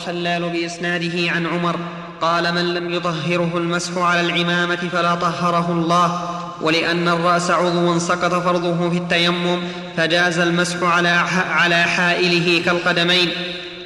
الخلال 0.00 0.50
بإسناده 0.50 1.30
عن 1.30 1.46
عمر 1.46 1.78
قال 2.20 2.54
من 2.54 2.74
لم 2.74 2.90
يطهره 2.90 3.50
المسح 3.54 3.98
على 3.98 4.20
العمامة 4.20 4.76
فلا 4.76 5.14
طهره 5.14 5.72
الله 5.72 6.40
ولأن 6.62 7.08
الرأس 7.08 7.50
عضو 7.50 7.98
سقط 7.98 8.34
فرضه 8.34 8.90
في 8.90 8.98
التيمم 8.98 9.60
فجاز 9.96 10.38
المسح 10.38 10.82
على 10.82 11.08
على 11.08 11.82
حائله 11.82 12.64
كالقدمين 12.64 13.30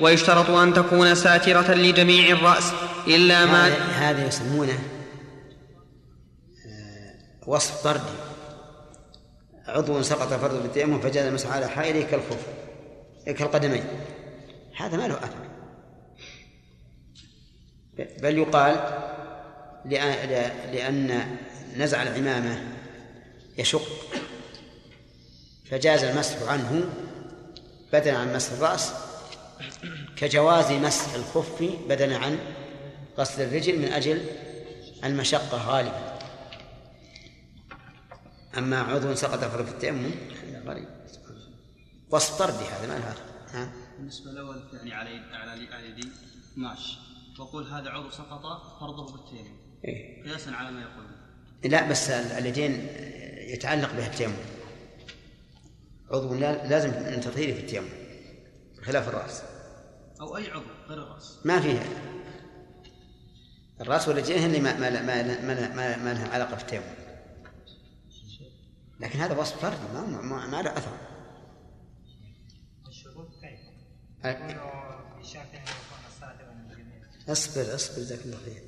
ويشترط 0.00 0.50
أن 0.50 0.74
تكون 0.74 1.14
ساترة 1.14 1.74
لجميع 1.74 2.28
الرأس 2.28 2.72
إلا 3.06 3.46
ما 3.46 3.68
هذا 3.98 4.26
يسمونه 4.26 4.78
آه، 6.66 7.14
وصف 7.46 7.84
طردي 7.84 8.14
عضو 9.66 10.02
سقط 10.02 10.28
فرضه 10.28 10.60
في 10.60 10.66
التيمم 10.66 11.00
فجاز 11.00 11.26
المسح 11.26 11.52
على 11.52 11.68
حائله 11.68 12.02
كالخف 12.02 12.46
كالقدمين. 13.26 13.84
هذا 14.76 14.96
ما 14.96 15.08
له 15.08 15.14
أثر. 15.14 15.53
بل 17.98 18.38
يقال 18.38 18.74
لأن 20.72 21.36
نزع 21.76 22.02
العمامة 22.02 22.62
يشق 23.58 23.88
فجاز 25.70 26.04
المسح 26.04 26.42
عنه 26.42 26.88
بدلا 27.92 28.18
عن 28.18 28.34
مسح 28.34 28.52
الرأس 28.52 28.92
كجواز 30.16 30.72
مسح 30.72 31.14
الخف 31.14 31.62
بدلا 31.88 32.18
عن 32.18 32.38
غسل 33.18 33.42
الرجل 33.42 33.78
من 33.78 33.92
أجل 33.92 34.24
المشقة 35.04 35.68
غالبا. 35.68 36.18
أما 38.58 38.80
عضو 38.80 39.14
سقط 39.14 39.44
في 39.44 39.60
التيمم 39.60 40.10
غريب. 40.66 40.88
وصف 42.10 42.38
طردي 42.38 42.64
هذا؟ 42.64 42.86
ما 42.86 43.14
له 43.54 43.70
بالنسبة 43.98 44.30
الأول 44.30 44.62
يعني 44.72 44.94
على 45.34 45.88
يدي 45.88 46.08
ماشي 46.56 46.98
وقول 47.38 47.66
هذا 47.66 47.90
عضو 47.90 48.10
سقط 48.10 48.42
فرضه 48.80 49.12
بالتيمم. 49.12 49.56
إيه؟ 49.84 50.24
قياسا 50.24 50.50
على 50.50 50.70
ما 50.70 50.82
يقول. 50.82 51.04
لا 51.64 51.90
بس 51.90 52.10
اليدين 52.10 52.88
يتعلق 53.38 53.92
بها 53.92 54.06
التيمم 54.06 54.36
عضو 56.10 56.34
لازم 56.34 56.90
من 56.90 57.20
تطهيره 57.20 57.54
في 57.54 57.60
التيمم 57.60 57.88
خلاف 58.82 59.08
الرأس. 59.08 59.42
أو 60.20 60.36
أي 60.36 60.50
عضو 60.50 60.64
غير 60.88 61.02
الرأس. 61.02 61.40
ما 61.44 61.60
فيها. 61.60 61.84
الرأس 63.80 64.08
والرجلين 64.08 64.44
اللي 64.44 64.60
ما 64.60 64.78
ما 64.78 64.90
ما 64.90 65.22
ما, 65.22 65.74
ما, 65.74 65.96
ما 65.96 66.14
لها 66.14 66.28
علاقة 66.28 66.56
في 66.56 66.62
التيمم 66.62 66.94
لكن 69.00 69.18
هذا 69.18 69.38
وصف 69.38 69.62
فردي 69.62 69.92
ما 69.94 70.06
ما, 70.06 70.46
ما 70.46 70.62
له 70.62 70.76
أثر. 70.76 70.96
الشروط 72.88 73.28
كيف؟ 73.40 73.60
أصبر 77.28 77.74
أصبر 77.74 78.02
جزاك 78.02 78.18
الله 78.24 78.38
خير. 78.44 78.62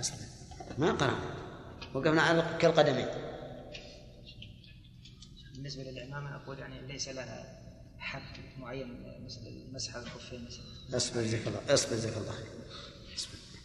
اصبر 0.00 0.16
ما 0.78 0.92
قرأنا 0.92 1.18
وقفنا 1.94 2.22
على 2.22 2.56
كالقدمين. 2.60 3.06
بالنسبة 5.54 5.82
للعمامة 5.82 6.36
أقول 6.36 6.58
يعني 6.58 6.86
ليس 6.86 7.08
لها 7.08 7.58
حد 7.98 8.22
معين 8.60 8.88
مثل 9.26 9.40
مسح 9.72 9.94
الخفين 9.96 10.46
مثلا. 10.46 10.96
أصبر 10.96 11.22
جزاك 11.22 11.46
الله 11.46 11.74
أصبر 11.74 11.96
جزاك 11.96 12.16
الله 12.16 12.32
خير. 12.32 12.58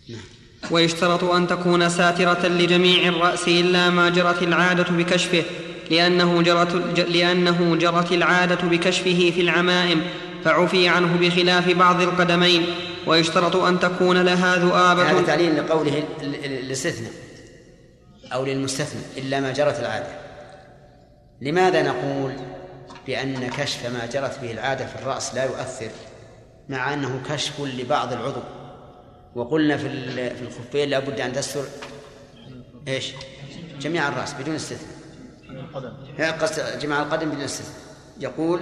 نعم. 0.09 0.23
ويشترط 0.71 1.23
أن 1.23 1.47
تكون 1.47 1.89
ساترة 1.89 2.47
لجميع 2.47 3.07
الرأس 3.07 3.47
إلا 3.47 3.89
ما 3.89 4.09
جرت 4.09 4.43
العادة 4.43 4.83
بكشفه 4.83 5.43
لأنه 5.91 6.41
جرت, 6.41 6.99
لأنه 6.99 7.75
جرت 7.75 8.11
العادة 8.11 8.55
بكشفه 8.67 9.31
في 9.35 9.41
العمائم 9.41 10.01
فعفي 10.43 10.87
عنه 10.87 11.17
بخلاف 11.17 11.69
بعض 11.69 12.01
القدمين. 12.01 12.65
ويشترط 13.07 13.55
أن 13.55 13.79
تكون 13.79 14.21
لها 14.21 14.55
ذؤابة. 14.55 15.11
هذا 15.11 15.21
تعليل 15.21 15.57
لقوله 15.57 16.03
الاستثناء 16.21 17.11
أو 18.33 18.45
للمستثنى 18.45 19.01
إلا 19.17 19.39
ما 19.39 19.51
جرت 19.51 19.79
العادة. 19.79 20.07
لماذا 21.41 21.81
نقول 21.81 22.33
بأن 23.07 23.49
كشف 23.49 23.85
ما 23.85 24.05
جرت 24.05 24.39
به 24.41 24.51
العادة 24.51 24.85
في 24.85 24.95
الرأس 24.95 25.35
لا 25.35 25.43
يؤثر 25.43 25.89
مع 26.69 26.93
أنه 26.93 27.21
كشف 27.29 27.61
لبعض 27.61 28.13
العضو؟ 28.13 28.41
وقلنا 29.35 29.77
في 29.77 30.11
في 30.35 30.41
الخفين 30.41 30.89
لابد 30.89 31.19
أن 31.19 31.33
تستر 31.33 31.63
إيش؟ 32.87 33.13
جميع 33.79 34.07
الرأس 34.07 34.33
بدون 34.33 34.55
استثناء. 34.55 34.93
قصد 36.41 36.79
جميع 36.79 37.01
القدم 37.01 37.29
بدون 37.29 37.41
استثناء. 37.41 37.77
يقول 38.19 38.61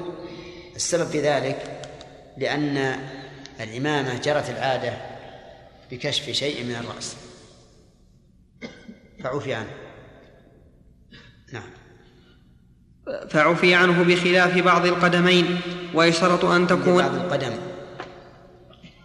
السبب 0.75 1.07
في 1.07 1.21
ذلك 1.21 1.81
لأن 2.37 2.95
العمامة 3.59 4.19
جرت 4.19 4.49
العادة 4.49 4.97
بكشف 5.91 6.29
شيء 6.29 6.63
من 6.63 6.75
الرأس. 6.75 7.15
فعفي 9.23 9.53
عنه. 9.53 9.73
نعم. 11.53 11.69
فعفي 13.29 13.75
عنه 13.75 14.03
بخلاف 14.03 14.57
بعض 14.57 14.85
القدمين 14.85 15.61
ويشترط 15.93 16.45
أن 16.45 16.67
تكون 16.67 17.03
بعض 17.03 17.15
القدم. 17.15 17.57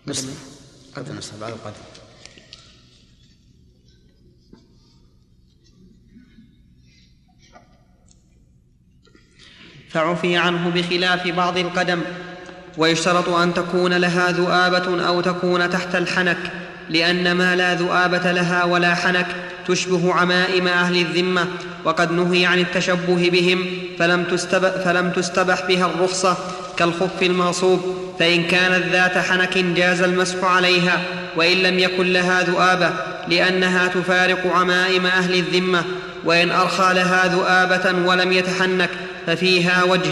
نصف 0.07 0.61
قدم 0.97 1.17
نصف 1.17 1.41
بعض 1.41 1.53
القدم. 1.53 1.83
فعفي 9.89 10.37
عنه 10.37 10.71
بخلاف 10.71 11.29
بعض 11.29 11.59
القدم 11.59 12.03
ويشترط 12.79 13.29
أن 13.29 13.55
تكون 13.55 13.93
لها 13.93 14.33
ذؤابة 14.33 15.07
أو 15.07 15.21
تكون 15.21 15.71
تحت 15.71 15.95
الحنك 15.95 16.39
لأن 16.91 17.33
ما 17.33 17.57
لا 17.57 17.75
ذؤابة 17.75 18.33
لها 18.33 18.65
ولا 18.65 18.95
حنك 18.95 19.27
تشبه 19.69 20.15
عمائم 20.15 20.69
أهل 20.69 20.97
الذمة 20.97 21.47
وقد 21.85 22.13
نهي 22.13 22.47
عن 22.47 22.59
التشبه 22.59 23.31
بهم 23.33 23.67
فلم 23.99 24.25
تستبح, 24.25 24.71
فلم 24.71 25.11
تستبح 25.11 25.67
بها 25.69 25.87
الرخصة 25.87 26.37
كالخف 26.77 27.23
المغصوب 27.23 27.97
فإن 28.19 28.45
كانت 28.45 28.87
ذات 28.93 29.19
حنك 29.19 29.59
جاز 29.59 30.03
المسح 30.03 30.45
عليها 30.45 31.03
وإن 31.37 31.57
لم 31.57 31.79
يكن 31.79 32.13
لها 32.13 32.43
ذؤابة 32.43 32.91
لأنها 33.29 33.87
تفارق 33.87 34.53
عمائم 34.55 35.07
أهل 35.07 35.35
الذمة 35.35 35.85
وإن 36.25 36.51
أرخى 36.51 36.95
لها 36.95 37.27
ذؤابة 37.27 38.09
ولم 38.09 38.33
يتحنك 38.33 38.91
ففيها 39.27 39.85
وجه 39.85 40.11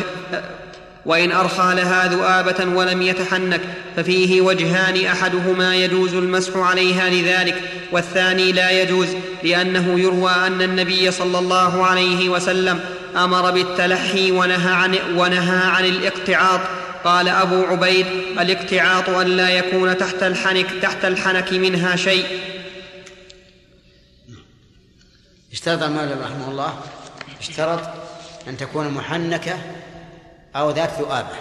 وإن 1.06 1.32
أرخى 1.32 1.74
لها 1.74 2.08
ذؤابة 2.08 2.76
ولم 2.76 3.02
يتحنك 3.02 3.60
ففيه 3.96 4.40
وجهان 4.40 5.06
أحدهما 5.06 5.76
يجوز 5.76 6.14
المسح 6.14 6.56
عليها 6.56 7.10
لذلك 7.10 7.62
والثاني 7.92 8.52
لا 8.52 8.70
يجوز 8.70 9.08
لأنه 9.42 10.00
يروى 10.00 10.30
أن 10.30 10.62
النبي 10.62 11.10
صلى 11.10 11.38
الله 11.38 11.86
عليه 11.86 12.28
وسلم 12.28 12.80
أمر 13.16 13.50
بالتلحي 13.50 14.30
ونهى 14.32 14.72
عن, 14.72 14.98
ونهى 15.16 15.66
عن 15.66 15.84
الاقتعاط. 15.84 16.60
قال 17.04 17.28
أبو 17.28 17.62
عبيد 17.62 18.06
الاقتعاط 18.40 19.08
أن 19.08 19.26
لا 19.26 19.50
يكون 19.50 19.98
تحت 19.98 20.22
الحنك 20.22 20.66
تحت 20.82 21.04
الحنك 21.04 21.52
منها 21.52 21.96
شيء. 21.96 22.24
اشترط 25.52 25.82
المؤلف 25.82 26.22
رحمه 26.22 26.50
الله 26.50 26.80
اشترط 27.40 27.80
أن 28.48 28.56
تكون 28.56 28.88
محنكة 28.88 29.58
أو 30.56 30.70
ذات 30.70 31.00
ذؤابة 31.00 31.36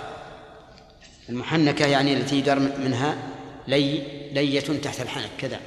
المحنكة 1.29 1.85
يعني 1.85 2.13
التي 2.13 2.39
يدر 2.39 2.59
منها 2.59 3.17
لي 3.67 3.97
لية 4.33 4.81
تحت 4.81 5.01
الحنك 5.01 5.29
كذا. 5.37 5.59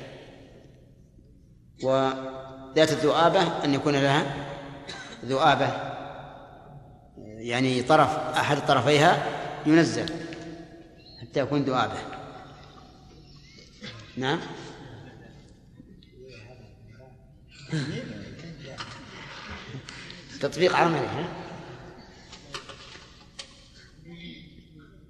وذات 1.82 2.92
الذؤابة 2.92 3.64
أن 3.64 3.74
يكون 3.74 3.96
لها 3.96 4.34
ذؤابة 5.24 5.68
يعني 7.18 7.82
طرف 7.82 8.18
أحد 8.18 8.66
طرفيها 8.66 9.26
ينزل 9.66 10.06
حتى 11.22 11.40
يكون 11.40 11.62
ذؤابة. 11.62 11.98
نعم. 14.16 14.40
تطبيق 20.40 20.76
عملي 20.76 21.06
ها؟ 21.06 21.45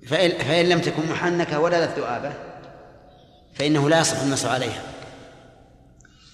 فإن, 0.07 0.31
فإن 0.31 0.69
لم 0.69 0.81
تكن 0.81 1.07
محنكة 1.11 1.61
ولا 1.61 1.87
ذؤابة 1.87 2.33
فإنه 3.55 3.89
لا 3.89 4.01
يصح 4.01 4.21
المسح 4.21 4.51
عليها. 4.51 4.83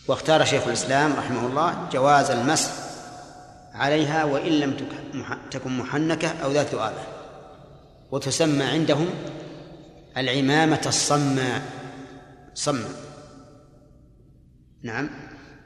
واختار 0.09 0.45
شيخ 0.45 0.67
الإسلام 0.67 1.13
رحمه 1.13 1.47
الله 1.47 1.89
جواز 1.93 2.31
المسح 2.31 2.71
عليها 3.75 4.25
وإن 4.25 4.53
لم 4.53 4.77
تكن 5.51 5.79
محنكة 5.79 6.29
أو 6.29 6.53
ذات 6.53 6.75
ذؤابة 6.75 7.03
وتسمى 8.11 8.65
عندهم 8.65 9.11
العمامة 10.17 10.83
الصماء. 10.87 11.63
صماء. 12.55 12.91
نعم. 14.83 15.11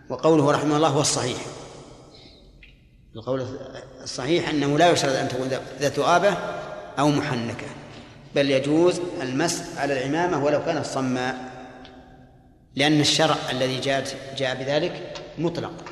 وقوله 0.09 0.51
رحمه 0.51 0.77
الله 0.77 0.89
هو 0.89 1.01
الصحيح. 1.01 1.39
القول 3.17 3.47
الصحيح 4.03 4.49
أنه 4.49 4.79
لا 4.79 4.91
يشترط 4.91 5.13
أن 5.13 5.29
تكون 5.29 5.49
ذات 5.81 5.99
ذؤابة 5.99 6.37
أو 6.99 7.09
محنكة. 7.09 7.67
بل 8.37 8.51
يجوز 8.51 9.01
المسح 9.23 9.65
على 9.79 9.99
العمامة 9.99 10.45
ولو 10.45 10.65
كانت 10.65 10.87
صماء 10.87 11.57
لأن 12.75 13.01
الشرع 13.01 13.37
الذي 13.51 13.81
جاء 13.81 14.35
جاء 14.39 14.55
بذلك 14.55 15.23
مطلق 15.39 15.85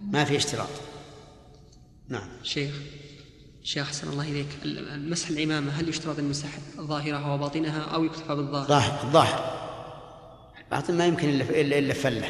ما 0.00 0.24
في 0.24 0.36
اشتراط. 0.36 0.68
نعم. 2.08 2.28
شيخ 2.42 2.74
شيخ 3.62 3.86
أحسن 3.86 4.08
الله 4.08 4.24
إليك 4.24 4.46
المسح 4.64 5.28
العمامة 5.28 5.72
هل 5.72 5.88
يشترط 5.88 6.18
المسح 6.18 6.48
ظاهرها 6.76 7.34
وباطنها 7.34 7.80
أو 7.80 8.04
يكتفى 8.04 8.34
بالظاهر؟ 8.34 8.66
ظاهر 8.66 9.06
الظاهر. 9.06 9.56
باطن 10.70 10.94
ما 10.94 11.06
يمكن 11.06 11.28
إلا 11.28 11.60
إلا 11.60 11.78
إلا 11.78 11.94
فلة. 11.94 12.28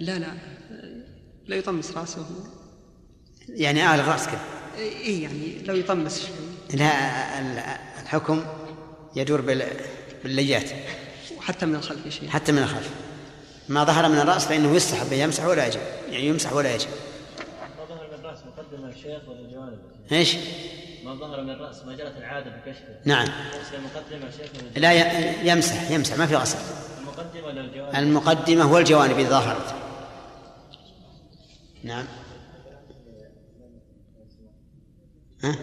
لا 0.00 0.18
لا 0.18 0.32
لا 1.46 1.56
يطمس 1.56 1.96
رأسه. 1.96 2.26
يعني 3.48 3.82
أعلى 3.82 4.02
الرأس 4.02 4.26
كذا 4.26 4.44
إيه 4.78 5.22
يعني 5.22 5.62
لو 5.64 5.74
يطمس 5.74 6.26
شوي. 6.26 6.78
لا 6.78 6.92
الحكم 8.02 8.42
يدور 9.16 9.40
بالليات. 10.24 10.70
وحتى 11.38 11.66
من 11.66 11.74
الخلف 11.74 12.06
يا 12.06 12.10
شيخ. 12.10 12.30
حتى 12.30 12.52
من 12.52 12.62
الخلف. 12.62 12.90
ما 13.68 13.84
ظهر 13.84 14.08
من 14.08 14.18
الرأس 14.18 14.44
فإنه 14.44 14.76
يستحب 14.76 15.12
يمسح 15.12 15.44
ولا 15.44 15.66
يجب. 15.66 15.80
يعني 16.10 16.26
يمسح 16.26 16.52
ولا 16.52 16.74
يجب. 16.74 16.88
ما 17.78 17.84
ظهر 17.88 18.08
من 18.08 18.14
الرأس 18.24 18.38
مقدم 18.46 18.84
الشيخ 18.88 19.28
ولا 19.28 19.50
جوانب 19.52 19.78
إيش؟ 20.12 20.36
ما 21.04 21.14
ظهر 21.14 21.42
من 21.42 21.50
الرأس 21.50 21.84
ما 21.84 21.96
جرت 21.96 22.16
العادة 22.16 22.50
بكشفه 22.50 22.96
نعم. 23.04 23.28
مقدمة 23.84 24.28
الشيخ 24.28 24.50
ولا 24.76 24.80
لا 24.80 25.42
يمسح 25.42 25.90
يمسح 25.90 26.18
ما 26.18 26.26
في 26.26 26.36
غسل. 26.36 26.58
المقدمة 27.00 27.46
ولا 27.46 27.60
الجوانب؟ 27.60 27.94
المقدمة 27.94 28.72
والجوانب 28.72 29.18
إذا 29.18 29.28
ظهرت. 29.28 29.74
نعم. 31.84 32.04
ها؟ 35.42 35.56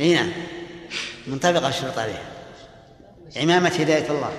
إي 0.00 0.14
نعم. 0.14 0.32
منطبق 1.26 1.66
الشرط 1.66 1.98
عليها 1.98 2.22
عمامة 3.36 3.68
هداية 3.68 4.10
الله. 4.10 4.32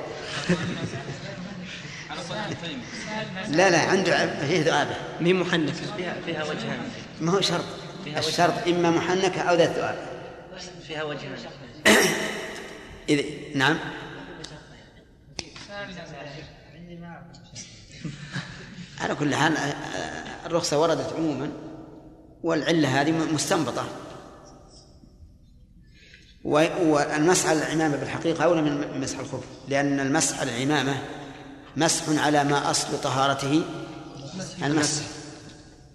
لا 3.47 3.69
لا 3.69 3.79
عنده 3.79 4.39
فيه 4.47 4.61
ذؤابة. 4.61 4.95
مين 5.21 5.35
محنكة 5.35 5.73
فيها 5.97 6.15
فيها 6.25 6.43
وجهان. 6.43 6.89
ما 7.21 7.31
هو 7.31 7.41
شرط. 7.41 7.65
الشرط 8.07 8.67
إما 8.67 8.91
محنكة 8.91 9.41
أو 9.41 9.55
ذات 9.55 9.69
ذؤابة. 9.69 9.99
فيها 10.87 11.03
وجهان. 11.03 11.37
إذا 13.09 13.23
نعم. 13.55 13.79
على 18.99 19.15
كل 19.15 19.35
حال 19.35 19.57
الرخصة 20.45 20.81
وردت 20.81 21.13
عموما 21.13 21.51
والعلة 22.43 23.01
هذه 23.01 23.11
مستنبطة. 23.11 23.87
والمسح 26.47 27.49
على 27.49 27.59
العمامة 27.59 27.95
بالحقيقة 27.97 28.43
أولى 28.43 28.61
من 28.61 29.01
مسح 29.01 29.19
الخف 29.19 29.43
لأن 29.67 29.99
المسح 29.99 30.39
على 30.39 30.57
العمامة 30.57 31.01
مسح 31.77 32.09
على 32.09 32.43
ما 32.43 32.71
أصل 32.71 33.01
طهارته 33.01 33.61
المسح. 34.63 35.03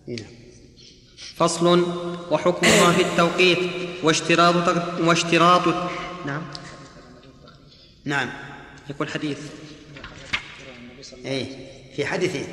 نعم. 0.06 0.26
فصل 1.36 1.86
وحكمها 2.30 2.92
في 2.92 3.02
التوقيت 3.02 3.58
واشتراط 4.02 4.76
واشتراط 5.00 5.90
نعم. 6.26 6.42
نعم. 8.04 8.30
يقول 8.90 9.08
حديث. 9.08 9.38
اي 11.26 11.46
في 11.96 12.06
حديثين 12.06 12.46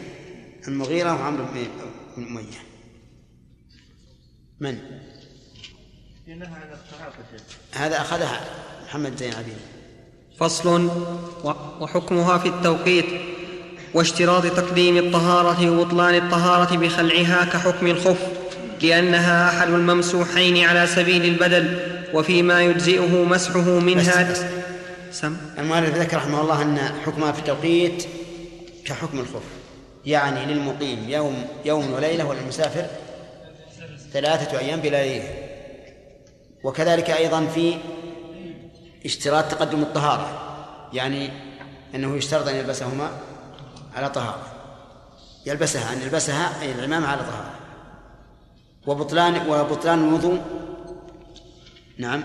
المغيرة 0.68 1.14
وعمرو 1.14 1.46
بن 1.46 2.24
أمية. 2.24 2.70
من؟ 4.60 4.80
هذا 7.72 8.02
أخذها 8.02 8.42
محمد 8.88 9.18
زين 9.18 9.34
عبيد 9.34 9.58
فصل 10.40 10.90
وحكمها 11.80 12.38
في 12.38 12.48
التوقيت 12.48 13.06
واشتراط 13.94 14.46
تقديم 14.46 14.98
الطهارة 14.98 15.70
وبطلان 15.70 16.16
الطهارة 16.16 16.78
بخلعها 16.78 17.46
كحكم 17.46 17.88
الخف 17.88 18.28
لأنها 18.82 19.50
أحد 19.50 19.68
الممسوحين 19.68 20.66
على 20.66 20.88
سبيل 20.88 21.26
البدل 21.26 21.80
وفيما 22.14 22.62
يجزئه 22.62 23.24
مسحه 23.24 23.70
منها 23.80 24.32
بس 24.32 24.42
سم. 25.12 25.38
المؤلف 25.58 25.96
ذكر 25.96 26.18
رحمه 26.18 26.42
الله 26.42 26.62
أن 26.62 26.78
حكمها 27.06 27.32
في 27.32 27.40
التوقيت 27.40 28.06
كحكم 28.86 29.20
الخف 29.20 29.44
يعني 30.06 30.54
للمقيم 30.54 31.10
يوم 31.10 31.46
يوم 31.66 31.94
وليلة 31.94 32.26
وللمسافر 32.26 32.86
ثلاثة 34.14 34.60
أيام 34.60 34.80
بلياليه 34.80 35.49
وكذلك 36.64 37.10
أيضا 37.10 37.46
في 37.46 37.78
اشتراط 39.06 39.52
تقدم 39.52 39.82
الطهارة 39.82 40.50
يعني 40.94 41.30
أنه 41.96 42.16
يشترط 42.16 42.48
أن 42.48 42.56
يلبسهما 42.56 43.12
على 43.96 44.10
طهارة. 44.10 44.46
يلبسها 45.46 45.94
أن 45.94 46.02
يلبسها 46.02 46.62
أي 46.62 46.72
العمامة 46.72 47.08
على 47.08 47.22
طهارة. 47.22 47.56
وبطلان 48.88 49.50
وبطلان 49.50 50.00
الوضوء. 50.00 50.42
نعم. 51.98 52.24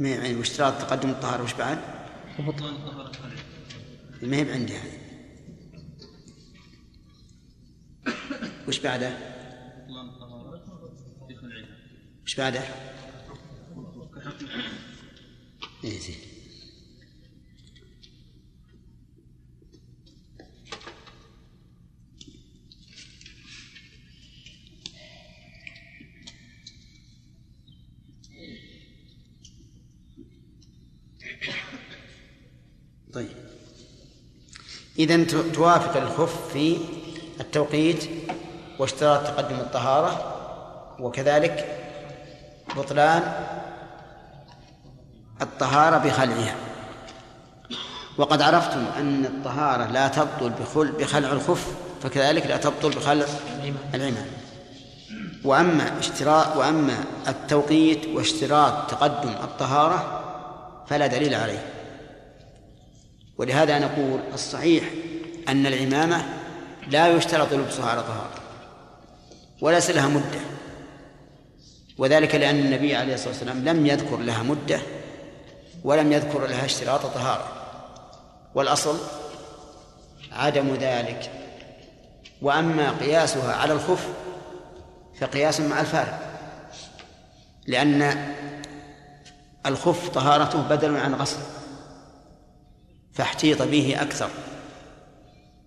يعني 0.00 0.36
واشتراط 0.36 0.80
تقدم 0.80 1.10
الطهارة 1.10 1.42
وش 1.42 1.54
بعد؟ 1.54 1.78
وبطلان 2.38 2.74
الطهارة 2.74 3.12
ما 4.22 4.36
هي 4.36 4.52
عندي 4.52 4.76
هذه 4.76 4.98
وش 8.68 8.78
بعده؟ 8.78 9.12
إيش 12.24 12.36
بعده؟ 12.36 12.62
إيه 15.84 15.98
زين 15.98 16.16
طيب 33.12 33.28
إذا 34.98 35.24
توافق 35.52 35.96
الخف 35.96 36.52
في 36.52 36.78
التوقيت 37.40 38.04
واشتراط 38.78 39.26
تقدم 39.26 39.56
الطهارة 39.56 40.34
وكذلك 41.00 41.83
بطلان 42.76 43.22
الطهارة 45.42 45.98
بخلعها. 45.98 46.54
وقد 48.18 48.42
عرفتم 48.42 48.84
أن 48.98 49.24
الطهارة 49.24 49.84
لا 49.84 50.08
تبطل 50.08 50.50
بخل 50.50 50.92
بخلع 50.92 51.32
الخف 51.32 51.74
فكذلك 52.02 52.46
لا 52.46 52.56
تبطل 52.56 52.90
بخلع 52.90 53.26
العمام 53.94 54.26
وأما 55.44 55.98
اشتراط 55.98 56.56
وأما 56.56 57.04
التوقيت 57.28 58.06
واشتراط 58.06 58.90
تقدم 58.90 59.28
الطهارة 59.28 60.20
فلا 60.86 61.06
دليل 61.06 61.34
عليه. 61.34 61.66
ولهذا 63.38 63.78
نقول 63.78 64.20
الصحيح 64.34 64.84
أن 65.48 65.66
العمامة 65.66 66.24
لا 66.90 67.08
يشترط 67.08 67.52
لبسها 67.52 67.90
على 67.90 68.02
طهارة 68.02 68.34
وليس 69.60 69.90
لها 69.90 70.08
مدة. 70.08 70.53
وذلك 71.98 72.34
لأن 72.34 72.58
النبي 72.58 72.96
عليه 72.96 73.14
الصلاة 73.14 73.30
والسلام 73.30 73.64
لم 73.64 73.86
يذكر 73.86 74.16
لها 74.16 74.42
مدة 74.42 74.80
ولم 75.84 76.12
يذكر 76.12 76.46
لها 76.46 76.64
اشتراط 76.64 77.06
طهارة. 77.06 77.52
والأصل 78.54 78.98
عدم 80.32 80.74
ذلك. 80.74 81.30
وأما 82.42 82.90
قياسها 82.90 83.54
على 83.54 83.72
الخف 83.72 84.08
فقياس 85.20 85.60
مع 85.60 85.80
الفارق 85.80 86.20
لأن 87.66 88.32
الخف 89.66 90.08
طهارته 90.08 90.62
بدل 90.62 90.96
عن 90.96 91.14
غسل 91.14 91.40
فاحتيط 93.12 93.62
به 93.62 93.96
أكثر. 94.02 94.30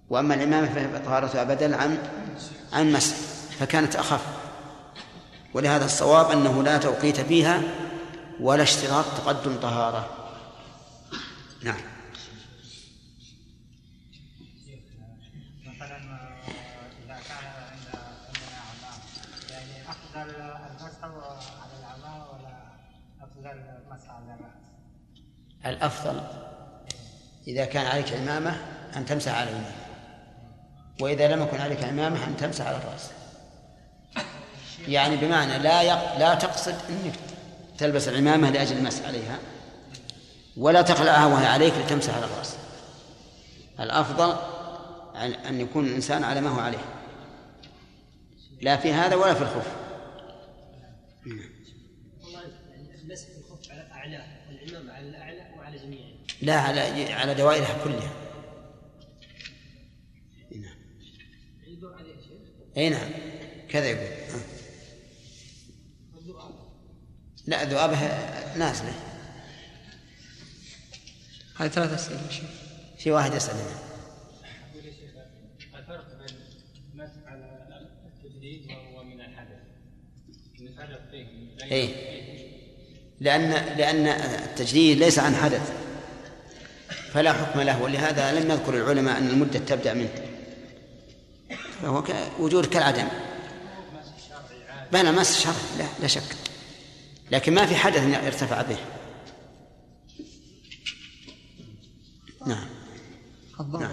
وأما 0.10 0.36
العمامة 0.36 1.00
فطهارتها 1.00 1.44
بدل 1.44 1.74
عن 1.74 1.98
عن 2.74 2.92
مسح 2.94 3.16
فكانت 3.60 3.96
أخف. 3.96 4.37
ولهذا 5.54 5.86
الصواب 5.86 6.32
أنه 6.32 6.64
لا 6.64 6.78
توقيت 6.78 7.20
فيها 7.20 7.62
ولا 8.40 8.64
اشتراط 8.64 9.06
تقدم 9.06 9.56
طهارة. 9.56 10.10
نعم. 11.64 11.82
مثلا 15.68 15.98
إذا 17.06 17.18
كان 17.28 17.46
عندنا 17.72 18.04
يعني 19.52 19.90
أفضل 19.90 20.30
المسح 20.30 21.04
على 21.62 21.74
العمامة 21.80 22.26
ولا 22.32 22.56
أفضل 23.22 23.48
المسح 23.48 24.10
على 24.10 24.34
الرأس؟ 24.34 24.68
الأفضل. 25.66 26.22
إذا 27.48 27.66
كان 27.66 27.86
عليك 27.86 28.14
عمامة 28.14 28.58
أن 28.96 29.06
تمسح 29.06 29.32
على 29.32 29.50
العمامة 29.50 29.72
وإذا 31.02 31.36
لم 31.36 31.44
يكن 31.44 31.62
عليك 31.62 31.84
عمامة 31.84 32.28
أن 32.28 32.38
تمسح 32.38 32.68
على 32.68 32.78
الرأس. 32.78 33.17
يعني 34.88 35.16
بمعنى 35.16 35.60
لا 35.60 35.82
يق... 35.82 36.18
لا 36.18 36.36
تقصد 36.36 36.76
إنك 36.90 37.14
تلبس 37.78 38.08
العمامة 38.08 38.50
لأجل 38.50 38.78
المسح 38.78 39.06
عليها 39.06 39.40
ولا 40.58 40.82
تخلعها 40.82 41.26
وهي 41.26 41.46
عليك 41.46 41.74
لتمسح 41.86 42.16
على 42.16 42.26
الراس 42.26 42.56
الأفضل 43.80 44.36
ان 45.48 45.62
يكون 45.62 45.86
الإنسان 45.86 46.24
على 46.24 46.42
ما 46.42 46.50
هو 46.50 46.60
عليه. 46.60 46.86
لا 48.62 48.78
في 48.78 48.94
هذا 48.94 49.16
ولا 49.16 49.34
في 49.34 49.42
الخف 49.42 49.68
على 53.70 54.26
والعمامه 54.50 54.94
على 54.94 55.10
الاعلى 55.10 55.48
وعلى 55.58 55.78
لا 56.42 56.60
على 56.60 57.14
على 57.14 57.34
دوائرها 57.34 57.84
كلها. 57.84 58.12
نعم. 60.52 60.78
اي 62.78 62.90
نعم. 62.90 63.10
كذا 63.70 63.86
يقول. 63.86 64.17
لا 67.48 67.64
ذؤابها 67.64 68.58
نازلة. 68.58 68.94
هذه 71.56 71.70
ثلاث 71.70 71.94
أسئلة 71.94 72.22
يا 72.26 72.32
شيخ. 72.32 72.50
في 72.98 73.12
واحد 73.12 73.34
يسأل. 73.34 73.56
هنا 73.56 73.88
الفرق 75.80 76.06
بين 76.18 76.36
المسح 76.94 77.28
على 77.28 77.68
التجديد 78.06 78.68
وهو 78.70 79.04
من 79.04 79.22
الحدث 79.22 79.60
نفرق 80.60 81.02
فيه. 81.12 81.72
اي 81.72 81.96
لأن 83.20 83.52
لأن 83.78 84.08
التجديد 84.44 84.98
ليس 84.98 85.20
عن 85.20 85.36
حدث. 85.36 85.72
فلا 87.14 87.34
حكم 87.34 87.62
له 87.62 87.82
ولهذا 87.82 88.40
لم 88.40 88.52
يذكر 88.52 88.74
العلماء 88.74 89.18
أن 89.18 89.30
المدة 89.30 89.60
تبدأ 89.60 89.94
منه 89.94 90.10
فهو 91.82 92.04
وجود 92.40 92.66
كالعدم. 92.66 93.08
بين 94.92 95.14
مس 95.14 95.44
شرعي 95.44 95.56
لا 95.78 95.86
لا 96.00 96.08
شك. 96.08 96.47
لكن 97.32 97.54
ما 97.54 97.66
في 97.66 97.76
حدث 97.76 98.26
ارتفع 98.26 98.62
به. 98.62 98.78
نعم. 102.48 102.68
نعم. 103.80 103.92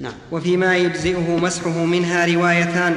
نعم. 0.00 0.12
وفيما 0.32 0.76
يجزئه 0.76 1.36
مسحه 1.36 1.84
منها 1.84 2.26
روايتان 2.26 2.96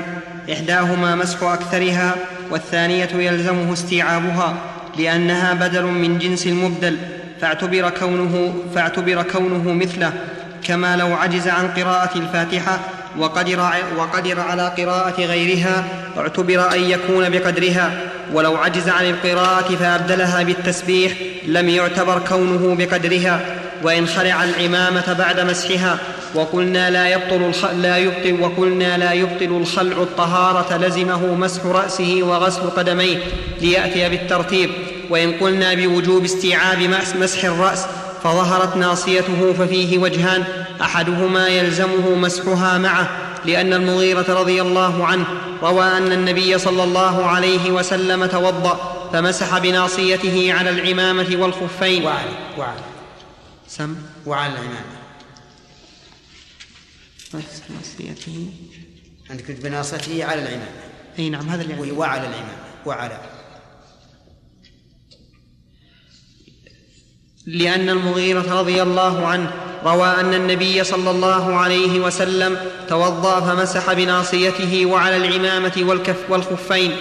إحداهما 0.51 1.15
مسح 1.15 1.43
أكثرها 1.43 2.15
والثانية 2.51 3.10
يلزمه 3.13 3.74
استيعابها 3.74 4.55
لأنها 4.98 5.53
بدل 5.53 5.84
من 5.84 6.20
جنس 6.20 6.48
المبدل 6.48 6.98
فاعتبر 7.41 7.89
كونه 7.89 8.53
فاعتبر 8.75 9.24
كونه 9.24 9.74
مثله 9.74 10.13
كما 10.63 10.98
لو 10.98 11.13
عجز 11.13 11.48
عن 11.48 11.67
قراءة 11.67 12.17
الفاتحة 12.17 12.79
وقدر, 13.17 13.60
وقدر 13.98 14.39
على 14.39 14.74
قراءة 14.77 15.22
غيرها 15.22 15.86
اعتبر 16.17 16.74
أن 16.74 16.79
يكون 16.79 17.29
بقدرها. 17.29 18.12
ولو 18.34 18.56
عجز 18.58 18.89
عن 18.89 19.06
القراءة 19.10 19.75
فأبدلها 19.75 20.44
بالتسبيح 20.44 21.13
لم 21.48 21.70
يعتبر 21.70 22.20
كونه 22.30 22.75
بقدرها 22.75 23.42
وإن 23.84 24.08
خلع 24.08 24.44
العمامة 24.44 25.13
بعد 25.20 25.39
مسحها 25.39 25.98
وقلنا 26.36 26.89
لا 26.89 27.08
يبطل. 27.10 27.51
لا 27.82 27.98
يبطل 27.98 28.42
وقلنا 28.42 28.98
لا 28.98 29.12
يبطل 29.13 29.58
الخلع 29.62 29.98
الطهارة 29.98 30.77
لزمه 30.77 31.34
مسح 31.36 31.65
رأسه 31.65 32.20
وغسل 32.24 32.62
قدميه 32.70 33.18
ليأتي 33.62 34.10
بالترتيب 34.10 34.70
وإن 35.10 35.32
قلنا 35.32 35.74
بوجوب 35.74 36.24
استيعاب 36.24 36.80
مس- 36.82 37.15
مسح 37.15 37.46
الرأس 37.46 37.86
فظهرت 38.24 38.77
ناصيته 38.77 39.53
ففيه 39.60 39.98
وجهان 39.98 40.44
أحدهما 40.82 41.48
يلزمه 41.48 42.15
مسحها 42.15 42.77
معه 42.77 43.10
لأن 43.45 43.73
المغيرة 43.73 44.39
رضي 44.39 44.62
الله 44.62 45.05
عنه 45.05 45.25
روى 45.62 45.85
أن 45.85 46.12
النبي 46.12 46.57
صلى 46.57 46.83
الله 46.83 47.25
عليه 47.25 47.71
وسلم 47.71 48.25
توضأ 48.25 49.09
فمسح 49.13 49.57
بناصيته 49.57 50.53
على 50.53 50.69
العمامة 50.69 51.35
والخفين. 51.35 52.05
وعلى 52.05 52.29
وعلى 52.57 52.79
سم. 53.67 53.95
وعلى 54.25 54.53
العمامة. 54.53 54.93
ناصيته. 57.69 58.51
عندك 59.29 59.51
بناصته 59.51 60.25
على 60.25 60.41
العمامة. 60.41 60.71
أي 61.19 61.29
نعم 61.29 61.50
هذا 61.50 61.62
اللي 61.62 61.91
وعلى 61.91 62.21
العمامة. 62.21 62.63
وعلى. 62.85 63.17
لأن 67.45 67.89
المغيرة 67.89 68.59
رضي 68.59 68.81
الله 68.81 69.27
عنه 69.27 69.73
روى 69.86 70.08
أن 70.08 70.34
النبي 70.34 70.84
صلى 70.84 71.10
الله 71.10 71.56
عليه 71.56 72.00
وسلم 72.00 72.58
توضأ 72.90 73.40
فمسح 73.40 73.94
بناصيته 73.94 74.86
وعلى 74.86 75.18
العمامة 75.18 75.72
والكف 75.78 76.30
والخفين 76.30 76.92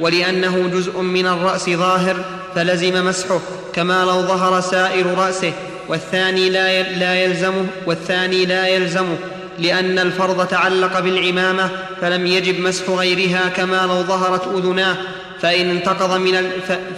ولأنه 0.00 0.70
جزء 0.72 1.00
من 1.00 1.26
الرأس 1.26 1.70
ظاهر 1.70 2.16
فلزم 2.54 3.06
مسحه 3.06 3.40
كما 3.72 4.04
لو 4.04 4.22
ظهر 4.22 4.60
سائر 4.60 5.06
رأسه 5.18 5.52
والثاني 5.88 6.50
لا 6.50 6.82
لا 6.82 7.14
يلزمه 7.14 7.66
والثاني 7.86 8.46
لا 8.46 8.66
يلزمه 8.66 9.16
لأن 9.58 9.98
الفرض 9.98 10.46
تعلق 10.46 11.00
بالعمامة 11.00 11.70
فلم 12.00 12.26
يجب 12.26 12.60
مسح 12.60 12.90
غيرها 12.90 13.48
كما 13.56 13.86
لو 13.86 14.02
ظهرت 14.02 14.48
أذناه 14.48 14.96
فإن 15.40 15.70
انتقض 15.70 16.20
من. 16.20 16.50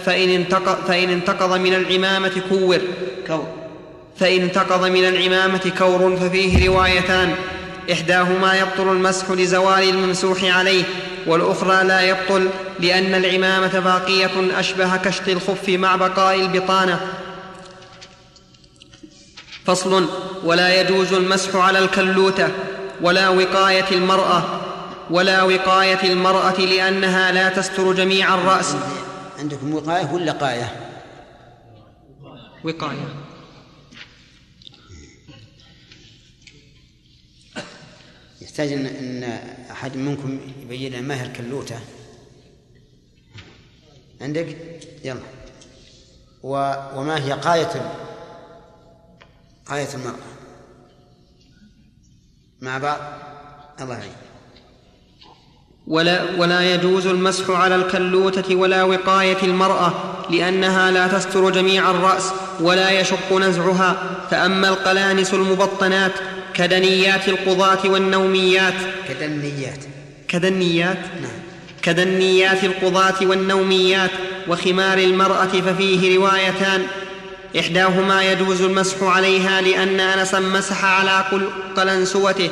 فإن, 0.05 0.29
انتق... 0.29 0.85
فإن 0.87 1.09
انتقض 1.09 1.59
من 1.59 1.73
العمامة 1.73 2.31
كور 2.49 2.79
كور 3.27 3.64
فإن 4.19 4.41
انتقض 4.41 4.85
من 4.85 5.05
العمامة 5.05 5.71
كور 5.77 6.17
ففيه 6.17 6.67
روايتان. 6.67 7.35
إحداهما 7.91 8.59
يبطل 8.59 8.91
المسح 8.91 9.31
لزوال 9.31 9.89
الممسوح 9.89 10.43
عليه 10.43 10.83
والأخرى 11.27 11.83
لا 11.83 12.01
يبطل 12.01 12.49
لأن 12.79 13.15
العمامة 13.15 13.79
باقية 13.79 14.59
أشبه 14.59 14.97
كشط 14.97 15.27
الخف 15.27 15.69
مع 15.69 15.95
بقاء 15.95 16.35
البطانة. 16.41 16.99
فصل 19.65 20.05
ولا 20.43 20.81
يجوز 20.81 21.13
المسح 21.13 21.55
على 21.55 21.79
الكلوتة 21.79 22.47
ولا 23.01 23.29
وقاية 23.29 23.91
المرأة 23.91 24.43
ولا 25.09 25.43
وقاية 25.43 26.11
المرأة 26.11 26.59
لأنها 26.59 27.31
لا 27.31 27.49
تستر 27.49 27.93
جميع 27.93 28.35
الرأس. 28.35 28.75
عندكم 29.39 29.73
وقاية 29.73 30.09
ولا 30.13 30.31
قاية؟ 30.31 30.75
وقاية. 32.63 33.24
يحتاج 38.55 38.73
ان 38.73 38.85
إن 38.85 39.23
أحد 39.71 39.97
منكم 39.97 40.39
يبين 40.61 40.91
لنا 40.93 41.01
ما 41.01 41.21
هي 41.21 41.25
الكلوته 41.25 41.79
عندك؟ 44.21 44.57
يلا. 45.03 45.19
و... 46.43 46.73
وما 46.95 47.25
هي 47.25 47.31
قاية 47.31 47.69
ال- 47.75 47.91
قاية 49.65 49.87
المرأة؟ 49.93 50.15
مع 52.61 52.77
بعض. 52.77 52.99
الله 53.81 53.97
يعين. 53.97 54.11
ولا, 55.87 56.39
ولا 56.39 56.73
يجوز 56.73 57.07
المسح 57.07 57.49
على 57.49 57.75
الكلوتة 57.75 58.55
ولا 58.55 58.83
وقاية 58.83 59.43
المرأة 59.43 59.93
لأنها 60.29 60.91
لا 60.91 61.07
تستر 61.07 61.49
جميع 61.49 61.91
الرأس 61.91 62.31
ولا 62.59 62.91
يشق 62.99 63.33
نزعها. 63.33 64.19
فأما 64.31 64.69
القلانس 64.69 65.33
المبطنات 65.33 66.11
كدنيات 66.55 67.27
القضاة 67.27 67.79
والنوميات. 67.85 68.73
كدنيات. 69.09 69.79
كدنيات؟ 70.27 70.97
نعم. 70.97 71.31
كدنيات 71.81 72.63
القضاة 72.63 73.13
والنوميات 73.21 74.11
وخمار 74.47 74.97
المرأة 74.97 75.45
ففيه 75.45 76.17
روايتان. 76.17 76.83
إحداهما 77.59 78.23
يجوز 78.31 78.61
المسح 78.61 79.03
عليها 79.03 79.61
لأن 79.61 79.99
أنسا 79.99 80.39
مسح 80.39 80.85
على 80.85 81.23
قل- 81.31 81.49
قلنسوته. 81.77 82.49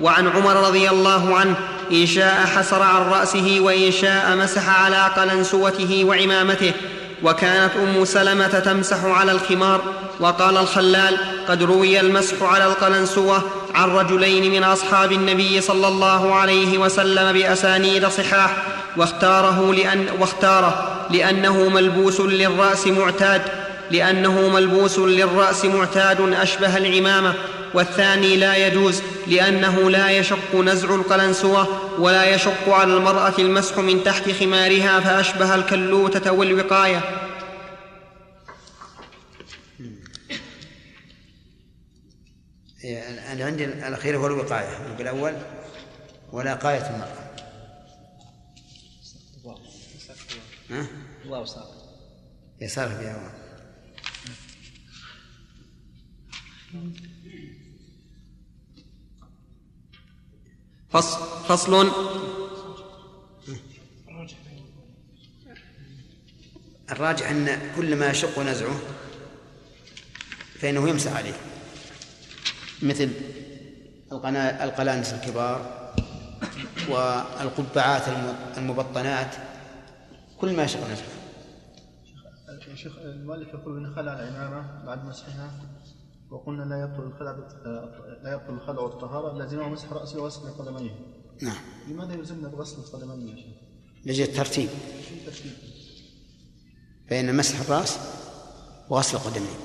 وعن 0.00 0.28
عمر 0.28 0.66
رضي 0.68 0.90
الله 0.90 1.36
عنه 1.36 1.54
إن 1.92 2.06
شاء 2.06 2.46
حسر 2.46 2.82
عن 2.82 3.02
رأسه 3.02 3.60
وإن 3.60 3.92
شاء 3.92 4.36
مسح 4.36 4.80
على 4.84 5.10
قلنسوته 5.16 6.04
وعمامته. 6.04 6.72
وكانت 7.22 7.72
أم 7.76 8.04
سلمة 8.04 8.58
تمسح 8.58 9.04
على 9.04 9.32
الخمار. 9.32 9.82
وقال 10.20 10.56
الخلال 10.56 11.16
قد 11.48 11.62
روي 11.62 12.00
المسح 12.00 12.42
على 12.42 12.64
القلنسوة 12.66 13.42
عن 13.74 13.90
رجلين 13.90 14.52
من 14.52 14.64
أصحاب 14.64 15.12
النبي 15.12 15.60
صلى 15.60 15.88
الله 15.88 16.34
عليه 16.34 16.78
وسلم 16.78 17.32
بأسانيد 17.32 18.08
صحاح 18.08 18.56
واختاره 18.96 19.72
لأن 19.72 20.06
واختاره 20.20 21.06
لأنه 21.10 21.68
ملبوس 21.68 22.20
للرأس 22.20 22.86
معتاد 22.86 23.42
لأنه 23.90 24.48
ملبوس 24.48 24.98
للرأس 24.98 25.64
معتاد 25.64 26.20
أشبه 26.20 26.76
العمامة 26.76 27.34
والثاني 27.74 28.36
لا 28.36 28.66
يجوز 28.66 29.02
لأنه 29.26 29.90
لا 29.90 30.10
يشق 30.10 30.54
نزع 30.54 30.94
القلنسوة 30.94 31.68
ولا 31.98 32.34
يشق 32.34 32.68
على 32.68 32.94
المرأة 32.94 33.32
المسح 33.38 33.78
من 33.78 34.04
تحت 34.04 34.30
خمارها 34.40 35.00
فأشبه 35.00 35.54
الكلوتة 35.54 36.32
والوقاية. 36.32 37.00
أنا 42.84 43.44
عندي 43.44 43.64
الأخير 43.64 44.16
هو 44.16 44.26
الوقاية. 44.26 44.96
الأول. 45.00 45.36
ولا 46.32 46.54
قاية 46.54 46.90
المرأة. 46.90 47.28
ها؟ 50.70 50.86
واو 51.26 51.44
صار. 51.44 51.66
يسار 52.60 52.88
فيها 52.88 53.16
واو. 53.16 53.48
فصل 60.90 61.44
فصل. 61.48 61.90
الراجح 66.90 67.30
أن 67.30 67.72
كل 67.76 67.96
ما 67.96 68.10
يشق 68.10 68.38
نزعه 68.38 68.80
فإنه 70.60 70.88
يمسح 70.88 71.12
عليه. 71.16 71.57
مثل 72.82 73.10
القلانس 74.62 75.12
الكبار 75.12 75.78
والقبعات 76.88 78.08
الم- 78.08 78.36
المبطنات 78.56 79.34
كل 80.40 80.56
ما 80.56 80.64
نزعه 80.64 80.84
يا 82.70 82.74
شيخ 82.74 82.98
المؤلف 82.98 83.48
يقول 83.48 83.76
إن 83.86 83.94
خلع 83.94 84.12
العمامة 84.12 84.84
بعد 84.86 85.04
مسحها 85.04 85.50
وقلنا 86.30 86.62
لا 86.62 86.80
يبطل 86.80 87.02
الخلع 87.02 87.36
لا 88.22 88.32
يبطل 88.32 88.54
الخلع 88.54 88.80
والطهارة 88.80 89.38
لازمه 89.38 89.68
مسح 89.68 89.92
راسه 89.92 90.20
وغسل 90.22 90.40
قدميه 90.50 90.90
نعم. 91.42 91.56
لماذا 91.88 92.14
يلزمنا 92.14 92.48
بغسل 92.48 92.76
القدمين 92.78 93.28
يا 93.28 93.36
شيخ؟ 93.36 93.54
لجل 94.06 94.24
الترتيب 94.24 94.68
بين 97.08 97.34
مسح 97.36 97.60
الرأس 97.60 97.98
وغسل 98.88 99.16
القدمين. 99.16 99.56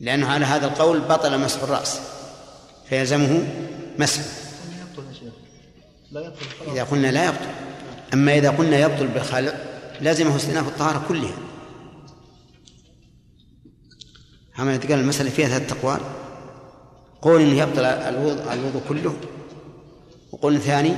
لأنه 0.00 0.26
على 0.26 0.44
هذا 0.44 0.66
القول 0.66 1.00
بطل 1.00 1.38
مسح 1.38 1.62
الرأس 1.62 2.00
فيلزمه 2.88 3.42
مسح. 3.98 4.22
إذا 6.72 6.84
قلنا 6.84 7.06
لا 7.06 7.24
يبطل 7.24 7.46
أما 8.14 8.38
إذا 8.38 8.50
قلنا 8.50 8.78
يبطل 8.78 9.06
بالخلع 9.06 9.52
لازمه 10.00 10.36
استئناف 10.36 10.68
الطهارة 10.68 11.04
كلها. 11.08 11.38
هم 14.58 14.80
قال 14.80 14.92
المسألة 14.92 15.30
فيها 15.30 15.48
ثلاث 15.48 15.72
أقوال 15.72 16.00
قول 17.22 17.40
إنه 17.40 17.62
يبطل 17.62 17.84
الوضوء 17.84 18.52
الوضوء 18.52 18.82
كله 18.88 19.16
وقول 20.32 20.60
ثاني 20.60 20.96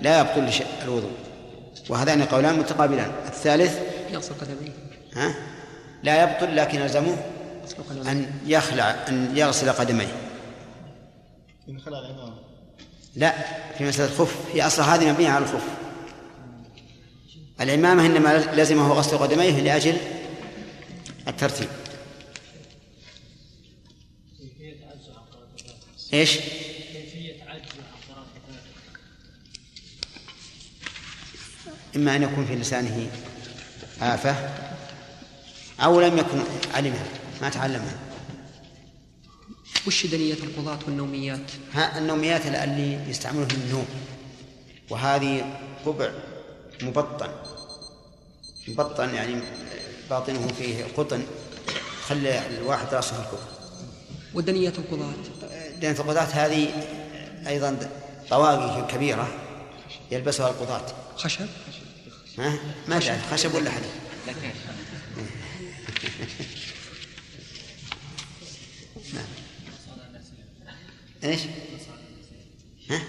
لا 0.00 0.20
يبطل 0.20 0.64
الوضوء. 0.84 1.10
وهذان 1.88 2.22
قولان 2.22 2.58
متقابلان. 2.58 3.12
الثالث 3.26 3.78
يغسل 4.10 4.34
قدميه 4.34 4.72
ها؟ 5.14 5.34
لا 6.02 6.22
يبطل 6.22 6.56
لكن 6.56 6.80
يلزمه 6.80 7.16
أن 7.90 8.40
يخلع 8.46 8.84
أن 9.08 9.36
يغسل 9.36 9.72
قدميه. 9.72 10.12
إن 11.68 11.80
خلع 11.80 11.98
العمامه 11.98 12.38
لا 13.16 13.34
في 13.78 13.84
مسألة 13.84 14.12
الخف. 14.12 14.36
هي 14.54 14.66
أصلا 14.66 14.94
هذه 14.94 15.12
مبنية 15.12 15.28
على 15.28 15.44
الخف. 15.44 15.64
العمامة 17.60 18.06
إنما 18.06 18.38
لزمه 18.38 18.92
غسل 18.92 19.18
قدميه 19.18 19.60
لأجل 19.60 19.96
الترتيب. 21.28 21.68
إيش؟ 26.12 26.38
إما 31.96 32.16
أن 32.16 32.22
يكون 32.22 32.46
في 32.46 32.54
لسانه 32.54 33.10
آفة 34.02 34.36
أو 35.80 36.00
لم 36.00 36.18
يكن 36.18 36.42
علمها. 36.74 37.06
ما 37.42 37.48
تعلمها. 37.48 37.98
وش 39.86 40.06
دنية 40.06 40.34
القضاة 40.34 40.78
والنوميات؟ 40.86 41.50
ها 41.72 41.98
النوميات 41.98 42.46
اللي 42.46 43.10
يستعملون 43.10 43.48
في 43.48 43.54
النوم 43.54 43.86
وهذه 44.90 45.58
قبع 45.86 46.10
مبطن. 46.82 47.30
مبطن 48.68 49.14
يعني 49.14 49.40
باطنه 50.10 50.48
فيه 50.58 50.84
قطن. 50.96 51.22
خلي 52.06 52.46
الواحد 52.46 52.94
راسه 52.94 53.12
في 53.12 53.20
الكفر. 53.20 53.48
ودنية 54.34 54.68
القضاة؟ 54.68 55.12
في 55.80 56.00
القضاة 56.00 56.22
هذه 56.22 56.68
أيضا 57.46 57.90
طواقي 58.30 58.92
كبيرة 58.92 59.28
يلبسها 60.10 60.48
القضاة. 60.48 60.86
خشب؟ 61.16 61.46
ها؟ 62.38 62.58
ما 62.88 63.00
خشب 63.30 63.54
ولا 63.54 63.70
حديد؟ 63.70 63.90
إيش؟ 71.26 71.40
ها؟ 72.90 73.02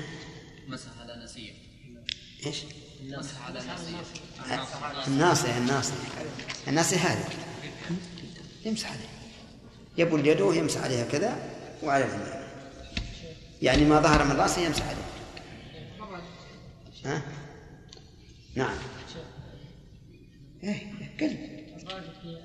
مسح 0.68 1.00
على 1.02 1.24
نسيه 1.24 1.52
إيش؟ 2.46 2.58
مسح 3.04 3.46
على 3.46 3.60
نسيه 3.60 4.02
الناصية 5.08 5.58
الناصية 5.58 5.96
الناصية 6.68 6.98
هذه 6.98 7.26
يمسح 8.66 8.92
عليها 8.92 9.10
يبل 9.98 10.28
يده 10.28 10.54
يمسح 10.54 10.82
عليها 10.82 11.06
كذا 11.06 11.58
وعلى 11.84 12.06
اليمين 12.06 12.48
يعني 13.62 13.86
ما 13.86 14.02
ظهر 14.02 14.24
من 14.24 14.32
رأسه 14.32 14.62
يمسح 14.62 14.88
عليه 14.88 15.08
ها؟ 17.06 17.22
نعم 18.56 18.78
إيه 20.64 20.94
في 22.24 22.42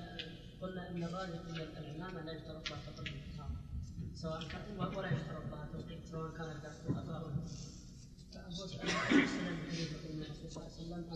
قلنا 0.62 0.88
ان 0.90 1.04
الراجح 1.04 1.40
إن 1.50 1.66
العمامه 1.76 2.20
لا 2.20 2.32
يشترط 2.32 2.70
لها 2.70 2.78
تقدم 2.86 3.12
سواء 4.14 4.38
ولا 4.96 5.08
يشترط 5.08 5.44
لها 5.50 5.61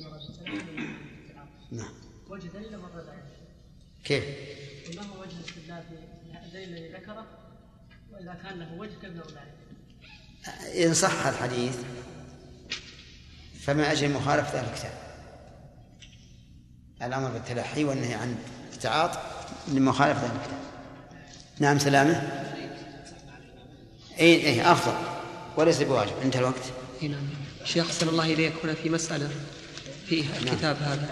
سواء. 0.00 0.16
نعم 1.70 1.94
وجه 2.28 2.48
دليل 2.48 2.72
ذلك 2.72 3.24
كيف؟ 4.04 4.24
وما 4.90 5.02
هو 5.06 5.20
وجه 5.20 5.36
الاستدلال 5.36 5.82
في 5.82 6.46
الدليل 6.46 6.68
الذي 6.68 6.92
ذكره 6.92 7.26
واذا 8.12 8.34
كان 8.34 8.58
له 8.58 8.74
وجه 8.74 8.94
كيف 9.02 9.12
ذلك؟ 9.12 9.54
إن 10.86 10.94
صح 10.94 11.26
الحديث 11.26 11.76
فما 13.60 13.92
أجل 13.92 14.10
مخالفة 14.10 14.58
أهل 14.58 14.68
الكتاب 14.68 14.92
الأمر 17.02 17.30
بالتلحي 17.30 17.84
والنهي 17.84 18.14
عن 18.14 18.36
التعاط 18.72 19.18
لمخالفة 19.68 20.26
أهل 20.26 20.36
الكتاب 20.36 20.60
نعم 21.58 21.78
سلامة 21.78 22.46
أي 24.20 24.46
أي 24.46 24.72
أفضل. 24.72 24.94
وليس 25.56 25.82
بواجب. 25.82 26.12
انتهى 26.24 26.40
الوقت. 26.40 26.62
اي 27.02 27.08
نعم. 27.08 27.20
شيخ 27.64 27.86
أحسن 27.86 28.08
الله 28.08 28.32
إليك. 28.32 28.52
هنا 28.64 28.74
في 28.74 28.90
مسألة 28.90 29.28
في 30.08 30.24
الكتاب 30.42 30.76
هذا. 30.80 31.08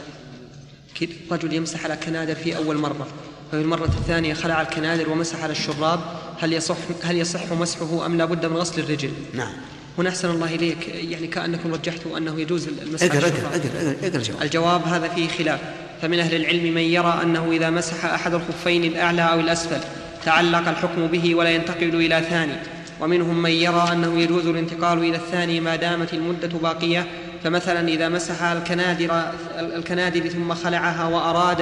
كد- 1.00 1.08
رجل 1.32 1.52
يمسح 1.52 1.84
على 1.84 1.96
كنادر 1.96 2.34
في 2.34 2.56
أول 2.56 2.76
مرة 2.78 3.06
ففي 3.52 3.60
المرة 3.60 3.84
الثانية 3.84 4.34
خلع 4.34 4.60
الكنادر 4.62 5.10
ومسح 5.10 5.42
على 5.42 5.52
الشراب. 5.52 6.00
هل 6.40 6.52
يصح 6.52 6.76
هل 7.02 7.16
يصح 7.16 7.52
مسحه 7.52 8.06
أم 8.06 8.18
لا 8.18 8.24
بد 8.24 8.46
من 8.46 8.56
غسل 8.56 8.80
الرجل؟ 8.82 9.10
نعم. 9.34 9.52
هنا 9.98 10.08
أحسن 10.08 10.30
الله 10.30 10.54
إليك. 10.54 10.88
يعني 10.88 11.26
كأنكم 11.26 11.74
رجحتوا 11.74 12.18
أنه 12.18 12.40
يجوز 12.40 12.68
المسح 12.82 13.04
اقرأ 13.06 13.18
اقرأ 13.28 13.56
اقرأ 14.02 14.16
الجواب. 14.16 14.42
الجواب 14.42 14.82
هذا 14.88 15.08
فيه 15.08 15.28
خلاف. 15.28 15.60
فمن 16.02 16.18
أهل 16.18 16.34
العلم 16.34 16.74
من 16.74 16.80
يرى 16.82 17.20
أنه 17.22 17.52
إذا 17.52 17.70
مسح 17.70 18.04
أحد 18.04 18.34
الخفين 18.34 18.84
الأعلى 18.84 19.22
أو 19.22 19.40
الأسفل 19.40 19.80
تعلق 20.24 20.68
الحكم 20.68 21.06
به 21.06 21.34
ولا 21.34 21.50
ينتقل 21.50 21.94
إلى 21.94 22.26
ثاني. 22.30 22.52
ومنهم 23.00 23.42
من 23.42 23.50
يرى 23.50 23.88
أنه 23.92 24.20
يجوز 24.20 24.46
الانتقال 24.46 24.98
إلى 24.98 25.16
الثاني 25.16 25.60
ما 25.60 25.76
دامت 25.76 26.14
المدة 26.14 26.58
باقية 26.62 27.06
فمثلا 27.44 27.88
إذا 27.88 28.08
مسح 28.08 28.42
الكنادر 28.42 29.32
الكنادر 29.58 30.28
ثم 30.28 30.54
خلعها 30.54 31.08
وأراد 31.08 31.60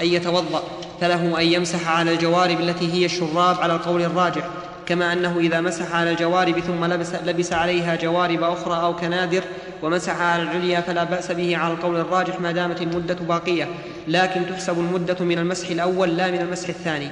أن 0.00 0.06
يتوضأ 0.06 0.62
فله 1.00 1.40
أن 1.40 1.46
يمسح 1.46 1.88
على 1.88 2.12
الجوارب 2.12 2.60
التي 2.60 2.92
هي 2.92 3.04
الشراب 3.04 3.60
على 3.60 3.72
القول 3.72 4.02
الراجح 4.02 4.48
كما 4.86 5.12
أنه 5.12 5.38
إذا 5.38 5.60
مسح 5.60 5.94
على 5.94 6.10
الجوارب 6.10 6.60
ثم 6.60 6.84
لبس, 6.84 7.14
لبس 7.14 7.52
عليها 7.52 7.96
جوارب 7.96 8.42
أخرى 8.42 8.82
أو 8.82 8.96
كنادر 8.96 9.42
ومسح 9.82 10.20
على 10.20 10.42
العليا 10.42 10.80
فلا 10.80 11.04
بأس 11.04 11.32
به 11.32 11.56
على 11.56 11.74
القول 11.74 11.96
الراجح 11.96 12.40
ما 12.40 12.52
دامت 12.52 12.82
المدة 12.82 13.14
باقية. 13.14 13.68
لكن 14.08 14.40
تحسب 14.50 14.78
المدة 14.78 15.24
من 15.24 15.38
المسح 15.38 15.70
الأول 15.70 16.16
لا 16.16 16.30
من 16.30 16.40
المسح 16.40 16.68
الثاني. 16.68 17.10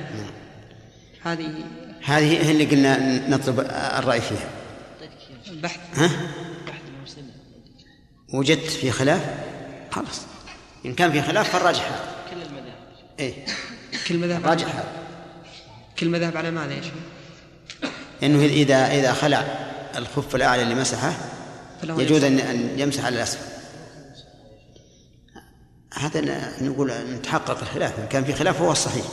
هذه 1.23 1.49
هذه 2.05 2.47
هي 2.47 2.51
اللي 2.51 2.65
قلنا 2.65 3.29
نطلب 3.29 3.61
الرأي 3.71 4.21
فيها. 4.21 4.49
البحث. 5.51 5.81
ها؟ 5.95 6.11
وجدت 8.33 8.71
في 8.71 8.91
خلاف؟ 8.91 9.21
خلاص. 9.91 10.21
إن 10.87 10.95
كان 10.95 11.13
في 11.13 11.23
خلاف 11.23 11.51
فالراجح. 11.51 11.87
هذا 11.87 12.15
كل 12.31 12.43
المذاهب. 12.43 12.75
إيه. 13.21 13.47
كل 14.09 14.17
على 14.47 14.65
هذا 14.65 14.85
كل 15.99 16.09
مذهب 16.09 16.37
على 16.37 16.51
ماذا 16.51 16.75
يا 16.75 16.83
شيخ؟ 16.83 16.93
إنه 18.23 18.45
إذا 18.45 18.87
إذا 18.87 19.13
خلع 19.13 19.39
الخف 19.97 20.37
الأعلى 20.37 20.63
اللي 20.63 20.75
مسحه 20.75 21.13
فله 21.83 22.03
يجوز. 22.03 22.25
أن 22.25 22.39
أن 22.39 22.79
يمسح 22.79 23.05
على 23.05 23.17
الأسفل. 23.17 23.53
هذا 25.95 26.21
نقول 26.63 26.93
نتحقق 27.15 27.61
الخلاف. 27.61 27.99
إن 27.99 28.07
كان 28.07 28.25
في 28.25 28.33
خلاف 28.33 28.61
هو 28.61 28.73
الصحيح. 28.73 29.05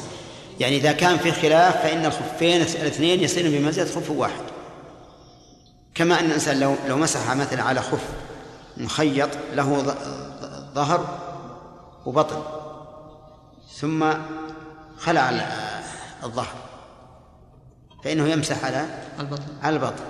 يعني 0.59 0.77
إذا 0.77 0.91
كان 0.91 1.17
في 1.17 1.31
خلاف 1.31 1.73
فإن 1.83 2.05
الخفين 2.05 2.61
الاثنين 2.61 3.19
يصيرون 3.23 3.51
بمنزلة 3.51 3.85
خف 3.85 4.09
واحد. 4.09 4.41
كما 5.95 6.19
أن 6.19 6.25
الإنسان 6.25 6.59
لو 6.59 6.75
لو 6.87 6.97
مسح 6.97 7.35
مثلا 7.35 7.63
على 7.63 7.81
خف 7.81 8.03
مخيط 8.77 9.29
له 9.53 9.95
ظهر 10.75 11.19
وبطن 12.05 12.41
ثم 13.79 14.13
خلع 14.97 15.29
ال- 15.29 15.81
الظهر 16.23 16.55
فإنه 18.03 18.27
يمسح 18.27 18.65
على 18.65 18.85
البطن. 19.19 19.43
على 19.63 19.75
البطن 19.75 20.03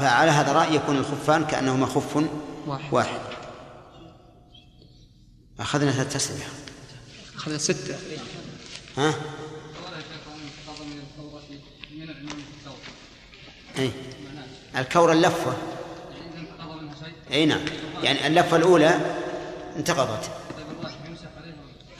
فعلى 0.00 0.30
هذا 0.30 0.50
الرأي 0.50 0.74
يكون 0.74 0.96
الخفان 0.96 1.44
كأنهما 1.44 1.86
خف 1.86 2.16
واحد. 2.66 2.92
واحد. 2.92 3.20
أخذنا 5.60 5.90
ثلاث 5.92 6.16
أسئلة. 6.16 6.44
أخذنا 7.36 7.58
ستة. 7.58 7.94
ها؟ 8.96 9.14
أي 13.78 13.90
الكورة 14.76 15.12
اللفة. 15.12 15.56
أي 17.32 17.46
نعم. 17.46 17.60
يعني 18.02 18.26
اللفة 18.26 18.56
الأولى 18.56 19.00
انتقضت. 19.76 20.30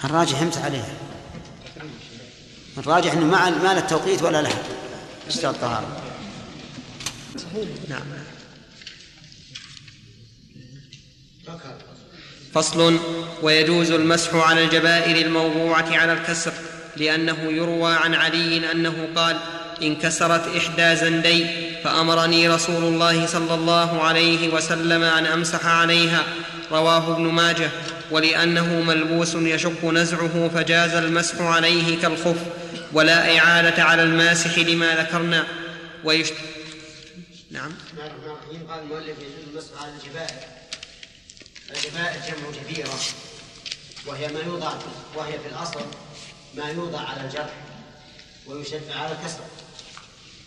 الراجح 0.05 0.42
يمسح 0.42 0.64
عليها. 0.64 0.94
الراجح 2.78 3.12
إنه 3.12 3.26
ما 3.26 3.50
ما 3.50 3.74
له 3.74 3.78
التوقيت 3.78 4.22
ولا 4.22 4.42
لها 4.42 4.62
اشتراط 5.28 5.55
الطهارة 5.55 6.02
نعم. 7.88 8.02
فصل. 12.55 12.98
ويجوز 13.42 13.90
المسح 13.90 14.35
على 14.35 14.64
الجبائر 14.64 15.26
الموضوعة 15.26 15.96
على 15.96 16.12
الكسر. 16.12 16.52
لأنه 16.96 17.38
يروى 17.42 17.94
عن 17.94 18.14
علي 18.14 18.72
أنه 18.72 19.09
قال 19.16 19.38
انكسرت 19.83 20.57
إحدى 20.57 20.96
زندي 20.96 21.46
فأمرني 21.85 22.48
رسول 22.48 22.85
الله 22.85 23.26
صلى 23.26 23.55
الله 23.55 24.02
عليه 24.02 24.48
وسلم 24.48 25.02
أن 25.02 25.26
أمسح 25.26 25.66
عليها 25.66 26.24
رواه 26.70 27.12
ابن 27.12 27.22
ماجه 27.22 27.70
ولأنه 28.11 28.81
ملبوس 28.81 29.35
يشق 29.35 29.85
نزعه 29.85 30.50
فجاز 30.55 30.94
المسح 30.94 31.40
عليه 31.40 32.00
كالخف 32.00 32.37
ولا 32.92 33.38
إعادة 33.38 33.83
على 33.83 34.02
الماسح 34.02 34.59
لما 34.59 34.94
ذكرنا. 34.94 35.46
ويشت... 36.05 36.35
نعم. 37.50 37.72
المؤلف 38.83 39.16
يجوز 39.18 39.48
المسح 39.50 39.83
على 39.83 39.92
الجبائر 39.92 40.52
الجبائر 41.70 42.20
جمع 42.28 42.62
جبيرة 42.62 42.98
وهي 44.07 44.28
ما 44.28 44.40
يوضع 44.40 44.72
وهي 45.16 45.33
في 45.33 45.48
الأصل 45.48 45.81
ما 46.57 46.71
يوضع 46.71 46.99
على 46.99 47.21
الجرح 47.21 47.55
ويشد 48.47 48.91
على 48.97 49.12
الكسر 49.12 49.41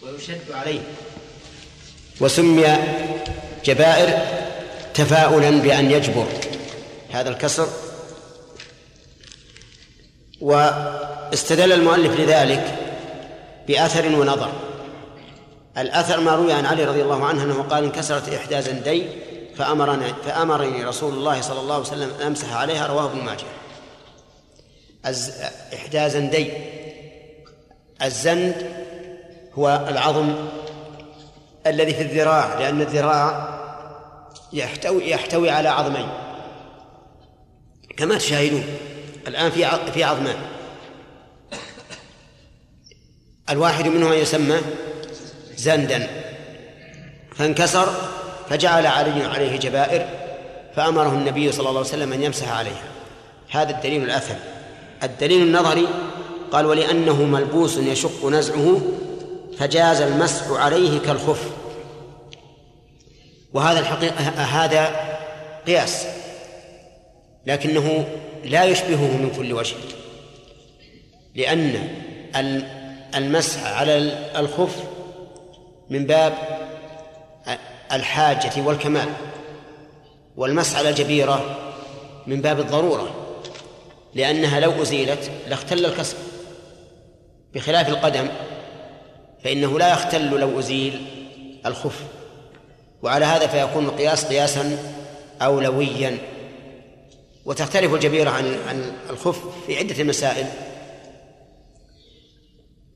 ويشد 0.03 0.51
عليه. 0.51 0.81
وسمي 2.21 2.77
جبائر 3.65 4.19
تفاؤلا 4.93 5.49
بأن 5.49 5.91
يجبر 5.91 6.25
هذا 7.11 7.29
الكسر. 7.29 7.67
واستدل 10.41 11.71
المؤلف 11.71 12.19
لذلك 12.19 12.79
بأثر 13.67 14.15
ونظر. 14.15 14.51
الأثر 15.77 16.19
ما 16.19 16.35
روي 16.35 16.53
عن 16.53 16.65
علي 16.65 16.85
رضي 16.85 17.01
الله 17.01 17.25
عنه 17.25 17.43
أنه 17.43 17.61
قال 17.61 17.83
انكسرت 17.83 18.29
إحدى 18.29 18.61
زندي 18.61 19.07
فأمرني 19.57 20.13
فأمرني 20.25 20.85
رسول 20.85 21.13
الله 21.13 21.41
صلى 21.41 21.59
الله 21.59 21.75
عليه 21.75 21.85
وسلم 21.85 22.11
أن 22.19 22.25
أمسح 22.27 22.53
عليها 22.53 22.87
رواه 22.87 23.05
ابن 23.05 23.21
ماجه. 23.21 23.45
إحدى 25.73 26.09
زندي 26.09 26.51
الزند 28.01 28.71
هو 29.53 29.85
العظم 29.89 30.35
الذي 31.67 31.93
في 31.93 32.01
الذراع 32.01 32.59
لأن 32.59 32.81
الذراع 32.81 33.55
يحتوي 34.53 35.09
يحتوي 35.09 35.49
على 35.49 35.69
عظمين. 35.69 36.07
كما 37.97 38.17
تشاهدون 38.17 38.63
الآن 39.27 39.51
في 39.51 39.91
في 39.93 40.03
عظمان 40.03 40.35
الواحد 43.49 43.87
منهما 43.87 44.15
يسمى 44.15 44.57
زندا. 45.55 46.07
فانكسر 47.35 47.93
فجعل 48.49 48.85
علي 48.85 49.23
عليه 49.23 49.57
جبائر 49.59 50.07
فأمره 50.75 51.09
النبي 51.09 51.51
صلى 51.51 51.69
الله 51.69 51.79
عليه 51.79 51.89
وسلم 51.89 52.13
أن 52.13 52.23
يمسح 52.23 52.51
عليها. 52.51 52.83
هذا 53.49 53.71
الدليل 53.71 54.03
الأثري 54.03 54.54
الدليل 55.05 55.41
النظري 55.41 55.87
قال 56.51 56.65
ولأنه 56.65 57.23
ملبوس 57.23 57.77
يشق 57.77 58.25
نزعه 58.25 58.81
فجاز 59.57 60.01
المسح 60.01 60.51
عليه 60.51 60.99
كالخف. 60.99 61.49
وهذا 63.53 63.79
الحقيقة 63.79 64.23
هذا 64.43 64.95
قياس 65.67 66.05
لكنه 67.45 68.05
لا 68.43 68.63
يشبهه 68.63 69.17
من 69.17 69.31
كل 69.37 69.53
وجه 69.53 69.75
لأن 71.35 71.89
المسح 73.15 73.65
على 73.65 73.97
الخف 74.35 74.83
من 75.89 76.05
باب 76.05 76.33
الحاجة 77.91 78.61
والكمال 78.61 79.09
والمسح 80.37 80.77
على 80.77 80.89
الجبيرة 80.89 81.57
من 82.27 82.41
باب 82.41 82.59
الضرورة. 82.59 83.24
لأنها 84.15 84.59
لو 84.59 84.81
أزيلت 84.81 85.31
لاختل 85.47 85.85
الكسر. 85.85 86.17
بخلاف 87.53 87.89
القدم 87.89 88.27
فإنه 89.43 89.79
لا 89.79 89.93
يختل 89.93 90.29
لو 90.29 90.59
أزيل 90.59 91.05
الخف. 91.65 92.03
وعلى 93.01 93.25
هذا 93.25 93.47
فيكون 93.47 93.85
القياس 93.85 94.25
قياسا 94.25 94.77
أولويا 95.41 96.17
وتختلف 97.45 97.93
الجبيرة 97.93 98.29
عن 98.29 98.57
عن 98.67 98.97
الخف 99.09 99.65
في 99.67 99.77
عدة 99.77 100.03
مسائل. 100.03 100.47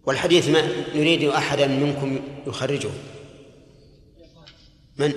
والحديث 0.06 0.50
ما 0.50 0.62
نريد 0.96 1.24
أحدا 1.24 1.68
منكم 1.68 2.20
يخرجه. 2.48 2.90
من؟ 4.98 5.14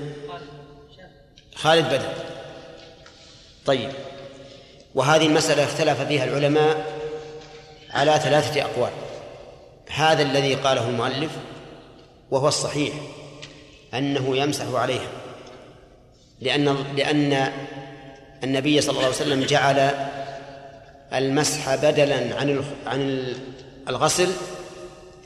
خالد 1.54 1.86
بدر. 1.86 2.14
طيب. 3.66 3.90
وهذه 4.94 5.26
المسألة 5.26 5.64
اختلف 5.64 6.02
فيها 6.02 6.24
العلماء 6.24 6.86
على 7.90 8.20
ثلاثة 8.24 8.62
أقوال. 8.62 8.90
هذا 9.90 10.22
الذي 10.22 10.54
قاله 10.54 10.88
المؤلف 10.88 11.30
وهو 12.30 12.48
الصحيح 12.48 12.94
أنه 13.94 14.36
يمسح 14.36 14.66
عليها. 14.74 15.08
لأن 16.40 16.76
لأن 16.96 17.52
النبي 18.44 18.80
صلى 18.80 18.90
الله 18.90 19.04
عليه 19.04 19.14
وسلم 19.14 19.44
جعل 19.44 19.90
المسح 21.14 21.74
بدلا 21.74 22.16
عن 22.16 22.64
عن 22.86 23.34
الغسل 23.88 24.28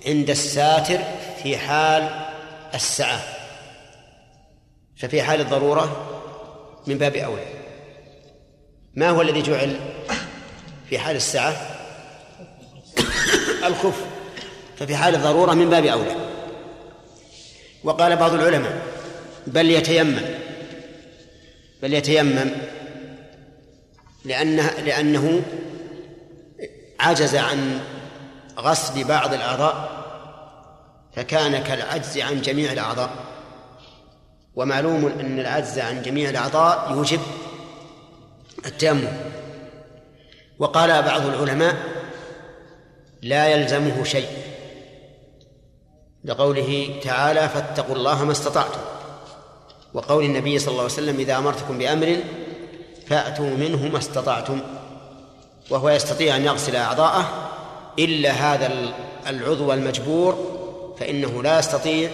عند 0.07 0.31
الساتر 0.31 0.98
في 1.42 1.57
حال 1.57 2.09
السعة 2.74 3.20
ففي 4.96 5.22
حال 5.22 5.40
الضرورة 5.40 6.07
من 6.87 6.98
باب 6.98 7.16
أولى 7.16 7.55
ما 8.96 9.11
هو 9.11 9.22
الذي 9.22 9.42
جعل 9.42 9.76
في 10.88 10.98
حال 10.98 11.16
السعة 11.16 11.56
الخف. 13.64 14.04
ففي 14.78 14.96
حال 14.96 15.14
الضرورة 15.14 15.54
من 15.54 15.70
باب 15.70 15.85
أولى. 15.85 16.16
وقال 17.85 18.16
بعض 18.16 18.35
العلماء 18.35 18.82
بل 19.46 19.70
يتيمم. 19.70 20.20
بل 21.82 21.94
يتيمم 21.94 22.50
لأنه 24.24 24.70
لأنه 24.70 25.42
عجز 27.00 27.37
عن 27.37 27.80
غسل 28.59 29.04
بعض 29.04 29.35
الأعضاء 29.35 29.96
فكان 31.16 31.62
كالعجز 31.62 32.18
عن 32.18 32.40
جميع 32.40 32.72
الأعضاء. 32.72 33.11
ومعلوم 34.54 35.06
أن 35.20 35.40
العجز 35.40 35.78
عن 35.78 36.02
جميع 36.02 36.30
الأعضاء 36.30 36.92
يوجب 36.92 37.20
التيمم. 38.66 39.08
وقال 40.58 41.02
بعض 41.02 41.26
العلماء 41.26 41.76
لا 43.22 43.48
يلزمه 43.48 44.04
شيء. 44.04 44.28
لقوله 46.24 47.00
تعالى 47.02 47.48
فاتقوا 47.48 47.94
الله 47.94 48.24
ما 48.24 48.32
استطعتم. 48.32 48.80
وقول 49.94 50.24
النبي 50.24 50.58
صلى 50.58 50.68
الله 50.68 50.82
عليه 50.82 50.92
وسلم 50.92 51.16
إذا 51.20 51.38
أمرتكم 51.38 51.78
بأمر 51.78 52.16
فأتوا 53.06 53.50
منه 53.50 53.88
ما 53.88 53.98
استطعتم. 53.98 54.60
وهو 55.70 55.90
يستطيع 55.90 56.36
أن 56.36 56.44
يغسل 56.44 56.76
أعضاءه 56.76 57.50
إلا 57.98 58.30
هذا 58.30 58.92
العضو 59.26 59.72
المجبور 59.72 60.56
فإنه 60.98 61.42
لا 61.42 61.58
يستطيع 61.58 62.10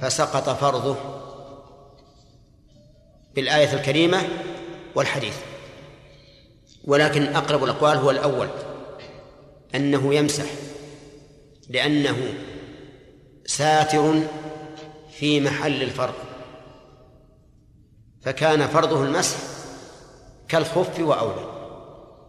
فسقط 0.00 0.48
فرضه. 0.48 0.96
بالآية 3.34 3.72
الكريمة 3.72 4.28
والحديث. 4.94 5.36
ولكن 6.84 7.22
أقرب 7.36 7.64
الأقوال 7.64 7.96
هو 7.96 8.10
الأول 8.10 8.48
أنه 9.74 10.14
يمسح 10.14 10.46
لأنه 11.68 12.34
ساتر 13.46 14.22
في 15.18 15.40
محل 15.40 15.82
الفرض 15.82 16.14
فكان 18.22 18.66
فرضه 18.66 19.04
المسح 19.04 19.38
كالخف 20.48 21.00
وأولى 21.00 21.50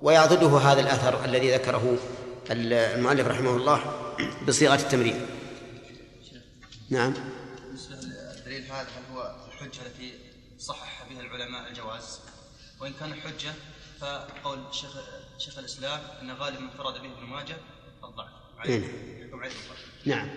ويعضده 0.01 0.57
هذا 0.57 0.79
الأثر 0.81 1.25
الذي 1.25 1.53
ذكره 1.53 1.97
المؤلف 2.51 3.27
رحمه 3.27 3.55
الله 3.55 3.81
بصيغة 4.47 4.75
التمرين. 4.75 5.25
نعم. 6.89 7.13
للدليل 7.91 8.63
هذا 8.63 8.81
هل 8.81 9.15
هو 9.15 9.35
الحجة 9.47 9.81
التي 9.85 10.13
صحح 10.59 11.05
بها 11.09 11.21
العلماء 11.21 11.67
الجواز. 11.69 12.19
وإن 12.81 12.93
كان 12.99 13.13
حجة 13.13 13.53
فقول 14.01 14.59
شيخ 14.71 14.89
شيخ 15.37 15.57
الإسلام 15.57 15.99
أن 16.21 16.31
غالب 16.31 16.59
من 16.59 16.69
فرد 16.69 16.93
به 16.93 17.11
ابن 17.17 17.25
ماجه 17.29 17.55
الضعف. 18.03 18.29
عليه 18.59 18.79
نعم. 18.79 18.89
بالضعف. 19.31 19.53
نعم. 20.05 20.27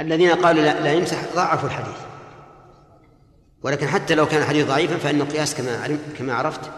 الذين 0.00 0.30
قالوا 0.30 0.62
لا, 0.62 0.80
لا 0.80 0.92
يمسح 0.92 1.34
ضعفوا 1.34 1.68
الحديث. 1.68 1.96
ولكن 3.62 3.88
حتى 3.88 4.14
لو 4.14 4.26
كان 4.26 4.42
الحديث 4.42 4.66
ضعيفا 4.66 4.96
فإن 4.96 5.20
القياس 5.20 5.54
كما 5.54 5.76
علم 5.76 5.98
كما 6.18 6.34
عرفت 6.34 6.70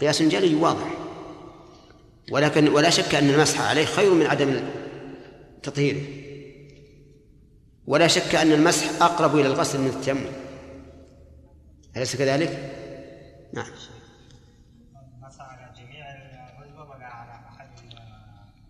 قياس 0.00 0.22
جلي 0.22 0.54
واضح. 0.54 0.90
ولكن 2.30 2.68
ولا 2.68 2.90
شك 2.90 3.14
أن 3.14 3.30
المسح 3.30 3.60
عليه 3.60 3.84
خير 3.84 4.14
من 4.14 4.26
عدم 4.26 4.70
تطهيره. 5.62 6.02
ولا 7.86 8.06
شك 8.06 8.34
أن 8.34 8.52
المسح 8.52 9.02
أقرب 9.02 9.36
إلى 9.36 9.46
الغسل 9.46 9.80
من 9.80 9.86
التيمم. 9.86 10.26
أليس 11.96 12.16
كذلك؟ 12.16 12.72
نعم. 13.52 13.70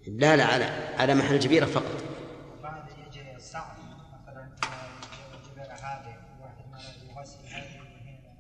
لا 0.07 0.37
لا 0.37 0.45
على 0.45 0.65
على 0.99 1.15
محل 1.15 1.35
الجبيرة 1.35 1.67
فقط. 1.67 2.03
بعد 2.63 2.85
يجي 3.07 3.37
الصعب 3.37 3.77
مثلا 4.27 4.49
الجبيرة 5.35 5.75
هذه 5.75 6.17
واحد 6.41 6.71
ما 6.73 6.79
يغسل 7.19 7.39
هذه 7.51 7.81
وهنا 7.81 8.35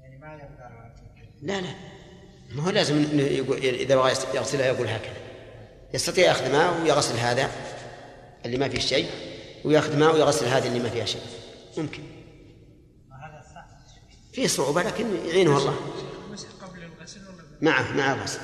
يعني 0.00 0.18
ما 0.18 0.34
يقدر 0.34 0.70
لا 1.42 1.60
لا. 1.60 1.74
ما 2.50 2.62
هو 2.62 2.70
لازم 2.70 2.96
إنه 2.96 3.22
يقول 3.22 3.58
إذا 3.58 3.96
بغى 3.96 4.12
يغسلها 4.34 4.66
يقول 4.66 4.88
هكذا. 4.88 5.16
يستطيع 5.94 6.24
ياخذ 6.24 6.52
ماء 6.52 6.82
ويغسل 6.82 7.16
هذا 7.16 7.50
اللي 8.46 8.58
ما 8.58 8.68
فيه 8.68 8.78
شيء 8.78 9.10
ويأخذ 9.64 9.98
ماء 9.98 10.14
ويغسل 10.14 10.46
هذا 10.46 10.68
اللي 10.68 10.78
ما 10.78 10.90
فيها 10.90 11.04
شيء. 11.04 11.22
ممكن. 11.78 12.02
فيه 14.32 14.46
صعوبة 14.46 14.82
لكن 14.82 15.26
يعينه 15.26 15.58
الله. 15.58 15.76
المسح 16.26 16.48
قبل 16.62 16.82
الغسل 16.82 17.20
ولا 17.20 17.36
بعد؟ 17.36 17.62
معه 17.62 17.92
مع 17.92 18.12
الغسل. 18.12 18.40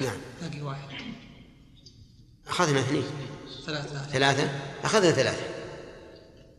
نعم. 0.00 0.16
باقي 0.42 0.60
واحد. 0.62 0.88
أخذنا 2.48 2.80
اثنين. 2.80 3.04
ثلاثة. 3.66 4.02
ثلاثة؟ 4.06 4.50
أخذنا 4.84 5.10
ثلاثة. 5.10 5.42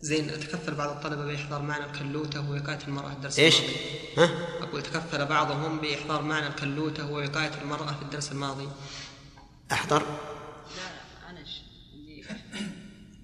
زين 0.01 0.27
تكفل 0.27 0.75
بعض 0.75 0.89
الطلبة 0.89 1.25
بإحضار 1.25 1.61
معنى 1.61 1.85
الكلوتة 1.85 2.49
ووقاية 2.49 2.79
المرأة 2.87 3.09
في 3.09 3.15
الدرس 3.15 3.39
إيش؟ 3.39 3.55
الماضي. 3.59 3.75
ها؟ 4.17 4.63
أقول 4.63 4.83
تكفل 4.83 5.25
بعضهم 5.25 5.79
بإحضار 5.79 6.21
معنى 6.21 6.47
الكلوتة 6.47 7.11
ووقاية 7.11 7.51
المرأة 7.61 7.93
في 7.93 8.01
الدرس 8.01 8.31
الماضي. 8.31 8.67
أحضر. 9.71 9.99
لا 10.01 11.27
عندي 11.27 12.21
بحث 12.29 12.61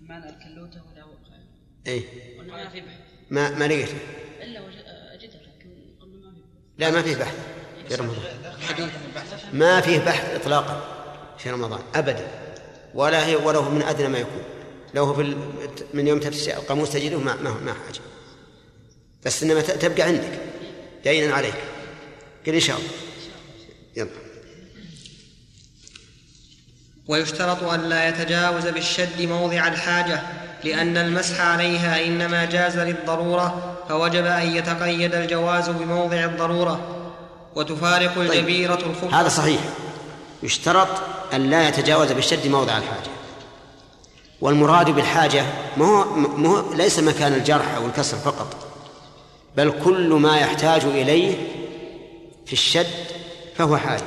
معنى 0.02 0.30
الكلوتة 0.30 0.82
ولا 0.92 1.04
وقايه 1.06 1.46
إيه. 1.88 2.04
ما 2.42 2.70
في 2.70 2.82
بحث. 2.82 3.00
ما 3.30 3.50
ما 3.52 3.68
لقيته 3.68 3.98
إلا 4.42 4.62
وج- 4.62 4.74
اجده 5.14 5.40
لكن 5.42 5.70
قلنا 6.02 6.28
ما 6.30 6.34
في 6.34 6.42
لا 6.78 6.92
ما 6.92 7.02
فيه 7.02 7.16
بحث. 7.16 7.55
في 7.90 7.96
رمضان. 7.96 8.24
ما 9.54 9.82
فيه 9.82 10.00
بحث 10.00 10.36
إطلاقا 10.36 10.82
في 11.38 11.50
رمضان 11.50 11.80
أبدا. 11.96 12.28
ولا 12.94 13.26
هي 13.26 13.36
ولا 13.36 13.58
هو 13.58 13.70
من 13.70 13.82
أدنى 13.82 14.08
ما 14.08 14.18
يكون. 14.18 14.44
لو 14.94 15.04
هو 15.06 15.14
في 15.14 15.22
ال- 15.22 15.38
من 15.94 16.08
يوم 16.08 16.20
تفتش 16.20 16.50
القاموس 16.50 16.90
تجده 16.90 17.18
ما 17.20 17.36
ما 17.36 17.50
ما 17.50 17.74
حاجة. 17.74 18.00
بس 19.26 19.44
إنما 19.44 19.62
تبقى 19.62 20.04
عندك 20.04 20.40
دينا 21.04 21.36
عليك. 21.36 21.56
قل 22.48 22.54
إن 22.54 22.60
شاء 22.60 22.78
الله. 22.78 22.90
يلا. 23.96 24.10
ويشترط 27.08 27.64
أن 27.64 27.80
لا 27.90 28.10
يتجاوز 28.10 28.68
بالشد 28.68 29.22
موضع 29.22 29.68
الحاجة 29.68 30.22
لأن 30.64 30.98
المسح 30.98 31.42
عليها 31.42 32.06
إنما 32.06 32.46
جاز 32.46 32.78
للضرورة 32.78 33.78
فوجب 33.90 34.26
أن 34.26 34.56
يتقيد 34.56 35.16
الجواز 35.16 35.70
بموضع 35.70 36.26
الضرورة. 36.26 37.05
وتفارق 37.56 38.18
الجبيرة 38.18 38.74
الخف 38.86 39.14
هذا 39.14 39.30
صحيح. 39.30 39.62
يشترط 40.44 40.88
أن 41.34 41.50
لا 41.50 41.68
يتجاوز 41.68 42.12
بالشد 42.12 42.48
موضع 42.48 42.78
الحاجة. 42.78 43.10
والمراد 44.42 44.90
بالحاجة 44.90 45.46
ما 45.78 45.86
هو, 45.86 46.04
ما 46.16 46.50
هو 46.50 46.74
ليس 46.74 47.00
مكان 47.00 47.34
الجرح 47.34 47.76
أو 47.76 47.86
الكسر 47.86 48.18
فقط 48.18 48.56
بل 49.58 49.74
كل 49.84 50.10
ما 50.10 50.38
يحتاج 50.38 50.84
إليه 50.86 51.48
في 52.46 52.54
الشد 52.54 53.06
فهو 53.56 53.78
حاجة. 53.78 54.04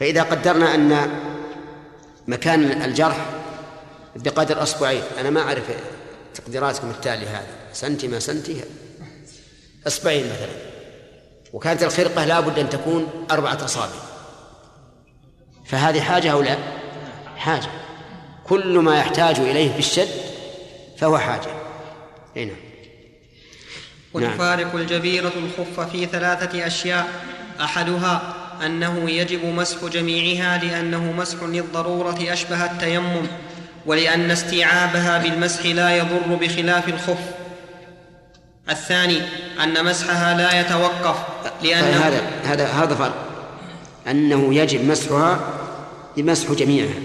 فإذا 0.00 0.22
قدرنا 0.22 0.74
أن 0.74 1.10
مكان 2.28 2.82
الجرح 2.82 3.26
بقدر 4.16 4.62
أصبعين 4.62 5.02
أنا 5.20 5.30
ما 5.30 5.40
أعرف 5.40 5.64
تقديراتكم 6.34 6.90
التالية 6.90 7.28
هذا 7.28 7.46
سنتي 7.72 8.08
ما 8.08 8.18
سنتي؟ 8.18 8.60
أصبعين 9.86 10.24
مثلا. 10.24 10.69
وكانت 11.52 11.82
الخرقة 11.82 12.24
لابد 12.24 12.58
أن 12.58 12.70
تكون 12.70 13.26
أربعة 13.30 13.64
أصابع. 13.64 13.92
فهذه 15.66 16.00
حاجة 16.00 16.32
أو 16.32 16.42
لا؟ 16.42 16.56
حاجة. 17.36 17.68
كل 18.44 18.78
ما 18.78 18.98
يحتاج 18.98 19.40
إليه 19.40 19.72
في 19.72 19.78
الشد 19.78 20.08
فهو 20.98 21.18
حاجة. 21.18 21.50
أي 22.36 22.44
نعم. 22.44 22.56
نعم. 24.14 24.30
وتفارق 24.30 24.74
الجبيرة 24.74 25.32
الخف 25.36 25.80
في 25.80 26.06
ثلاثة 26.06 26.66
أشياء. 26.66 27.08
أحدها 27.60 28.34
أنه 28.66 29.10
يجب 29.10 29.44
مسح 29.44 29.84
جميعها 29.84 30.58
لأنه 30.64 31.12
مسح 31.12 31.42
للضرورة 31.42 32.18
أشبه 32.20 32.64
التيمم 32.64 33.26
ولأن 33.86 34.30
استيعابها 34.30 35.18
بالمسح 35.18 35.66
لا 35.66 35.96
يضر 35.96 36.34
بخلاف 36.40 36.88
الخف. 36.88 37.39
الثاني 38.70 39.22
أن 39.62 39.84
مسحها 39.84 40.36
لا 40.36 40.60
يتوقف 40.60 41.16
لأنه 41.62 41.96
هذا 41.96 42.20
هذا 42.44 42.66
هذا 42.66 42.94
فرق. 42.94 43.14
أنه 44.06 44.54
يجب 44.54 44.84
مسحها 44.84 45.40
بمسح 46.16 46.52
جميعها. 46.52 47.00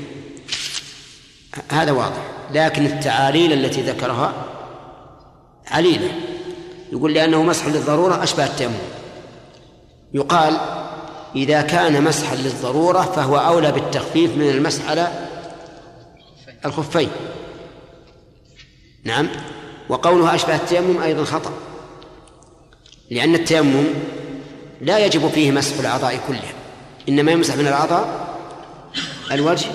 هذا 1.72 1.92
واضح. 1.92 2.22
لكن 2.54 2.86
التعاليل 2.86 3.54
التي 3.54 3.82
ذكرها 3.82 4.34
عليلة. 5.68 6.12
يقول 6.92 7.14
لأنه 7.14 7.44
مسح 7.44 7.66
للضرورة 7.66 8.24
أشبه 8.24 8.46
التيمم. 8.46 8.74
يقال 10.14 10.58
إذا 11.36 11.62
كان 11.62 12.04
مسحا 12.04 12.36
للضرورة 12.36 13.02
فهو 13.02 13.38
أولى 13.38 13.72
بالتخفيف 13.72 14.38
من 14.38 14.50
المسح 14.50 14.90
على 14.90 15.08
الخفين. 16.66 17.10
نعم. 19.04 19.30
وقولها 19.90 20.36
أشبه 20.36 20.56
التيمم 20.56 21.02
أيضا 21.02 21.24
خطأ 21.24 21.54
لأن 23.12 23.36
التيمم 23.36 23.86
لا 24.82 25.06
يجب 25.06 25.28
فيه 25.28 25.52
مسح 25.52 25.80
الأعضاء 25.80 26.20
كلها 26.28 26.54
إنما 27.10 27.32
يمسح 27.32 27.56
من 27.56 27.68
الأعضاء 27.68 28.28
الوجه 29.32 29.68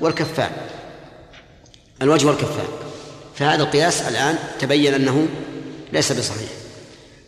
والكفان 0.00 0.50
الوجه 2.02 2.26
والكفان. 2.26 2.66
فهذا 3.34 3.62
القياس 3.62 4.02
الآن 4.02 4.38
تبين 4.58 4.94
أنه 4.94 5.28
ليس 5.92 6.12
بصحيح. 6.12 6.48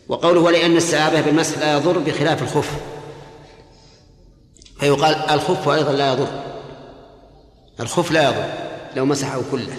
وقوله 0.07 0.39
ولأن 0.39 0.77
استعابه 0.77 1.21
بالمسح 1.21 1.57
لا 1.57 1.73
يضر 1.73 1.97
بخلاف 1.97 2.41
الخف 2.41 2.71
فيقال 4.79 5.15
الخف 5.15 5.69
أيضا 5.69 5.91
لا 5.91 6.13
يضر 6.13 6.43
الخف 7.79 8.11
لا 8.11 8.23
يضر 8.23 8.53
لو 8.95 9.05
مسحه 9.05 9.41
كله 9.51 9.77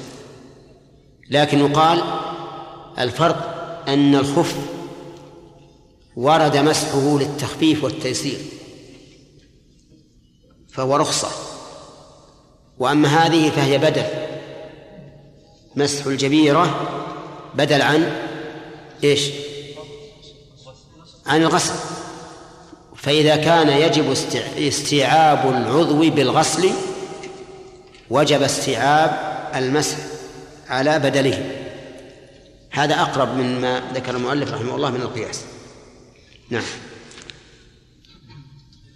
لكن 1.31 1.59
يقال 1.59 2.03
الفرق 2.98 3.54
أن 3.88 4.14
الخف 4.14 4.54
ورد 6.16 6.56
مسحه 6.56 7.18
للتخفيف 7.18 7.84
والتيسير 7.84 8.38
فهو 10.72 10.96
رخصة. 10.96 11.28
وأما 12.78 13.08
هذه 13.08 13.50
فهي 13.50 13.78
بدل 13.78 14.04
مسح 15.76 16.06
الجبيرة 16.06 16.88
بدل 17.54 17.82
عن 17.82 18.12
إيش؟ 19.04 19.30
عن 21.26 21.42
الغسل. 21.42 21.74
فإذا 22.96 23.37
كان 23.37 23.68
يجب 23.68 24.11
استيعاب 24.58 25.48
العضو 25.50 26.11
بالغسل 26.11 26.70
وجب 28.11 28.42
استيعاب 28.42 29.18
المسح 29.54 29.96
على 30.68 30.98
بدله. 30.98 31.57
هذا 32.70 33.02
أقرب 33.02 33.37
من 33.37 33.61
ما 33.61 33.92
ذكر 33.94 34.16
المؤلف 34.16 34.52
رحمه 34.52 34.76
الله 34.76 34.90
من 34.90 35.00
القياس. 35.00 35.44
نعم. 36.50 36.64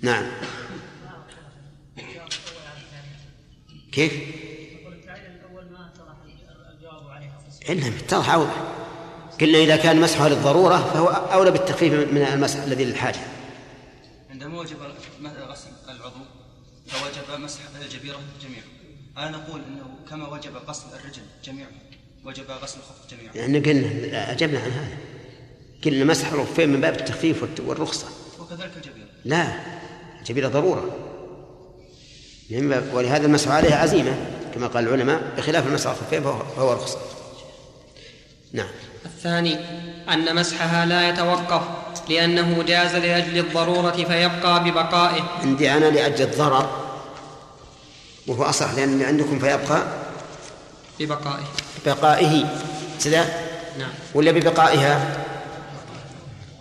نعم. 0.03 0.27
كيف؟ 3.93 4.13
إلا 7.69 7.89
اتضح 7.89 8.31
أوضح 8.31 8.57
قلنا 9.41 9.59
إذا 9.59 9.77
كان 9.77 10.01
مسحها 10.01 10.29
للضرورة 10.29 10.77
فهو 10.77 11.09
أولى 11.09 11.51
بالتخفيف 11.51 11.93
من 11.93 12.23
المسح 12.23 12.63
الذي 12.63 12.85
للحاجة. 12.85 13.21
عند 14.31 14.43
كما 14.43 14.59
وجب 14.59 14.77
غسل 15.49 15.71
العضو 15.89 16.25
فوجب 16.87 17.41
مسح 17.41 17.61
الجبيرة 17.83 18.21
جميعا. 18.43 18.65
أنا 19.17 19.31
نقول 19.31 19.61
أنه 19.65 19.97
كما 20.11 20.29
وجب 20.29 20.57
غسل 20.57 20.87
الرجل 20.95 21.23
جميعا. 21.45 21.71
وجب 22.25 22.45
غسل 22.63 22.79
الخف 22.79 23.11
جميعا. 23.11 23.35
يعني 23.35 23.59
قلنا 23.59 24.33
أجبنا 24.33 24.59
عن 24.59 24.71
هذا. 24.71 24.97
قلنا 25.85 26.05
مسح 26.05 26.33
الخفين 26.33 26.69
من 26.69 26.81
باب 26.81 26.95
التخفيف 26.95 27.45
والرخصة. 27.67 28.07
وكذلك 28.41 28.71
الجبيرة 28.77 29.07
لا 29.25 29.47
الجبيرة 30.21 30.49
ضرورة. 30.49 30.97
من 32.51 32.69
باب- 32.69 32.95
ولهذا 32.95 33.27
المسح 33.27 33.51
عليه 33.51 33.75
عزيمة 33.75 34.17
كما 34.55 34.67
قال 34.67 34.85
العلماء 34.89 35.23
بخلاف 35.37 35.67
المسح 35.67 35.87
على 35.87 35.97
الخفين 35.99 36.23
فهو, 36.23 36.43
فهو 36.57 36.73
رخصة. 36.73 36.99
نعم. 38.53 38.69
الثاني 39.07 39.57
أن 40.13 40.35
مسحها 40.37 40.87
لا 40.87 41.09
يتوقف 41.09 41.63
لأنه 42.09 42.63
جاز 42.63 42.95
لأجل 42.97 43.39
الضرورة 43.39 43.91
فيبقى 43.91 44.65
ببقائه. 44.65 45.23
عندي 45.43 45.73
أنا 45.73 45.85
لأجل 45.91 46.25
الضرر 46.25 46.83
وهو 48.27 48.43
أصح 48.45 48.75
لأن 48.75 49.03
عندكم 49.03 49.39
فيبقى 49.39 49.83
ببقائه. 51.01 51.45
ببقائه. 51.87 52.45
كذا؟ 53.05 53.25
نعم. 53.79 53.91
ولا 54.15 54.31
ببقائها؟ 54.31 55.25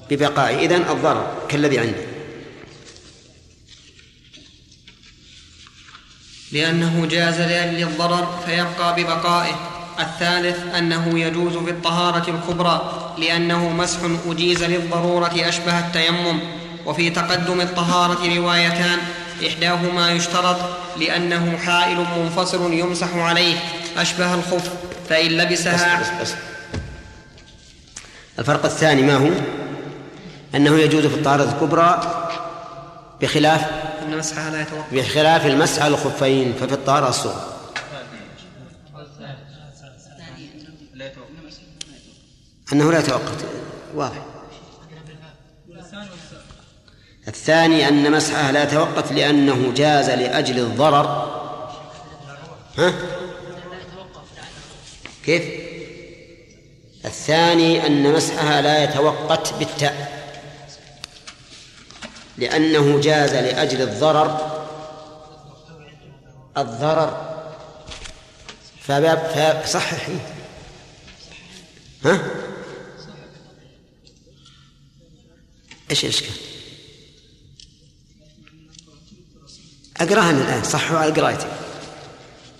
ببقائه. 0.09 0.65
إذن 0.65 0.81
الضرر 0.89 1.37
كالذي 1.49 1.79
عندي. 1.79 2.11
لأنه 6.51 7.05
جاز 7.05 7.41
لأجل 7.41 7.83
الضرر 7.83 8.39
فيبقى 8.45 8.95
ببقائه. 8.95 9.55
الثالث 9.99 10.75
أنه 10.75 11.19
يجوز 11.19 11.57
في 11.57 11.71
الطهارة 11.71 12.29
الكبرى 12.29 12.91
لأنه 13.17 13.69
مسح 13.69 13.99
أجيز 14.27 14.63
للضرورة 14.63 15.33
أشبه 15.35 15.79
التيمم. 15.79 16.39
وفي 16.85 17.09
تقدم 17.09 17.61
الطهارة 17.61 18.37
روايتان 18.37 18.99
إحداهما 19.47 20.11
يشترط 20.11 20.57
لأنه 20.97 21.57
حائل 21.57 22.05
منفصل 22.17 22.73
يمسح 22.73 23.15
عليه 23.15 23.55
أشبه 23.97 24.33
الخف. 24.33 24.90
فإن 25.11 25.31
بس 25.31 25.41
لبسها 25.41 25.99
بس 25.99 26.21
بس. 26.21 26.33
الفرق 28.39 28.65
الثاني 28.65 29.01
ما 29.01 29.15
هو؟ 29.15 29.29
أنه 30.55 30.79
يجوز 30.79 31.05
في 31.05 31.15
الطهارة 31.15 31.43
الكبرى 31.43 31.99
بخلاف 33.21 33.65
أن 34.01 34.17
مسحها 34.17 34.51
لا 34.51 34.61
يتوقف. 34.61 34.93
بخلاف 34.93 35.45
المسح 35.45 35.83
على 35.83 35.93
الخفين 35.93 36.53
ففي 36.53 36.73
الطهارة 36.73 37.09
الصغرى. 37.09 37.45
لا 40.93 41.05
يتوقف. 41.05 41.27
أنه 42.73 42.91
لا 42.91 42.99
يتوقف. 42.99 43.45
واضح. 43.95 44.25
الثاني 47.27 47.87
أن 47.87 48.11
مسحها 48.11 48.51
لا 48.51 48.63
يتوقف 48.63 49.11
لأنه 49.11 49.73
جاز 49.73 50.09
لأجل 50.09 50.59
الضرر. 50.59 51.05
ها؟ 52.77 53.20
كيف؟ 55.25 55.43
الثاني 57.05 57.87
أن 57.87 58.13
مسحها 58.13 58.61
لا 58.61 58.83
يتوقت 58.83 59.53
بالتاء 59.53 60.21
لأنه 62.37 63.01
جاز 63.01 63.33
لأجل 63.33 63.81
الضرر 63.81 64.61
الضرر 66.57 67.31
فباب 68.81 69.61
فصححي 69.63 70.17
ها؟ 72.05 72.19
إيش 75.91 76.03
الإشكال؟ 76.03 76.35
أقراها 79.97 80.31
من 80.31 80.41
الآن 80.41 80.63
صحوا 80.63 80.97
على 80.97 81.11
قرايتي 81.11 81.47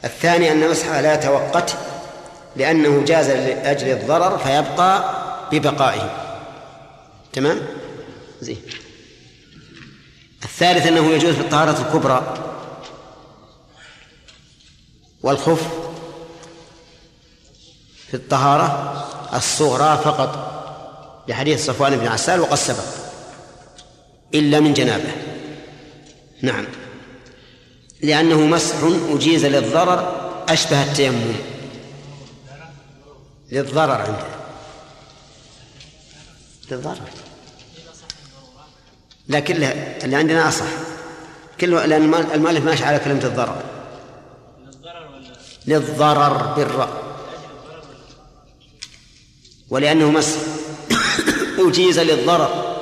الثاني 0.04 0.52
أن 0.52 0.70
مسحها 0.70 1.02
لا 1.02 1.14
يتوقت 1.14 1.76
لأنه 2.56 3.06
جاز 3.06 3.30
لأجل 3.30 3.92
الضرر 3.92 4.38
فيبقى 4.38 5.04
ببقائه. 5.52 6.10
تمام؟ 7.34 7.62
زين. 8.42 8.62
الثالث 10.44 10.88
أنه 10.88 11.12
يجوز 11.12 11.34
في 11.34 11.42
الطهارة 11.42 11.82
الكبرى 11.88 12.34
والخف 15.24 15.68
في 18.08 18.14
الطهارة 18.14 18.98
الصغرى 19.34 20.02
فقط 20.04 20.52
لحديث 21.28 21.66
صفوان 21.66 21.96
بن 21.96 22.08
عسال 22.08 22.40
وقد 22.40 22.56
سبق 22.56 22.84
إلا 24.34 24.60
من 24.60 24.74
جنابه. 24.74 25.12
نعم. 26.42 26.66
لأنه 28.02 28.40
مسح 28.40 28.76
أجيز 29.10 29.46
للضرر 29.46 30.30
أشبه 30.50 30.84
التيمم. 30.84 31.51
للضرر 33.52 33.92
عنده 33.92 34.26
للضرر. 36.72 37.00
كلها 39.48 40.04
اللي 40.04 40.16
عندنا 40.16 40.50
أصح 40.50 40.66
كله 41.62 41.86
لأن 41.86 42.14
المؤلف 42.34 42.66
ماشي 42.66 42.84
على 42.84 43.00
كلمة 43.00 43.24
الضرر. 43.24 43.64
للضرر 45.66 46.54
بالراء 46.54 46.90
ولأنه 49.70 50.12
مسح 50.12 50.40
أجيز 51.60 52.00
للضرر. 52.10 52.78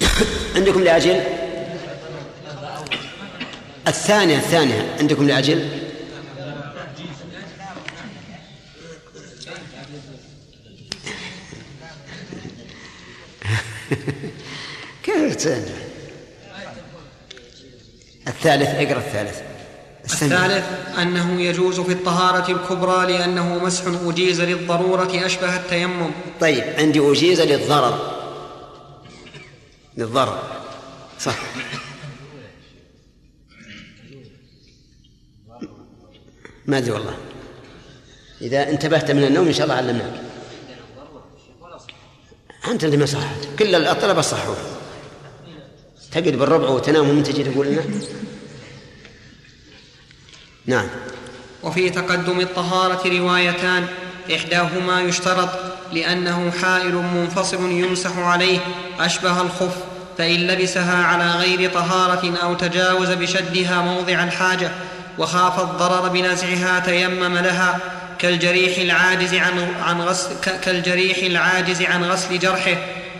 عندكم 0.56 0.80
لأجل؟ 0.80 1.22
الثانية 3.88 4.36
الثانية. 4.36 4.96
عندكم 5.00 5.26
لأجل؟ 5.26 5.87
كيف؟ 15.04 15.36
تسأل 15.36 15.64
الثالث 18.28 18.68
اقرأ 18.68 18.98
الثالث. 18.98 19.40
استمع. 20.06 20.46
الثالث 20.46 20.98
أنه 20.98 21.40
يجوز 21.40 21.80
في 21.80 21.92
الطهارة 21.92 22.52
الكبرى 22.52 23.12
لأنه 23.12 23.64
مسح 23.64 23.82
أجيز 23.86 24.40
للضرورة 24.40 25.26
أشبه 25.26 25.56
التيمم. 25.56 26.10
طيب 26.40 26.64
عندي 26.78 27.10
أجيز 27.10 27.40
للضرر. 27.40 28.18
للضرر. 29.96 30.42
صح. 31.20 31.36
ما 36.66 36.78
أدري 36.78 36.90
والله. 36.90 37.16
إذا 38.40 38.70
انتبهت 38.70 39.10
من 39.10 39.24
النوم 39.24 39.46
إن 39.46 39.52
شاء 39.52 39.64
الله 39.64 39.74
علمناك 39.74 40.27
أنت 42.66 42.84
اللي 42.84 42.96
ما 42.96 43.06
صحت. 43.06 43.48
كل 43.58 43.74
الطلبة 43.74 44.20
صحوا. 44.20 44.54
تقعد 46.12 46.32
بالربع 46.36 46.68
وتنام 46.68 47.08
ومن 47.08 47.22
تجي 47.22 47.44
تقول 47.44 47.66
لنا 47.66 47.82
نعم. 50.66 50.86
وفي 51.62 51.90
تقدم 51.90 52.40
الطهارة 52.40 53.18
روايتان 53.18 53.86
إحداهما 54.34 55.00
يشترط 55.00 55.48
لأنه 55.92 56.50
حائل 56.50 56.94
منفصل 56.94 57.70
يمسح 57.70 58.18
عليه 58.18 58.58
أشبه 59.00 59.42
الخف 59.42 59.76
فإن 60.18 60.46
لبسها 60.46 61.04
على 61.04 61.30
غير 61.30 61.70
طهارة 61.72 62.36
أو 62.42 62.54
تجاوز 62.54 63.10
بشدها 63.10 63.82
موضع 63.82 64.24
الحاجة 64.24 64.70
وخاف 65.18 65.60
الضرر 65.60 66.08
بنزعها 66.08 66.80
تيمم 66.80 67.38
لها 67.38 67.78
كالجريح 68.18 68.78
العاجز 68.78 69.34
عن 69.34 69.74
عن 69.82 70.00
غسل 70.00 70.30
كالجريح 70.40 71.18
العاجز 71.18 71.82
عن 71.82 72.04
غسل 72.04 72.38
جرحه. 72.38 72.76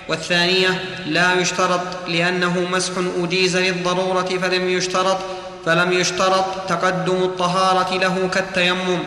والثانية 0.09 0.85
لا 1.07 1.41
يشترط 1.41 2.09
لأنه 2.09 2.61
مسح 2.61 2.93
أجيز 3.19 3.57
للضرورة 3.57 4.39
فلم 4.43 4.69
يشترط 4.69 5.19
فلم 5.67 5.93
يشترط 5.93 6.45
تقدم 6.69 7.23
الطهارة 7.23 7.99
له 7.99 8.29
كالتيمم. 8.29 8.99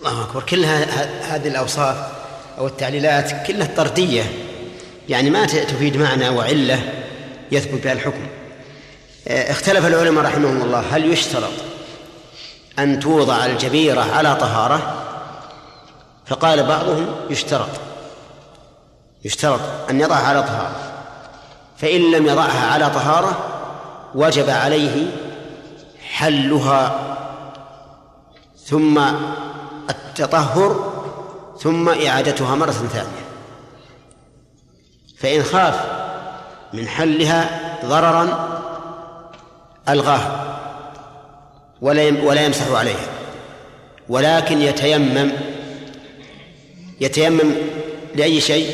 الله 0.00 0.22
أكبر. 0.22 0.42
كل 0.42 0.64
هذه 0.64 1.48
الأوصاف 1.48 1.96
أو 2.58 2.66
التعليلات 2.66 3.46
كلها 3.46 3.68
طردية. 3.76 4.22
يعني 5.08 5.30
ما 5.30 5.46
تفيد 5.46 5.96
معنى 5.96 6.28
وعلة 6.28 6.80
يثبت 7.52 7.84
بها 7.84 7.92
الحكم. 7.92 8.26
آه، 9.28 9.50
اختلف 9.50 9.86
العلماء 9.86 10.24
رحمهم 10.24 10.62
الله. 10.62 10.84
هل 10.90 11.12
يشترط؟ 11.12 11.71
أن 12.78 13.00
توضع 13.00 13.46
الجبيرة 13.46 14.00
على 14.00 14.34
طهارة 14.34 14.94
فقال 16.26 16.66
بعضهم 16.66 17.06
يشترط 17.30 17.68
يشترط 19.24 19.60
أن 19.90 20.00
يضعها 20.00 20.28
على 20.28 20.42
طهارة 20.42 20.92
فإن 21.76 22.10
لم 22.10 22.26
يضعها 22.26 22.72
على 22.72 22.90
طهارة 22.90 23.38
وجب 24.14 24.50
عليه 24.50 25.06
حلها 26.12 26.98
ثم 28.66 28.98
التطهر 29.90 30.92
ثم 31.58 31.88
إعادتها 31.88 32.54
مرة 32.54 32.70
ثانية 32.70 33.22
فإن 35.18 35.42
خاف 35.42 35.80
من 36.72 36.88
حلها 36.88 37.60
ضررا 37.84 38.48
ألغاه. 39.88 40.51
ولا 41.82 42.24
ولا 42.24 42.44
يمسح 42.44 42.70
عليها. 42.70 43.08
ولكن 44.08 44.62
يتيمم 44.62 45.32
يتيمم 47.00 47.52
لأي 48.14 48.40
شيء؟ 48.40 48.70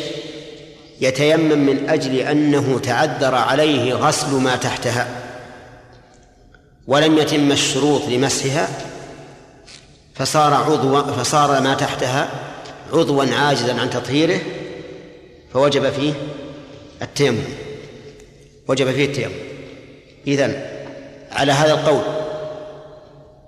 يتيمم 1.01 1.59
من 1.59 1.89
أجل 1.89 2.17
أنه 2.17 2.79
تعذر 2.79 3.35
عليه 3.35 3.95
غسل 3.95 4.35
ما 4.35 4.57
تحتها. 4.57 5.09
ولم 6.87 7.19
يتم 7.19 7.53
الشروط 7.53 8.03
لمسحها 8.09 8.69
فصار 10.15 10.55
عضوا 10.55 11.03
فصار 11.03 11.61
ما 11.61 11.75
تحتها 11.75 12.29
عضوا 12.93 13.25
عاجزا 13.35 13.81
عن 13.81 13.91
تطهيره 13.91 14.41
فوجب 15.53 15.91
فيه 15.91 16.13
التيمم. 17.03 17.45
وجب 18.69 18.93
فيه 18.93 19.05
التيمم. 19.05 19.33
إذن 20.27 20.63
على 21.33 21.53
هذا 21.53 21.73
القول 21.73 22.28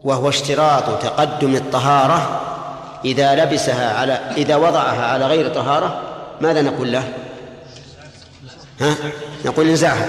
وهو 0.04 0.28
اشتراط 0.28 1.02
تقدم 1.02 1.56
الطهارة 1.56 2.40
إذا 3.04 3.34
لبسها 3.34 3.98
على 3.98 4.12
إذا 4.12 4.56
وضعها 4.56 5.06
على 5.06 5.26
غير 5.26 5.54
طهارة 5.54 6.02
ماذا 6.40 6.62
نقول 6.62 6.92
له؟ 6.92 7.12
ها؟ 8.80 8.94
نقول 9.44 9.68
انزعها. 9.68 10.08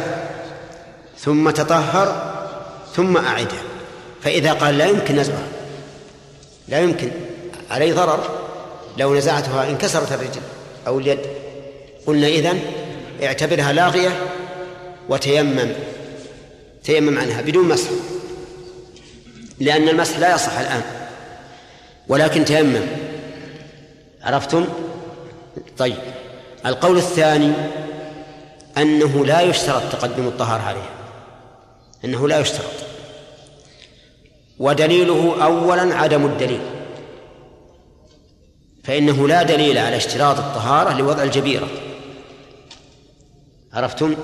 ثم 1.19 1.49
تطهر 1.49 2.33
ثم 2.95 3.17
أعدها 3.17 3.61
فإذا 4.23 4.53
قال 4.53 4.77
لا 4.77 4.85
يمكن 4.85 5.15
نزعها. 5.15 5.47
لا 6.67 6.79
يمكن. 6.79 7.11
عليه 7.71 7.93
ضرر. 7.93 8.19
لو 8.97 9.15
نزعتها 9.15 9.69
انكسرت 9.69 10.11
الرجل 10.11 10.41
أو 10.87 10.99
اليد. 10.99 11.19
قلنا 12.07 12.27
إذن 12.27 12.59
اعتبرها 13.23 13.73
لاغية 13.73 14.09
وتيمم. 15.09 15.71
تيمم 16.83 17.19
عنها 17.19 17.41
بدون 17.41 17.67
مسح. 17.67 17.89
لأن 19.61 19.89
المسح 19.89 20.19
لا 20.19 20.35
يصح 20.35 20.59
الآن. 20.59 20.81
ولكن 22.07 22.45
تيمم. 22.45 22.87
عرفتم؟ 24.23 24.67
طيب. 25.77 25.97
القول 26.65 26.97
الثاني 26.97 27.51
أنه 28.77 29.25
لا 29.25 29.41
يشترط 29.41 29.81
تقدم 29.91 30.27
الطهارة 30.27 30.61
عليها. 30.61 30.89
أنه 32.05 32.27
لا 32.27 32.39
يشترط. 32.39 32.71
ودليله 34.59 35.43
أولا 35.43 35.95
عدم 35.95 36.25
الدليل. 36.25 36.61
فإنه 38.83 39.27
لا 39.27 39.43
دليل 39.43 39.77
على 39.77 39.97
اشتراط 39.97 40.37
الطهارة 40.37 40.93
لوضع 40.93 41.23
الجبيرة. 41.23 41.67
عرفتم؟ 43.73 44.15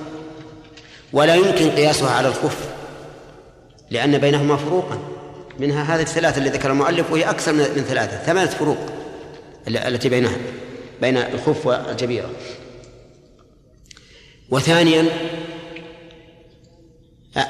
ولا 1.14 1.36
يمكن 1.36 1.70
قياسها 1.70 2.12
على 2.12 2.28
الخف 2.28 2.58
لأن 3.90 4.18
بينهما 4.18 4.58
فروقا. 4.58 5.17
منها 5.60 5.96
هذه 5.96 6.02
الثلاثة 6.02 6.38
اللي 6.38 6.50
ذكر 6.50 6.72
المؤلف 6.72 7.12
وهي 7.12 7.30
أكثر 7.30 7.54
من 7.54 7.86
ثلاثة 7.88 8.18
ثمانية 8.18 8.50
فروق 8.50 8.78
ال- 9.68 9.78
التي 9.78 10.10
بينها 10.10 10.38
بين 11.02 11.18
الخف 11.18 11.66
والجبيرة. 11.66 12.30
وثانيا 14.50 15.06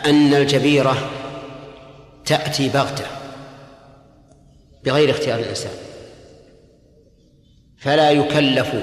أن 0.06 0.34
الجبيرة 0.34 1.10
تأتي 2.26 2.70
بغتة 2.70 3.06
بغير 4.86 5.10
اختيار 5.10 5.40
الإنسان. 5.40 5.72
فلا 7.80 8.12
يكلف 8.12 8.74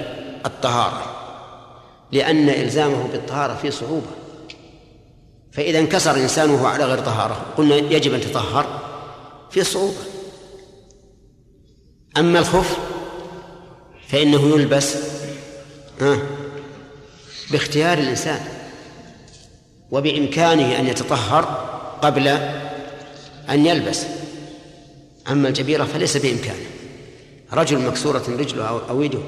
الطهارة 0.47 1.03
لأن 2.12 2.49
إلزامه 2.49 3.09
بالطهارة 3.12 3.55
فيه 3.55 3.70
صعوبة. 3.70 4.07
فإذا 5.53 5.79
انكسر 5.79 6.16
إنسان 6.16 6.51
وهو 6.51 6.66
على 6.66 6.85
غير 6.85 6.99
طهارة 6.99 7.47
قلنا 7.57 7.75
يجب 7.77 8.14
أن 8.14 8.20
تطهر 8.20 8.74
في 9.55 9.64
صعوبة. 9.64 9.94
أما 12.16 12.38
الخف 12.38 12.78
فإنه 14.09 14.48
يلبس 14.48 14.96
باختيار 17.50 17.98
الإنسان 17.98 18.40
وبإمكانه 19.90 20.78
أن 20.78 20.86
يتطهر 20.86 21.44
قبل 22.02 22.28
أن 23.48 23.66
يلبس. 23.66 24.07
أما 25.30 25.48
الجبيرة 25.48 25.84
فليس 25.84 26.16
بإمكانه. 26.16 26.66
رجل 27.52 27.78
مكسورة 27.78 28.24
رجله 28.28 28.88
أو 28.88 29.02
يده 29.02 29.22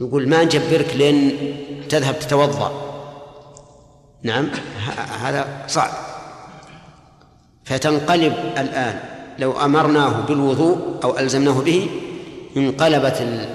يقول 0.00 0.28
ما 0.28 0.44
نجبرك 0.44 0.96
لين 0.96 1.36
تذهب 1.88 2.18
تتوضأ. 2.18 2.84
نعم 4.22 4.50
هذا 5.20 5.64
صعب. 5.68 5.92
فتنقلب 7.64 8.32
الآن 8.58 9.13
لو 9.38 9.52
أمرناه 9.52 10.20
بالوضوء 10.20 11.00
أو 11.04 11.18
ألزمناه 11.18 11.60
به 11.60 11.90
انقلبت 12.56 13.20
ال... 13.20 13.48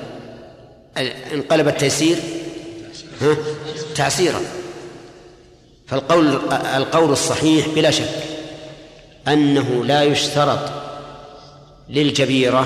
انقلب 1.34 1.68
التيسير 1.68 2.18
ها 3.22 3.36
تعسيرا. 3.96 4.40
فالقول 5.88 6.28
القول 6.76 7.12
الصحيح 7.12 7.68
بلا 7.70 7.92
شك 7.92 8.10
أنه 9.28 9.86
لا 9.86 10.04
يشترط 10.04 10.60
للجبيرة 11.90 12.66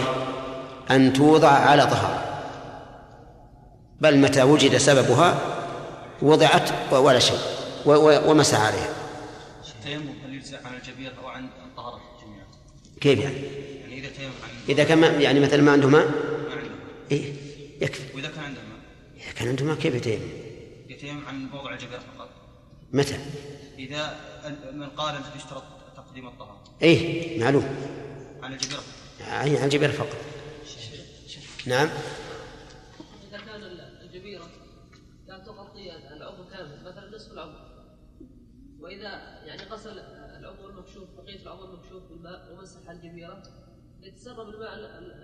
أن 0.92 1.14
توضع 1.14 1.48
على 1.50 1.86
طهارة 1.88 2.24
بل 4.02 4.18
متى 4.18 4.44
وجد 4.44 4.78
سببها 4.78 5.38
وضعت 6.22 6.70
ولا 6.92 7.20
شيء 7.20 7.38
و- 7.86 7.92
و- 7.94 8.32
ومسح 8.32 8.60
عليها. 8.62 8.90
التيمم 9.80 10.14
هل 10.26 10.34
يجزع 10.36 10.58
عن 10.66 10.74
الجبير 10.76 11.14
أو 11.24 11.28
عن 11.28 11.46
الطهاره 11.70 12.00
جميعا؟ 12.22 12.46
كيف 13.04 13.20
يعني؟ 13.20 13.36
يعني 13.36 14.10
تيمم 14.10 14.32
عن 14.44 14.50
إذا 14.70 14.84
كان 14.84 14.98
ما 14.98 15.08
يعني 15.08 15.40
مثلا 15.40 15.62
ما 15.62 15.72
عنده 15.72 15.90
ماء؟ 15.90 16.08
ما 16.08 16.56
عنده 16.56 16.76
إيه 17.12 17.34
يكفي. 17.82 18.16
وإذا 18.16 18.28
كان 18.28 18.44
عنده 18.44 18.62
ماء؟ 18.62 18.80
إذا 19.24 19.32
كان 19.32 19.48
عنده 19.48 19.66
ماء 19.66 19.76
كيف 19.76 19.96
يتيمم؟ 19.96 20.30
يتيمم 20.90 21.26
عن 21.26 21.46
موضع 21.46 21.74
الجبير 21.74 22.00
فقط. 22.00 22.30
متى؟ 22.94 23.18
إذا 23.80 24.20
من 24.74 24.90
قال 24.90 25.16
يشترط 25.36 25.64
تقديم 25.96 26.28
الطهارة. 26.28 26.64
إيه 26.82 27.40
معلوم. 27.40 27.76
عن 28.44 28.54
الجبير 28.54 28.80
عن 29.22 29.56
عن 29.56 29.70
جبل 29.70 29.90
فقط. 29.90 30.18
نعم. 31.66 31.90
إذا 33.30 33.38
كان 33.38 33.62
الجبيرة 34.02 34.48
لا 35.28 35.38
تغطي 35.40 35.92
العضو 36.18 36.44
كامل 36.52 36.84
مثلا 36.86 37.16
نصف 37.16 37.32
العضو 37.32 37.58
وإذا 38.80 39.10
يعني 39.46 39.64
غسل 39.72 40.00
بقية 41.24 41.42
العضو 41.44 41.66
المكشوف 41.66 42.04
بالماء 42.10 42.54
ومسح 42.54 42.90
الجبيره 42.90 43.44
يتسرب 44.02 44.50
الماء 44.50 44.80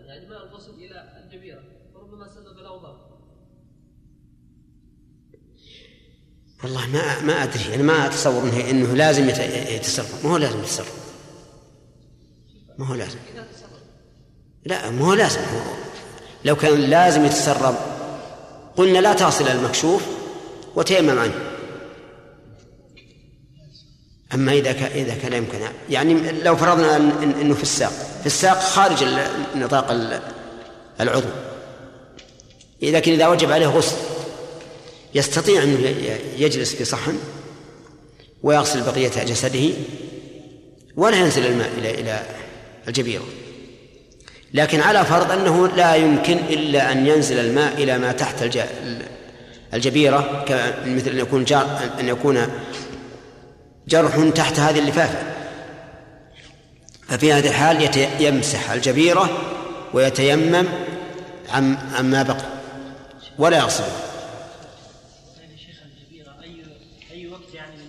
يعني 0.07 0.29
ماء 0.29 0.43
الغسل 0.45 0.71
إلى 0.73 1.23
الجبيره 1.23 1.63
وربما 1.95 2.27
سبب 2.27 2.57
له 2.57 2.77
ضرر. 2.77 3.09
والله 6.63 6.87
ما 6.87 7.21
ما 7.21 7.43
أدري 7.43 7.75
أنا 7.75 7.83
ما 7.83 8.05
أتصور 8.05 8.43
انه 8.43 8.69
إنه 8.69 8.93
لازم 8.93 9.29
يت- 9.29 9.39
يتسرب 9.71 10.05
ما 10.23 10.31
هو 10.31 10.37
لازم 10.37 10.59
يتسرب 10.59 10.87
ما 12.77 12.85
هو 12.87 12.93
لازم. 12.95 13.19
لا 14.65 14.89
ما 14.89 15.05
هو 15.05 15.13
لازم. 15.13 15.39
هو 15.41 15.61
لو 16.45 16.55
كان 16.55 16.79
لازم 16.81 17.25
يتسرب 17.25 17.75
قلنا 18.77 18.99
لا 18.99 19.13
تصل 19.13 19.47
المكشوف 19.47 20.07
وتيمم 20.75 21.19
عنه. 21.19 21.58
أما 24.33 24.51
إذا 24.51 24.71
كان 24.71 24.91
إذا 24.95 25.15
كان 25.21 25.33
يمكن. 25.33 25.57
يعني 25.89 26.31
لو 26.31 26.55
فرضنا 26.55 26.97
أن- 26.97 27.21
إن- 27.21 27.39
إنه 27.41 27.53
في 27.55 27.63
الساق. 27.63 27.91
في 28.19 28.25
الساق 28.25 28.59
خارج 28.59 29.05
نطاق 29.55 29.91
ال- 29.91 30.21
العضو. 31.01 31.27
لكن 32.81 33.11
إذا 33.13 33.27
وجب 33.27 33.51
عليه 33.51 33.67
غسل 33.67 33.95
يستطيع 35.15 35.63
أن 35.63 35.77
يجلس 36.37 36.75
في 36.75 36.85
صحن 36.85 37.17
ويغسل 38.43 38.81
بقية 38.81 39.23
جسده 39.23 39.69
ولا 40.95 41.17
ينزل 41.17 41.45
الماء 41.45 41.69
إلى 41.77 41.91
إلى 41.91 42.21
الجبيرة 42.87 43.23
لكن 44.53 44.79
على 44.79 45.05
فرض 45.05 45.31
أنه 45.31 45.67
لا 45.67 45.95
يمكن 45.95 46.37
إلا 46.37 46.91
أن 46.91 47.07
ينزل 47.07 47.39
الماء 47.39 47.73
إلى 47.83 47.97
ما 47.97 48.11
تحت 48.11 48.43
الج- 48.43 48.63
الجبيرة 49.73 50.45
مثل 50.85 51.09
أن 51.09 51.19
يكون 51.19 51.43
جار 51.43 51.79
أن 51.99 52.07
يكون 52.07 52.47
جرح 53.89 54.29
تحت 54.35 54.59
هذه 54.59 54.79
اللفافة. 54.79 55.33
ففي 57.07 57.33
هذه 57.33 57.47
الحال 57.49 58.21
يمسح 58.21 58.71
الجبيرة 58.71 59.29
ويتيمم 59.93 60.67
عن 61.49 61.77
عما 61.95 62.23
بقي. 62.23 62.45
ولا 63.37 63.57
يغسلها 63.57 63.87
يعني 65.37 65.53
يعني 67.53 67.83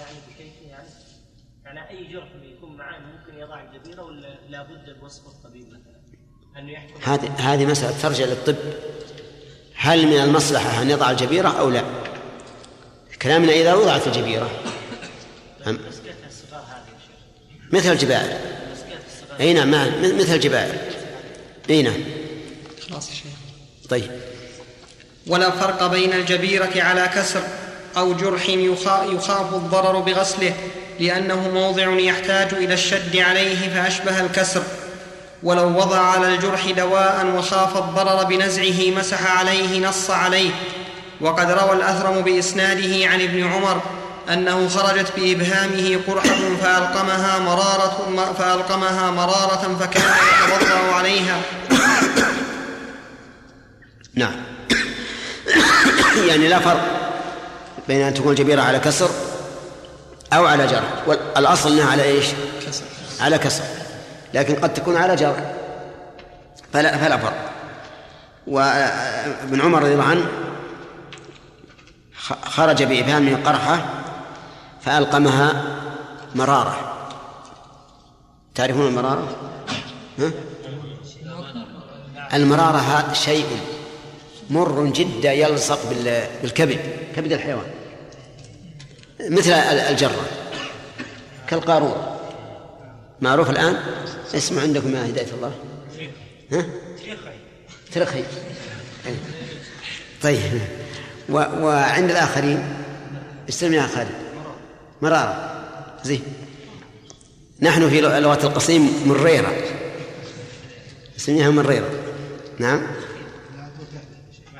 يعني 0.00 0.18
بكيفه 0.28 0.70
يعني؟ 0.70 0.88
يعني 1.64 1.90
أي 1.90 2.12
جرح 2.12 2.28
يكون 2.42 2.76
معاه 2.76 2.98
ممكن 2.98 3.38
يضع 3.38 3.60
الجبيرة 3.60 4.02
ولا 4.02 4.34
لابد 4.48 4.96
بوصف 5.00 5.26
الطبيب 5.26 5.66
مثلا؟ 5.66 6.00
أنه 6.58 6.72
يحكم. 6.72 6.94
هذه 7.02 7.32
هذه 7.38 7.66
مسألة 7.66 8.00
ترجع 8.02 8.24
للطب. 8.24 8.56
هل 9.76 10.06
من 10.06 10.20
المصلحة 10.20 10.82
أن 10.82 10.90
يضع 10.90 11.10
الجبيرة 11.10 11.48
أو 11.48 11.70
لا؟ 11.70 11.84
كلامنا 13.22 13.52
إذا 13.52 13.74
وضعت 13.74 14.06
الجبيرة 14.06 14.50
أم- 15.64 15.68
مسكتها 15.68 16.28
الصغار 16.28 16.60
هذه 16.62 16.92
يا 16.92 16.98
شيخ 17.06 17.59
مثل 17.72 17.92
الصغار 17.92 19.40
أي 19.40 19.52
نعم 19.52 19.70
مثل 20.18 20.34
الجبائر 20.34 20.74
أي 21.70 21.82
نعم. 21.82 22.00
خلاص 22.90 23.10
طيب. 23.88 24.10
ولا 25.26 25.50
فرق 25.50 25.86
بين 25.86 26.12
الجبيرة 26.12 26.70
على 26.76 27.10
كسر 27.14 27.42
أو 27.96 28.12
جرح 28.14 28.48
يخا- 28.48 29.04
يخاف 29.04 29.54
الضرر 29.54 30.00
بغسله 30.00 30.54
لأنه 31.00 31.48
موضع 31.48 31.98
يحتاج 32.00 32.54
إلى 32.54 32.74
الشد 32.74 33.16
عليه 33.16 33.68
فأشبه 33.74 34.20
الكسر. 34.20 34.62
ولو 35.42 35.78
وضع 35.78 35.98
على 35.98 36.34
الجرح 36.34 36.70
دواء 36.70 37.26
وخاف 37.26 37.76
الضرر 37.76 38.24
بنزعه 38.24 38.90
مسح 38.90 39.36
عليه 39.38 39.80
نص 39.88 40.10
عليه. 40.10 40.50
وقد 41.20 41.50
روى 41.50 41.72
الأثرم 41.72 42.20
بإسناده 42.20 43.06
عن 43.06 43.20
ابن 43.20 43.44
عمر 43.44 43.82
أنه 44.28 44.68
خرجت 44.68 45.12
بإبهامه 45.16 46.00
قرحة 46.06 46.56
فألقمها 46.62 47.38
مرارة 47.38 48.34
فألقمها 48.38 49.10
مرارة 49.10 49.76
فكان 49.80 50.02
يتوضأ 50.44 50.94
عليها. 50.94 51.40
نعم. 54.14 54.32
يعني 56.28 56.48
لا 56.48 56.58
فرق 56.58 56.80
بين 57.88 58.02
أن 58.02 58.14
تكون 58.14 58.32
الجبيرة 58.32 58.62
على 58.62 58.78
كسر 58.78 59.10
أو 60.32 60.46
على 60.46 60.66
جرح. 60.66 61.02
والأصل 61.06 61.72
أنها 61.72 61.90
على 61.90 62.02
إيش؟ 62.02 62.26
كسر. 62.66 62.84
على 63.20 63.38
كسر. 63.38 63.64
لكن 64.34 64.54
قد 64.54 64.74
تكون 64.74 64.96
على 64.96 65.16
جرح. 65.16 65.54
فلا 66.72 66.98
فلا 66.98 67.16
فرق. 67.16 67.50
وابن 68.46 69.60
عمر 69.60 69.82
رضي 69.82 69.92
الله 69.92 70.04
عنه 70.04 70.26
خرج 72.44 72.82
بإبهامه 72.82 73.38
قرحة 73.44 73.84
فألقمها 74.82 75.64
مرارة 76.34 76.96
تعرفون 78.54 78.86
المرارة؟ 78.86 79.36
ها؟ 80.18 80.30
المرارة 82.34 83.12
شيء 83.12 83.46
مر 84.50 84.86
جدا 84.86 85.32
يلصق 85.32 85.90
بال- 85.90 86.26
بالكبد 86.42 86.78
كبد 87.16 87.32
الحيوان 87.32 87.66
مثل 89.20 89.50
ال- 89.52 89.78
الجرة 89.80 90.26
كالقارورة 91.48 92.20
معروف 93.20 93.50
الآن 93.50 93.76
اسمه 94.34 94.62
عندكم 94.62 94.94
يا 94.94 95.06
هداية 95.06 95.26
الله 95.34 95.52
ها؟ 96.52 96.64
ترخي. 97.94 98.22
طيب. 100.22 100.40
وعند 101.30 102.10
الآخرين 102.10 102.74
استلم 103.48 103.72
يا 103.74 103.82
خالد 103.86 104.10
مرارة. 105.02 105.50
زين. 106.04 106.22
نحن 107.62 107.90
في 107.90 108.00
لغة 108.00 108.46
القصيم 108.46 108.90
مريرة. 109.06 109.52
نسميها 111.16 111.50
مريرة. 111.50 111.90
نعم. 112.58 112.82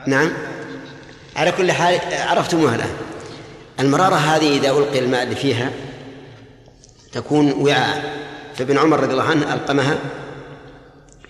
نعم. 0.07 0.31
على 1.37 1.53
كل 1.53 1.73
حال 1.73 2.01
عرفتموها 2.13 2.75
الآن. 2.75 2.97
المرارة 3.81 4.15
هذه 4.15 4.57
إذا 4.57 4.71
ألقي 4.71 4.99
الماء 4.99 5.23
اللي 5.23 5.37
فيها 5.37 5.71
تكون 7.13 7.53
وعاء. 7.53 8.21
فابن 8.55 8.79
عمر 8.79 9.01
رضي 9.01 9.13
الله 9.13 9.25
عنه 9.25 9.55
ألقمها 9.55 9.99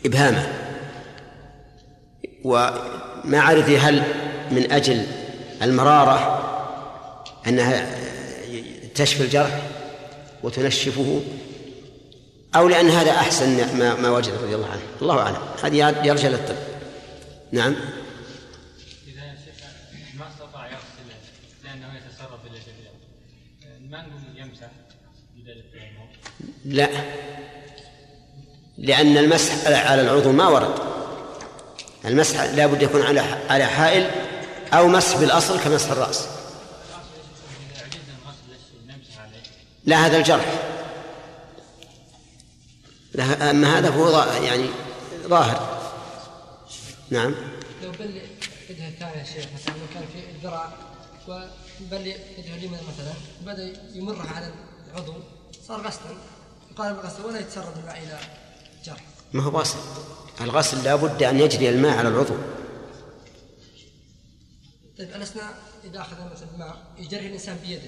إبهامه 0.06 0.52
وما 2.44 3.40
عرف 3.40 3.70
هل 3.70 4.02
من 4.50 4.72
أجل 4.72 5.06
المرارة 5.62 6.40
أنها 7.46 7.86
تشفي 8.94 9.22
الجرح 9.22 9.62
وتنشفه 10.42 11.22
أو 12.54 12.68
لأن 12.68 12.88
هذا 12.88 13.10
أحسن 13.10 13.78
ما, 13.78 13.94
ما 13.94 14.10
وجد 14.10 14.34
رضي 14.42 14.54
الله 14.54 14.68
عنه. 14.68 14.82
الله 15.02 15.18
أعلم. 15.18 15.42
هذه 15.62 16.06
يرجى 16.06 16.28
للطب 16.28 16.56
نعم. 17.52 17.76
إذا 19.08 19.22
ما 20.18 20.28
استطاع 20.28 20.66
يغسل 20.66 21.08
لأنه 21.64 21.86
يتسرب 21.96 22.38
إلى 22.46 22.58
الجبيرة 22.58 22.92
ما 23.90 24.06
نقول 24.06 24.20
يمسح 24.36 24.68
لا. 26.64 26.88
لأن 28.78 29.16
المسح 29.16 29.66
على 29.66 30.02
العضو 30.02 30.32
ما 30.32 30.48
ورد. 30.48 30.90
المسح 32.04 32.40
لا 32.40 32.66
بد 32.66 32.82
يكون 32.82 33.02
على 33.02 33.20
على 33.50 33.64
حائل 33.64 34.10
أو 34.72 34.88
مسح 34.88 35.16
بالأصل 35.16 35.60
كمسح 35.60 35.90
الرأس 35.90 36.20
إذا 36.20 37.84
عجزنا 37.84 38.14
الغسل 38.22 38.50
ليش 38.50 38.96
نمسح 38.96 39.20
عليه 39.20 39.42
لا 39.90 40.06
هذا 40.06 40.16
الجرح. 40.16 40.46
لا 43.14 43.50
أما 43.50 43.78
هذا 43.78 43.90
فهو 43.90 44.42
يعني 44.42 44.66
ظاهر. 45.26 45.80
نعم. 47.10 47.34
لو 47.82 47.90
بل 47.90 48.22
يده 48.70 48.88
الثانية 48.88 49.16
يا 49.16 49.24
شيخ 49.24 49.46
مثلا 49.54 49.74
لو 49.74 49.86
كان 49.94 50.02
في 50.12 50.30
الذراع 50.30 50.72
وبل 51.28 52.06
يده 52.06 52.54
اليمنى 52.54 52.78
مثلا 52.82 53.12
بدأ 53.46 53.72
يمرها 53.94 54.30
على 54.36 54.52
العضو 54.90 55.14
صار 55.66 55.80
غسلا 55.80 56.16
يقال 56.70 56.94
بالغسل 56.94 57.24
ولا 57.24 57.40
يتسرب 57.40 57.78
الماء 57.78 57.98
إلى 57.98 58.18
جرح. 58.84 59.00
ما 59.32 59.42
هو 59.42 59.50
غسل 59.50 59.78
الغسل 60.40 60.84
لا 60.84 60.94
بد 60.94 61.22
أن 61.22 61.40
يجري 61.40 61.68
الماء 61.68 61.98
على 61.98 62.08
العضو. 62.08 62.34
طيب 64.98 65.08
ألسنا 65.14 65.54
إذا 65.84 66.00
أخذ 66.00 66.16
مثلا 66.32 66.48
الماء 66.54 66.76
يجري 66.98 67.26
الإنسان 67.26 67.58
بيده. 67.66 67.82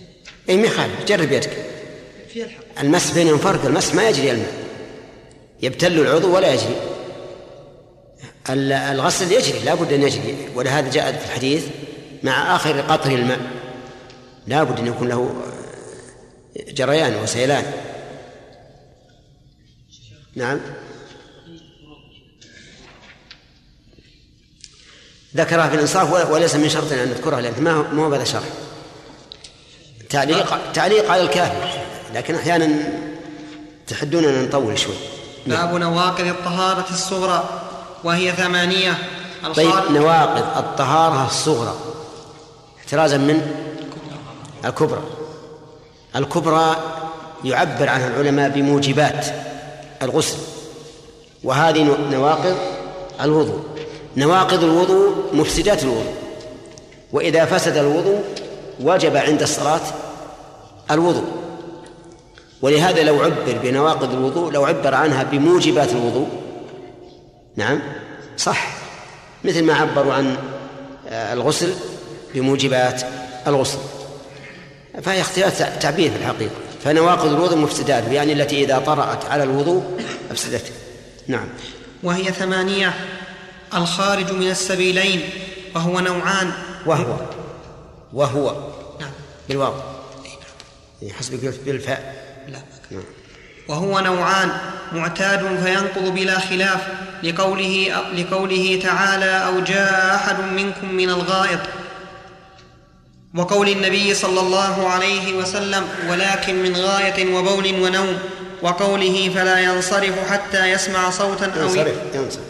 أي 0.48 0.56
ما 0.56 0.66
يخالف 0.66 1.04
جرب 1.04 1.32
يدك 1.32 1.81
الحق. 2.36 2.80
المسح 2.80 3.14
بينهم 3.14 3.38
فرق 3.38 3.64
المسح 3.64 3.94
ما 3.94 4.08
يجري 4.08 4.30
الماء 4.30 4.52
يبتل 5.62 6.00
العضو 6.00 6.34
ولا 6.36 6.54
يجري. 6.54 6.76
ال- 8.50 8.72
الغسل 8.72 9.32
يجري 9.32 9.58
لا 9.58 9.74
بد 9.74 9.92
أن 9.92 10.02
يجري. 10.02 10.36
ولهذا 10.54 10.90
جاء 10.90 11.12
في 11.12 11.24
الحديث 11.24 11.64
مع 12.22 12.56
آخر 12.56 12.80
قطر 12.80 13.10
الماء. 13.10 13.40
لا 14.46 14.62
بد 14.62 14.78
أن 14.78 14.86
يكون 14.86 15.08
له 15.08 15.42
جريان 16.68 17.16
وسيلان. 17.22 17.72
نعم. 20.34 20.60
ذكرها 25.36 25.68
في 25.68 25.74
الإنصاف 25.74 26.12
ول- 26.12 26.32
وليس 26.32 26.54
من 26.54 26.68
شرط 26.68 26.92
أن 26.92 27.08
نذكرها 27.08 27.40
لأن 27.40 27.62
ما 27.62 27.72
هو 27.72 27.82
ما 27.82 28.06
هو 28.06 28.14
هذا 28.14 28.24
شرح 28.24 28.44
تعليق 30.10 30.72
تعليق 30.72 31.10
على 31.10 31.22
الكافي. 31.22 31.81
لكن 32.14 32.34
أحيانا 32.34 32.68
تحدون 33.86 34.24
أن 34.24 34.44
نطول 34.44 34.78
شوي. 34.78 34.94
باب 35.46 35.74
نواقض 35.74 36.26
الطهارة 36.26 36.86
الصغرى 36.90 37.44
وهي 38.04 38.32
ثمانية. 38.32 38.98
طيب 39.56 39.72
نواقض 39.90 40.56
الطهارة 40.56 41.26
الصغرى. 41.26 41.74
احترازا 42.78 43.16
من؟ 43.16 43.54
الكبرى. 44.64 45.02
الكبرى 46.16 46.76
يعبر 47.44 47.88
عنها 47.88 48.08
العلماء 48.08 48.48
بموجبات 48.48 49.26
الغسل 50.02 50.36
وهذه 51.44 51.96
نواقض 52.10 52.56
الوضوء. 53.20 53.60
نواقض 54.16 54.64
الوضوء 54.64 55.14
مفسدات 55.32 55.82
الوضوء. 55.82 56.14
وإذا 57.12 57.44
فسد 57.44 57.76
الوضوء 57.76 58.22
وجب 58.80 59.16
عند 59.16 59.42
الصلاة 59.42 59.80
الوضوء. 60.90 61.41
ولهذا 62.62 63.02
لو 63.02 63.22
عبر 63.22 63.58
بنواقض 63.62 64.12
الوضوء 64.12 64.52
لو 64.52 64.64
عبر 64.64 64.94
عنها 64.94 65.22
بموجبات 65.22 65.92
الوضوء 65.92 66.28
نعم 67.56 67.80
صح. 68.36 68.66
مثل 69.44 69.64
ما 69.64 69.74
عبروا 69.74 70.14
عن 70.14 70.36
آه، 71.08 71.32
الغسل 71.32 71.74
بموجبات 72.34 73.02
الغسل. 73.46 73.78
فهي 75.02 75.20
اختلاف 75.20 75.78
تعبير 75.78 76.10
في 76.10 76.16
الحقيقة. 76.16 76.52
فنواقض 76.84 77.32
الوضوء 77.32 77.58
مفسدات 77.58 78.04
يعني 78.08 78.32
التي 78.32 78.64
إذا 78.64 78.78
طرأت 78.78 79.24
على 79.24 79.42
الوضوء 79.42 80.00
أفسدته 80.30 80.70
نعم. 81.28 81.48
وهي 82.02 82.24
ثمانية 82.24 82.94
الخارج 83.74 84.32
من 84.32 84.50
السبيلين 84.50 85.20
وهو 85.74 86.00
نوعان. 86.00 86.52
وهو. 86.86 87.16
وهو. 88.12 88.54
نعم. 89.00 89.10
بالواو. 89.48 89.74
حسبك 91.18 91.54
بالفاء. 91.66 92.21
لا. 92.48 92.58
نعم. 92.90 93.02
وهو 93.68 94.00
نوعان 94.00 94.50
معتاد 94.92 95.60
فينقض 95.64 96.14
بلا 96.14 96.38
خلاف 96.38 96.80
لقوله 97.22 98.02
لقوله 98.16 98.80
تعالى 98.82 99.46
أو 99.46 99.60
جاء 99.60 100.14
أحد 100.14 100.40
منكم 100.40 100.92
من 100.92 101.10
الغائط. 101.10 101.60
وقول 103.34 103.68
النبي 103.68 104.14
صلى 104.14 104.40
الله 104.40 104.88
عليه 104.88 105.34
وسلم 105.34 105.88
ولكن 106.08 106.62
من 106.62 106.76
غاية 106.76 107.34
وبول 107.34 107.80
ونوم. 107.80 108.18
وقوله 108.62 109.30
فلا 109.34 109.58
ينصرف 109.58 110.30
حتى 110.30 110.66
يسمع 110.66 111.10
صوتا 111.10 111.52
أو 111.56 111.62
ينصرف 111.62 111.94
ينصرف. 112.14 112.42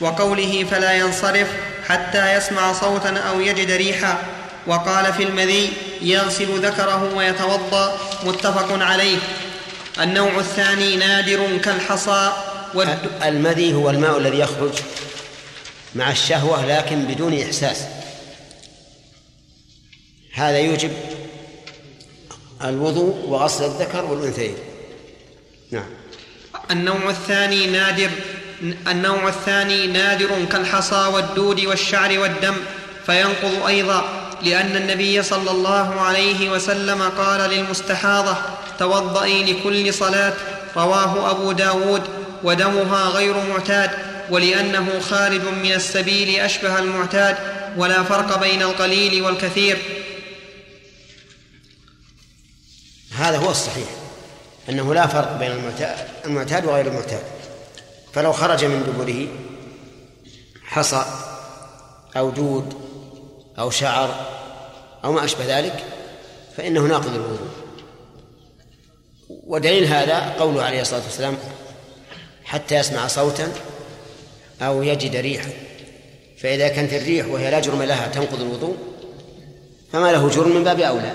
وقوله 0.00 0.66
فلا 0.70 0.92
ينصرف 0.92 1.48
حتى 1.88 2.34
يسمع 2.34 2.72
صوتا 2.72 3.18
أو 3.18 3.40
يجد 3.40 3.70
ريحا. 3.70 4.18
وقال 4.66 5.12
في 5.12 5.22
المذي 5.22 5.72
يغسل 6.02 6.66
ذكره 6.66 7.14
ويتوضأ 7.14 7.98
متفق 8.24 8.82
عليه. 8.82 9.18
النوع 10.00 10.38
الثاني 10.38 10.96
نادر 10.96 11.56
كالحصى 11.56 12.32
والد... 12.74 13.10
المذي 13.24 13.74
هو 13.74 13.90
الماء 13.90 14.18
الذي 14.18 14.38
يخرج 14.38 14.72
مع 15.94 16.10
الشهوة 16.10 16.66
لكن 16.66 17.02
بدون 17.04 17.40
إحساس. 17.42 17.84
هذا 20.34 20.58
يوجب 20.58 20.92
الوضوء 22.64 23.26
وغسل 23.26 23.64
الذكر 23.64 24.04
والأنثيين. 24.04 24.56
نعم. 25.70 25.86
النوع 26.70 27.10
الثاني 27.10 27.66
نادر 27.66 28.10
النوع 28.88 29.28
الثاني 29.28 29.86
نادر 29.86 30.44
كالحصى 30.52 31.06
والدود 31.06 31.60
والشعر 31.60 32.18
والدم 32.18 32.54
فينقض 33.06 33.66
أيضا. 33.66 34.15
لأن 34.42 34.76
النبي 34.76 35.22
صلى 35.22 35.50
الله 35.50 36.00
عليه 36.00 36.50
وسلم 36.50 37.02
قال 37.02 37.50
للمستحاضة 37.50 38.36
توضئي 38.78 39.52
لكل 39.52 39.94
صلاة 39.94 40.32
رواه 40.76 41.30
أبو 41.30 41.52
داود 41.52 42.02
ودمها 42.42 43.08
غير 43.08 43.34
معتاد 43.48 43.90
ولأنه 44.30 45.00
خارج 45.00 45.40
من 45.40 45.72
السبيل 45.72 46.40
أشبه 46.40 46.78
المعتاد 46.78 47.36
ولا 47.76 48.02
فرق 48.02 48.40
بين 48.40 48.62
القليل 48.62 49.22
والكثير. 49.22 49.78
هذا 53.16 53.38
هو 53.38 53.50
الصحيح 53.50 53.88
أنه 54.68 54.94
لا 54.94 55.06
فرق 55.06 55.38
بين 55.38 55.50
المعتاد 56.24 56.64
وغير 56.64 56.86
المعتاد. 56.86 57.22
فلو 58.12 58.32
خرج 58.32 58.64
من 58.64 58.82
دبره 58.82 59.28
حصى 60.64 61.04
أو 62.16 62.30
دود 62.30 62.85
أو 63.58 63.70
شعر 63.70 64.26
أو 65.04 65.12
ما 65.12 65.24
أشبه 65.24 65.58
ذلك 65.58 65.84
فإنه 66.56 66.80
ناقض 66.80 67.14
الوضوء. 67.14 67.48
ودليل 69.28 69.84
هذا 69.84 70.34
قوله 70.38 70.62
عليه 70.62 70.80
الصلاة 70.80 71.02
والسلام 71.04 71.38
حتى 72.44 72.74
يسمع 72.74 73.06
صوتا 73.06 73.52
أو 74.62 74.82
يجد 74.82 75.16
ريحا 75.16 75.50
فإذا 76.38 76.68
كانت 76.68 76.92
الريح 76.92 77.26
وهي 77.26 77.50
لا 77.50 77.60
جرم 77.60 77.82
لها 77.82 78.08
تنقض 78.08 78.40
الوضوء 78.40 78.76
فما 79.92 80.12
له 80.12 80.28
جرم 80.28 80.56
من 80.56 80.64
باب 80.64 80.80
أولى. 80.80 81.14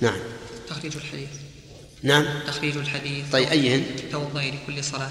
نعم. 0.00 0.18
تخريج 0.68 0.96
الحديث. 0.96 1.28
نعم. 2.02 2.26
تخريج 2.46 2.76
الحديث. 2.76 3.32
طيب 3.32 3.48
أيهن؟ 3.48 3.84
توضئ 4.12 4.52
لكل 4.52 4.84
صلاة. 4.84 5.10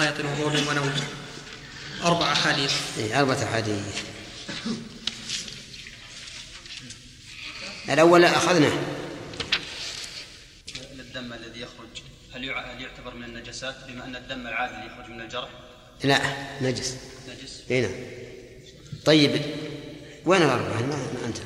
آية 0.00 0.14
وضوء 0.40 0.60
ونوم 0.70 0.92
أربع 2.04 2.32
أحاديث. 2.32 2.72
إيه 2.98 3.20
أربعة 3.20 3.44
أحاديث. 3.44 3.82
الأول 7.88 8.24
أخذناه 8.24 8.72
الدم 10.98 11.32
الذي 11.32 11.60
يخرج 11.60 12.02
هل 12.32 12.50
هل 12.50 12.82
يعتبر 12.82 13.14
من 13.14 13.24
النجسات؟ 13.24 13.74
بما 13.88 14.04
أن 14.04 14.16
الدم 14.16 14.46
العادي 14.46 14.92
يخرج 14.92 15.10
من 15.10 15.20
الجرح؟ 15.20 15.48
لا 16.04 16.20
نجس. 16.60 16.96
نجس. 17.28 17.60
إي 17.70 17.80
نعم. 17.80 17.92
طيب 19.04 19.42
وين 20.24 20.42
الأربعة؟ 20.42 20.80
ما, 20.80 20.96
ما 20.96 21.26
أنت. 21.26 21.38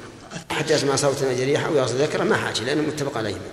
حتى 0.53 0.75
يسمع 0.75 0.97
صوتا 0.97 1.33
جريحا 1.33 1.67
أو 1.67 1.77
يغسل 1.77 2.03
ذكره 2.03 2.25
ما 2.25 2.37
حاجة 2.37 2.61
لأنه 2.61 2.83
متفق 2.83 3.17
عليهما 3.17 3.51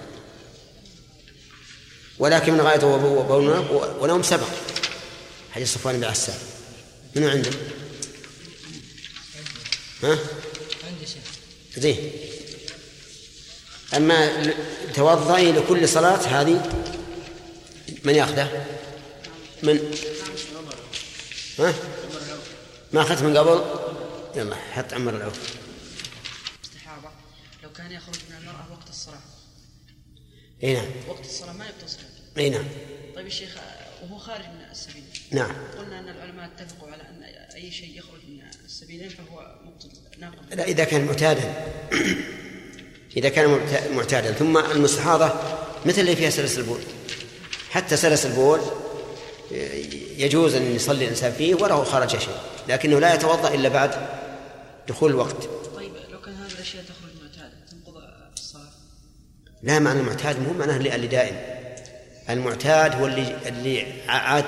ولكن 2.20 2.54
من 2.54 2.62
غاية 2.62 2.86
وبول 2.86 3.50
ونوم 4.00 4.24
سبق. 4.24 4.48
حديث 5.52 5.74
صفوان 5.74 5.98
بن 5.98 6.04
عسال 6.04 6.36
منو 7.16 7.30
عنده؟ 7.30 7.52
ها؟ 10.04 10.18
عندي 10.88 11.06
شيخ. 11.06 11.24
زين. 11.78 12.12
أما 13.94 14.54
توضئي 14.94 15.52
لكل 15.52 15.90
صلاة 15.90 16.42
هذه 16.42 16.72
من 18.04 18.16
ياخذه؟ 18.16 18.66
من؟ 19.64 19.80
ها؟ 21.60 21.74
ما 22.94 23.02
أخذت 23.02 23.22
من 23.24 23.38
قبل؟ 23.38 23.62
يلا 24.36 24.56
حط 24.56 24.94
عمر 24.94 25.16
العوف. 25.16 25.40
استحاضة. 26.64 27.10
لو 27.64 27.72
كان 27.72 27.92
يخرج 27.92 28.16
من 28.30 28.38
المرأة 28.38 28.72
وقت 28.72 28.90
الصلاة. 28.90 29.22
إي 30.64 30.74
نعم. 30.74 30.86
وقت 31.08 31.26
الصلاة 31.26 31.54
ما 31.54 31.66
يغتسل 31.66 32.00
إي 32.38 32.50
نعم. 32.50 32.66
طيب 33.16 33.28
الشيخ 33.28 33.58
وهو 34.04 34.18
خارج 34.18 34.46
من 34.46 34.66
السبيل. 34.72 35.04
نعم. 35.32 35.56
قلنا 35.78 36.00
أن 36.00 36.10
العلماء 36.10 36.46
اتفقوا 36.46 36.92
على 36.92 37.02
أن 37.02 37.24
أي 37.56 37.72
شيء 37.72 38.00
يخرج 38.00 38.20
من 38.30 38.42
السبيلين 38.66 39.10
فهو 39.10 39.56
مبطل 39.66 39.90
ناقض 40.20 40.54
لا 40.54 40.64
إذا 40.64 40.84
كان 40.84 41.06
معتادا. 41.06 41.54
إذا 43.18 43.30
كان 43.30 43.60
معتادا. 43.96 44.32
ثم 44.32 44.58
المستحاضة 44.58 45.34
مثل 45.86 46.02
اللي 46.02 46.16
فيها 46.16 46.30
سلس 46.30 46.58
البول. 46.58 46.80
حتى 47.70 47.98
سلس 47.98 48.26
البول 48.26 48.60
يجوز 50.18 50.56
أن 50.56 50.76
يصلي 50.76 51.06
الإنسان 51.06 51.32
فيه 51.32 51.56
وله 51.56 51.84
خرج 51.84 52.18
شيء. 52.18 52.38
لكنه 52.68 53.00
لا 53.00 53.14
يتوضأ 53.14 53.54
إلا 53.54 53.70
بعد 53.70 53.92
دخول 54.88 55.12
الوقت. 55.12 55.36
طيب 55.76 55.92
لو 56.12 56.22
كان 56.22 56.34
هذه 56.34 56.52
الأشياء 56.52 56.84
تخرج 56.84 57.24
معتادة 57.24 57.54
تنقض 57.72 58.02
الصلاة؟ 58.38 58.64
لا 59.64 59.80
معنى 59.80 60.00
المعتاد 60.00 60.40
مو 60.40 60.54
معناه 60.54 60.78
اللي 60.78 61.08
دائم. 61.08 61.36
المعتاد 62.30 62.96
هو 62.96 63.06
اللي 63.06 63.38
اللي 63.46 64.02
عاد 64.08 64.46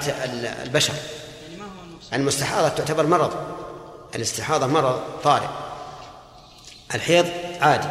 البشر. 0.64 0.94
يعني 0.94 1.58
ما 1.58 1.66
هو 1.66 1.84
المقصود؟ 1.90 2.14
المستحاضة 2.14 2.70
تعتبر 2.70 3.06
مرض. 3.06 3.34
الاستحاضة 4.16 4.68
مرض 4.68 5.02
طارئ. 5.24 5.48
الحيض 6.96 7.26
عادي. 7.62 7.88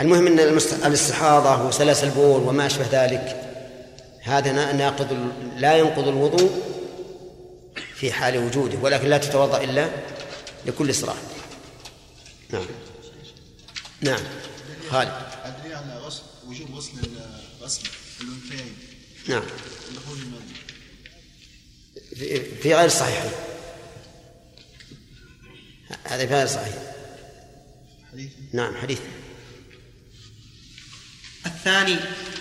المهم 0.00 0.26
إن 0.26 0.38
الاستحاضة 0.86 1.66
وسلس 1.68 2.04
البول 2.04 2.40
وما 2.40 2.66
أشبه 2.66 2.86
ذلك. 2.92 3.44
هذا 4.22 4.72
ناقض 4.72 5.32
لا 5.56 5.76
ينقض 5.76 6.08
الوضوء 6.08 6.62
في 7.94 8.12
حال 8.12 8.38
وجوده 8.38 8.78
ولكن 8.78 9.08
لا 9.08 9.18
تتوضأ 9.18 9.64
إلا 9.64 9.90
لكل 10.66 10.94
صلاة. 10.94 11.16
نعم. 12.50 12.66
نعم. 14.00 14.20
خالد. 14.90 15.12
أدري 15.44 15.74
على 15.74 15.98
غسل 15.98 16.22
وجوب 16.46 16.74
غسل 16.74 16.90
غسل 17.60 17.88
الأنثيين. 18.20 18.76
نعم. 19.28 19.42
في 22.62 22.74
غير 22.74 22.88
صحيح. 22.88 23.24
هذا 26.04 26.26
في 26.26 26.34
غير 26.34 26.46
صحيح. 26.46 26.74
حديث؟ 28.12 28.30
نعم 28.52 28.74
حديث. 28.74 28.98
الثاني 31.68 31.96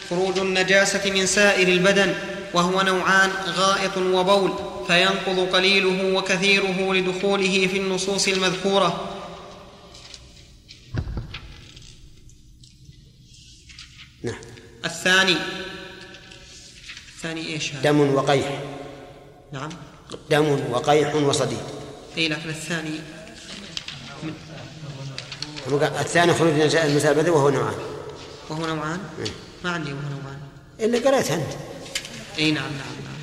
خروج 0.10 0.40
النجاسة 0.40 1.12
من 1.12 1.26
سائر 1.26 1.68
البدن 1.68 2.14
وهو 2.54 2.82
نوعان 2.82 3.30
غائط 3.48 3.98
وبول 3.98 4.54
فينقض 4.88 5.50
قليله 5.54 6.14
وكثيره 6.14 6.94
لدخوله 6.94 7.68
في 7.68 7.78
النصوص 7.78 8.28
المذكورة. 8.28 9.14
نعم. 14.24 14.40
الثاني. 14.86 15.38
الثاني 17.16 17.48
إيش 17.54 17.74
هذا؟ 17.74 17.82
دم 17.82 18.00
وقيح. 18.00 18.62
نعم. 19.52 19.70
دم 20.30 20.60
وقيح 20.72 21.16
وصديد. 21.16 21.58
اي 22.18 22.28
لكن 22.28 22.50
الثاني. 22.50 23.00
من 25.68 25.84
الثاني 25.84 26.34
خروج 26.34 26.76
النساء 26.76 27.12
البدن 27.12 27.30
وهو 27.30 27.50
نوعان. 27.50 27.97
وهو 28.50 28.66
نوعان؟ 28.66 29.00
إيه. 29.20 29.32
ما 29.64 29.72
عندي 29.72 29.93
وهو 29.93 30.02
نوعان. 30.02 30.39
اللي 30.80 30.98
قريتها 30.98 31.36
أنت. 31.36 31.54
إي 32.39 32.52
نعم 32.52 32.64
نعم 32.64 32.98
نعم. 33.04 33.18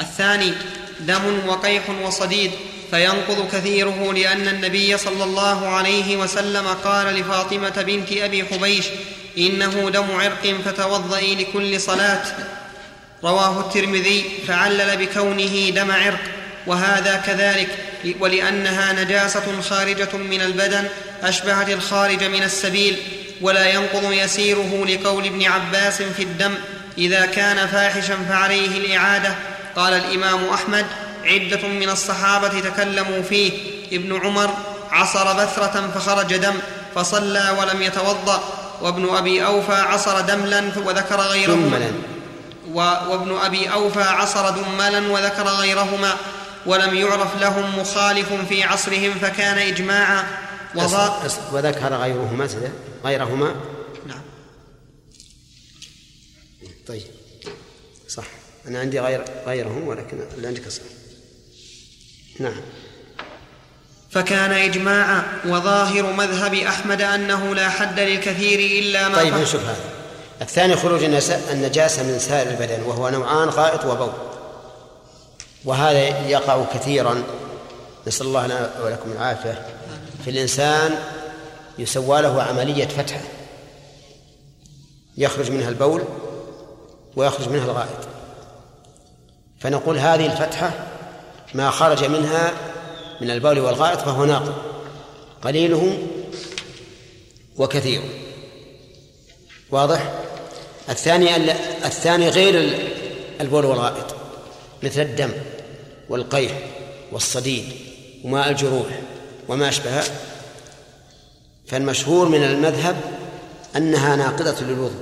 الثاني 0.00 0.52
دم 1.00 1.48
وقيح 1.48 1.90
وصديد 1.90 2.50
فينقض 2.90 3.48
كثيره 3.52 4.12
لأن 4.12 4.48
النبي 4.48 4.98
صلى 4.98 5.24
الله 5.24 5.68
عليه 5.68 6.16
وسلم 6.16 6.66
قال 6.66 7.06
لفاطمة 7.06 7.82
بنت 7.82 8.12
أبي 8.12 8.44
حبيش 8.44 8.84
إنه 9.38 9.90
دم 9.90 10.10
عرق 10.10 10.56
فتوضئي 10.64 11.34
لكل 11.34 11.80
صلاة. 11.80 12.22
رواه 13.24 13.60
الترمذي 13.60 14.24
فعلل 14.48 14.96
بكونه 14.96 15.70
دم 15.70 15.90
عرق 15.90 16.20
وهذا 16.66 17.16
كذلك 17.16 17.68
ولأنها 18.20 19.04
نجاسة 19.04 19.60
خارجة 19.60 20.16
من 20.16 20.40
البدن 20.40 20.88
أشبهت 21.22 21.70
الخارج 21.70 22.24
من 22.24 22.42
السبيل. 22.42 22.96
ولا 23.40 23.68
ينقض 23.68 24.12
يسيره 24.12 24.86
لقول 24.86 25.24
ابن 25.26 25.44
عباس 25.44 26.02
في 26.02 26.22
الدم 26.22 26.54
إذا 26.98 27.26
كان 27.26 27.66
فاحشا 27.66 28.16
فعليه 28.28 28.78
الإعادة. 28.78 29.34
قال 29.76 29.92
الإمام 29.92 30.48
أحمد 30.48 30.86
عدة 31.24 31.68
من 31.68 31.88
الصحابة 31.88 32.60
تكلموا 32.60 33.22
فيه. 33.22 33.52
ابن 33.92 34.20
عمر 34.24 34.50
عصر 34.90 35.32
بثرة 35.32 35.90
فخرج 35.94 36.36
دم 36.36 36.54
فصلى 36.94 37.56
ولم 37.60 37.82
يتوضأ. 37.82 38.42
وابن 38.82 39.16
أبي 39.16 39.44
أوفى 39.44 39.72
عصر 39.72 40.20
دملا 40.20 40.62
وذكر 40.84 41.20
غيرهما. 41.20 41.92
وابن 42.72 43.38
أبي 43.44 43.72
أوفى 43.72 44.02
عصر 44.02 44.50
دملا 44.50 45.12
وذكر 45.12 45.48
غيرهما. 45.48 46.12
ولم 46.66 46.94
يعرف 46.94 47.40
لهم 47.40 47.78
مخالف 47.78 48.32
في 48.48 48.62
عصرهم 48.64 49.14
فكان 49.22 49.58
اجماعا. 49.58 50.24
وذكر 51.52 51.94
غيرهما 51.94 52.48
غيرهما؟ 53.06 53.54
نعم. 54.06 54.20
طيب. 56.86 57.02
صح. 58.08 58.24
أنا 58.68 58.80
عندي 58.80 59.00
غير 59.00 59.24
غيرهم 59.46 59.88
ولكن 59.88 60.18
اللي 60.36 60.46
عندك 60.48 60.68
صح 60.68 60.82
نعم. 62.40 62.60
فكان 64.10 64.52
إجماعا 64.52 65.22
وظاهر 65.46 66.12
مذهب 66.12 66.54
أحمد 66.54 67.02
أنه 67.02 67.54
لا 67.54 67.68
حد 67.68 68.00
للكثير 68.00 68.58
إلا 68.84 69.08
ما 69.08 69.14
طيب. 69.16 69.34
نشوف 69.34 69.62
هذا. 69.62 69.84
الثاني 70.42 70.76
خروج 70.76 71.04
النس- 71.04 71.30
النجاسة 71.30 72.02
من 72.02 72.18
سائر 72.18 72.50
البدن 72.50 72.82
وهو 72.82 73.08
نوعان 73.08 73.48
غائط 73.48 73.84
وبول. 73.84 74.12
وهذا 75.64 76.28
يقع 76.28 76.64
كثيرا. 76.74 77.22
نسأل 78.06 78.26
الله 78.26 78.46
لنا 78.46 78.70
ولكم 78.84 79.12
العافية. 79.12 79.66
في 80.24 80.30
الإنسان 80.30 80.98
يسوى 81.78 82.22
له 82.22 82.42
عملية 82.42 82.86
فتحة. 82.86 83.20
يخرج 85.16 85.50
منها 85.50 85.68
البول 85.68 86.04
ويخرج 87.16 87.48
منها 87.48 87.64
الغائط. 87.64 88.08
فنقول 89.60 89.98
هذه 89.98 90.26
الفتحة 90.26 90.72
ما 91.54 91.70
خرج 91.70 92.04
منها 92.04 92.52
من 93.20 93.30
البول 93.30 93.58
والغائط 93.58 94.00
فهو 94.00 94.24
ناقض. 94.24 94.54
قليله 95.42 95.98
وكثيره 97.56 98.04
واضح؟ 99.70 100.12
الثاني 100.88 101.36
الثاني 101.84 102.28
غير 102.28 102.78
البول 103.40 103.64
والغائط. 103.64 104.16
مثل 104.82 105.00
الدم 105.00 105.32
والقيح 106.08 106.52
والصديد 107.12 107.64
وماء 108.24 108.50
الجروح 108.50 109.00
وما 109.48 109.68
أشبهه 109.68 110.04
فالمشهور 111.68 112.28
من 112.28 112.42
المذهب 112.42 112.96
أنها 113.76 114.16
ناقضة 114.16 114.66
للوضوء 114.66 115.00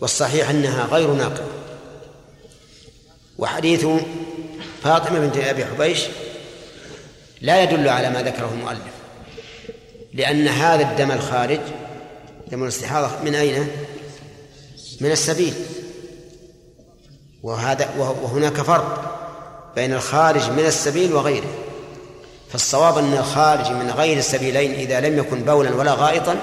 والصحيح 0.00 0.50
أنها 0.50 0.86
غير 0.86 1.12
ناقضة. 1.12 1.50
وحديث 3.38 3.86
فاطمة 4.82 5.18
بنت 5.18 5.36
أبي 5.36 5.64
حبيش 5.64 6.04
لا 7.40 7.62
يدل 7.62 7.88
على 7.88 8.10
ما 8.10 8.22
ذكره 8.22 8.50
المؤلف 8.52 8.98
لأن 10.14 10.48
هذا 10.48 10.90
الدم 10.90 11.10
الخارج 11.10 11.60
دم 12.50 12.62
الاستحاضة 12.62 13.22
من 13.24 13.34
أين؟ 13.34 13.68
من 15.00 15.10
السبيل. 15.10 15.54
وهذا 17.42 17.94
وهناك 17.98 18.54
فرق 18.54 19.18
بين 19.76 19.94
الخارج 19.94 20.50
من 20.50 20.66
السبيل 20.66 21.12
وغيره. 21.12 21.67
فالصواب 22.50 22.98
أن 22.98 23.12
الخارج 23.12 23.70
من 23.70 23.90
غير 23.90 24.18
السبيلين 24.18 24.72
إذا 24.74 25.00
لم 25.00 25.18
يكن 25.18 25.42
بولا 25.42 25.74
ولا 25.74 25.92
غائطا 25.92 26.36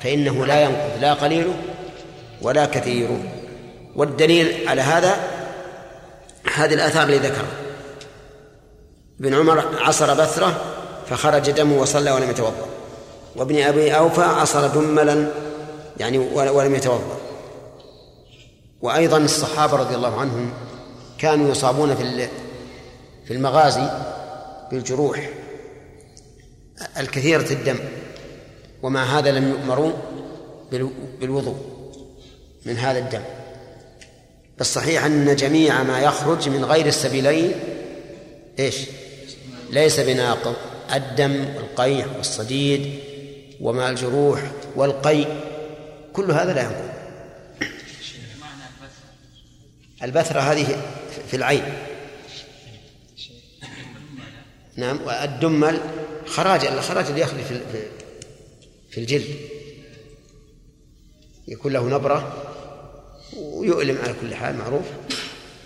فإنه 0.00 0.46
لا 0.46 0.60
ينقض 0.60 1.00
لا 1.00 1.14
قليله 1.14 1.54
ولا 2.42 2.66
كثيره 2.66 3.18
والدليل 3.96 4.68
على 4.68 4.82
هذا 4.82 5.16
هذه 6.54 6.74
الآثار 6.74 7.02
اللي 7.02 7.18
ذكرها. 7.18 7.56
ابن 9.20 9.34
عمر 9.34 9.64
عصر 9.80 10.14
بثرة 10.14 10.60
فخرج 11.10 11.50
دمه 11.50 11.80
وصلى 11.80 12.10
ولم 12.10 12.30
يتوضأ. 12.30 12.66
وابن 13.36 13.62
أبي 13.62 13.96
أوفى 13.96 14.22
عصر 14.22 14.66
دملا 14.66 15.26
يعني 15.98 16.18
ولم 16.34 16.74
يتوضأ. 16.74 17.16
وأيضا 18.82 19.18
الصحابة 19.18 19.76
رضي 19.76 19.94
الله 19.94 20.20
عنهم 20.20 20.50
كانوا 21.18 21.50
يصابون 21.50 21.94
في 21.94 22.28
في 23.24 23.32
المغازي 23.34 23.90
بالجروح 24.70 25.30
الكثيرة 26.98 27.52
الدم 27.52 27.78
ومع 28.82 29.18
هذا 29.18 29.30
لم 29.30 29.48
يؤمروا 29.48 29.92
بالوضوء 31.20 31.56
من 32.66 32.76
هذا 32.76 32.98
الدم. 32.98 33.22
الصحيح 34.60 35.04
أن 35.04 35.36
جميع 35.36 35.82
ما 35.82 36.00
يخرج 36.00 36.48
من 36.48 36.64
غير 36.64 36.86
السبيلين 36.86 37.52
إيش؟ 38.58 38.76
ليس 39.70 40.00
بناقض 40.00 40.56
الدم 40.94 41.46
والقيح 41.56 42.06
والصديد 42.16 43.00
وماء 43.60 43.90
الجروح 43.90 44.50
والقي 44.76 45.24
كل 46.12 46.30
هذا 46.30 46.52
لا 46.52 46.62
ينقض. 46.62 46.90
البثرة 50.02 50.40
هذه 50.40 50.82
في 51.28 51.36
العين. 51.36 51.89
نعم 54.80 55.00
والدمل 55.02 55.80
خراج 56.26 56.64
الخراج 56.64 57.06
اللي 57.06 57.20
يخرج 57.20 57.40
في 57.40 57.60
في 58.90 59.00
الجلد. 59.00 59.36
يكون 61.48 61.72
له 61.72 61.88
نبرة 61.88 62.46
ويؤلم 63.36 63.98
على 63.98 64.14
كل 64.20 64.34
حال 64.34 64.56
معروف. 64.56 64.84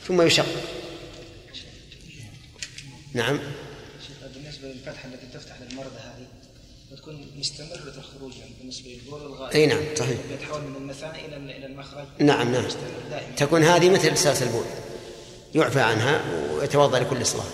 ثم 0.06 0.22
يشق. 0.22 0.46
نعم. 3.12 3.38
بالنسبة 4.34 4.68
للفتحة 4.68 5.08
التي 5.08 5.26
تفتح 5.38 5.60
للمرضى 5.60 5.98
هذه 5.98 6.26
بتكون 6.92 7.26
مستمرة 7.38 7.94
الخروج 7.96 8.36
يعني 8.36 8.52
بالنسبة 8.60 8.90
للبول 8.90 9.22
والغائط 9.22 9.54
أي 9.54 9.66
نعم 9.66 9.82
صحيح. 9.96 10.18
يتحول 10.32 10.60
من 10.60 10.76
المثانة 10.76 11.18
إلى 11.18 11.36
إلى 11.36 11.66
المخرج؟ 11.66 12.06
نعم 12.18 12.52
نعم. 12.52 12.64
تكون 13.36 13.62
هذه 13.62 13.90
مثل 13.90 14.16
ساس 14.16 14.42
البول. 14.42 14.64
يعفى 15.54 15.80
عنها 15.80 16.24
ويتوضأ 16.52 16.98
لكل 16.98 17.26
صلاة. 17.26 17.44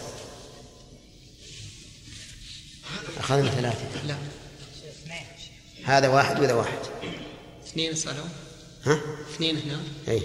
أخذنا 3.20 3.50
ثلاثة. 3.50 4.06
لا. 4.08 4.14
هذا 5.84 6.08
واحد 6.08 6.40
وذا 6.40 6.54
واحد. 6.54 6.78
اثنين 7.66 7.94
صاروا 7.94 8.24
ها؟ 8.84 9.00
اثنين 9.34 9.56
هنا. 9.56 9.78
إي. 10.08 10.22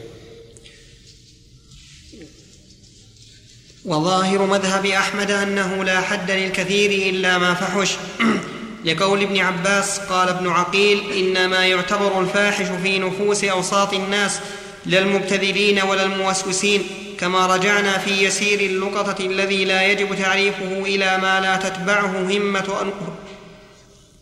وظاهر 3.85 4.45
مذهب 4.45 4.85
أحمد 4.85 5.31
أنه 5.31 5.83
لا 5.83 6.01
حد 6.01 6.31
للكثير 6.31 7.09
إلا 7.09 7.37
ما 7.37 7.53
فحش. 7.53 7.95
لقول 8.85 9.21
ابن 9.21 9.37
عباس 9.37 9.99
قال 9.99 10.29
ابن 10.29 10.47
عقيل 10.47 11.11
إنما 11.11 11.65
يعتبر 11.65 12.21
الفاحش 12.21 12.65
في 12.83 12.99
نفوس 12.99 13.43
أوساط 13.43 13.93
الناس 13.93 14.39
لا 14.85 14.99
المبتذلين 14.99 15.81
ولا 15.81 16.03
الموسوسين. 16.03 17.04
كما 17.19 17.55
رجعنا 17.55 17.97
في 17.97 18.23
يسير 18.25 18.59
اللقطة 18.59 19.25
الذي 19.25 19.65
لا 19.65 19.91
يجب 19.91 20.15
تعريفه 20.15 20.81
إلى 20.81 21.17
ما 21.17 21.39
لا 21.39 21.55
تتبعه 21.55 22.21
همة 22.21 22.81
أن... 22.81 22.91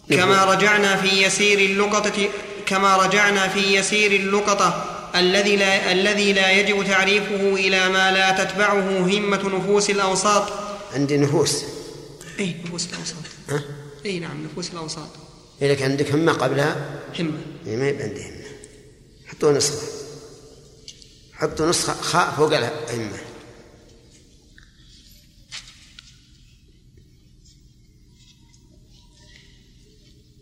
كما 0.09 0.45
رجعنا 0.45 0.95
في 0.95 1.23
يسير 1.23 1.59
اللقطة 1.59 2.29
كما 2.65 2.97
رجعنا 2.97 3.47
في 3.47 3.75
يسير 3.77 4.11
اللقطة 4.11 4.85
الذي 5.15 5.55
لا 5.55 5.91
الذي 5.91 6.33
لا 6.33 6.51
يجب 6.51 6.83
تعريفه 6.83 7.53
إلى 7.53 7.89
ما 7.89 8.11
لا 8.11 8.43
تتبعه 8.43 8.99
همة 8.99 9.57
نفوس 9.57 9.89
الأوساط. 9.89 10.53
عندي 10.93 11.17
نفوس. 11.17 11.63
أي 12.39 12.55
نفوس 12.65 12.87
الأوساط. 12.93 13.17
ها؟ 13.49 13.63
أي 14.05 14.19
نعم 14.19 14.43
نفوس 14.45 14.71
الأوساط. 14.73 15.09
إيه 15.61 15.71
لك 15.71 15.81
عندك 15.81 16.11
همة 16.11 16.31
قبلها؟ 16.31 16.99
همة. 17.19 17.37
إيه 17.67 17.75
ما 17.77 17.89
يبقى 17.89 18.03
عندي 18.03 18.21
همة. 18.21 18.43
حطوا 19.27 19.51
نسخة 19.51 20.02
حطوا 21.35 21.69
نسخة 21.69 21.93
خاء 21.93 22.33
فوق 22.37 22.53
الهمة 22.57 23.17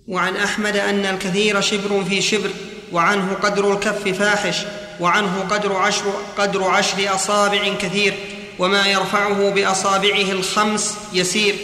وعن 0.07 0.35
أحمد 0.35 0.77
أن 0.77 1.05
الكثير 1.05 1.61
شبر 1.61 2.03
في 2.09 2.21
شبر 2.21 2.49
وعنه 2.91 3.33
قدر 3.33 3.73
الكف 3.73 4.07
فاحش 4.07 4.65
وعنه 4.99 5.47
قدر 5.49 5.73
عشر 5.73 6.23
قدر 6.37 6.63
عشر 6.63 7.15
أصابع 7.15 7.73
كثير 7.73 8.13
وما 8.59 8.87
يرفعه 8.87 9.49
بأصابعه 9.49 10.31
الخمس 10.31 10.97
يسير. 11.13 11.55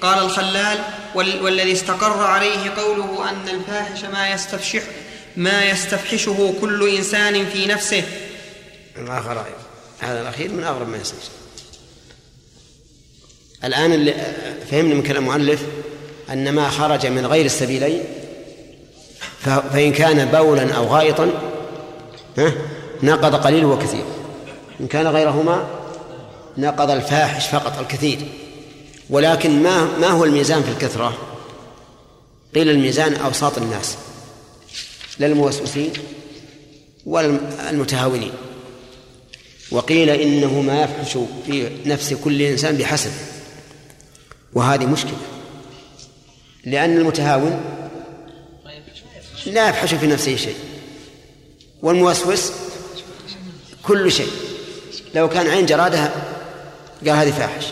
قال 0.00 0.18
الخلال 0.18 0.78
وال 1.14 1.42
والذي 1.42 1.72
استقر 1.72 2.20
عليه 2.20 2.70
قوله 2.70 3.30
أن 3.30 3.48
الفاحش 3.48 4.04
ما 4.04 4.30
يستفشح 4.30 4.82
ما 5.36 5.64
يستفحشه 5.64 6.54
كل 6.60 6.88
إنسان 6.96 7.46
في 7.46 7.66
نفسه 7.66 8.04
الآخر 8.98 9.44
هذا 10.00 10.20
الأخير 10.20 10.52
من 10.52 10.64
أغرب 10.64 10.88
ما 10.88 10.96
يصير. 10.96 11.18
الآن 13.64 13.92
اللي 13.92 14.14
فهمنا 14.70 14.94
من 14.94 15.02
كلام 15.02 15.22
المؤلف 15.22 15.62
أن 16.32 16.52
ما 16.52 16.70
خرج 16.70 17.06
من 17.06 17.26
غير 17.26 17.44
السبيلين 17.44 18.04
فإن 19.44 19.92
كان 19.92 20.30
بولا 20.30 20.72
أو 20.74 20.86
غائطا 20.86 21.30
نقض 23.02 23.34
قليل 23.34 23.64
وكثير. 23.64 24.04
إن 24.80 24.86
كان 24.86 25.06
غيرهما 25.06 25.66
نقض 26.58 26.90
الفاحش 26.90 27.46
فقط 27.46 27.78
الكثير. 27.78 28.18
ولكن 29.10 29.62
ما 29.62 29.98
ما 29.98 30.06
هو 30.06 30.24
الميزان 30.24 30.62
في 30.62 30.70
الكثرة؟ 30.70 31.18
قيل 32.54 32.70
الميزان 32.70 33.14
أوساط 33.14 33.58
الناس 33.58 33.96
لا 35.18 35.26
الموسوسين 35.26 35.92
ولا 37.06 37.38
المتهاونين. 37.70 38.32
وقيل 39.70 40.10
إنه 40.10 40.60
ما 40.60 40.82
يفحش 40.82 41.18
في 41.46 41.70
نفس 41.86 42.14
كل 42.14 42.42
إنسان 42.42 42.76
بحسب. 42.76 43.10
وهذه 44.52 44.86
مشكلة. 44.86 45.18
لأن 46.64 46.96
المتهاون 46.96 47.60
لا 49.46 49.68
يفحش 49.68 49.94
في 49.94 50.06
نفسه 50.06 50.36
شيء. 50.36 50.56
والموسوس 51.82 52.52
كل 53.82 54.12
شيء. 54.12 54.30
لو 55.14 55.28
كان 55.28 55.46
عين 55.46 55.66
جرادة 55.66 56.10
قال 57.06 57.16
هذه 57.16 57.30
فاحش. 57.30 57.64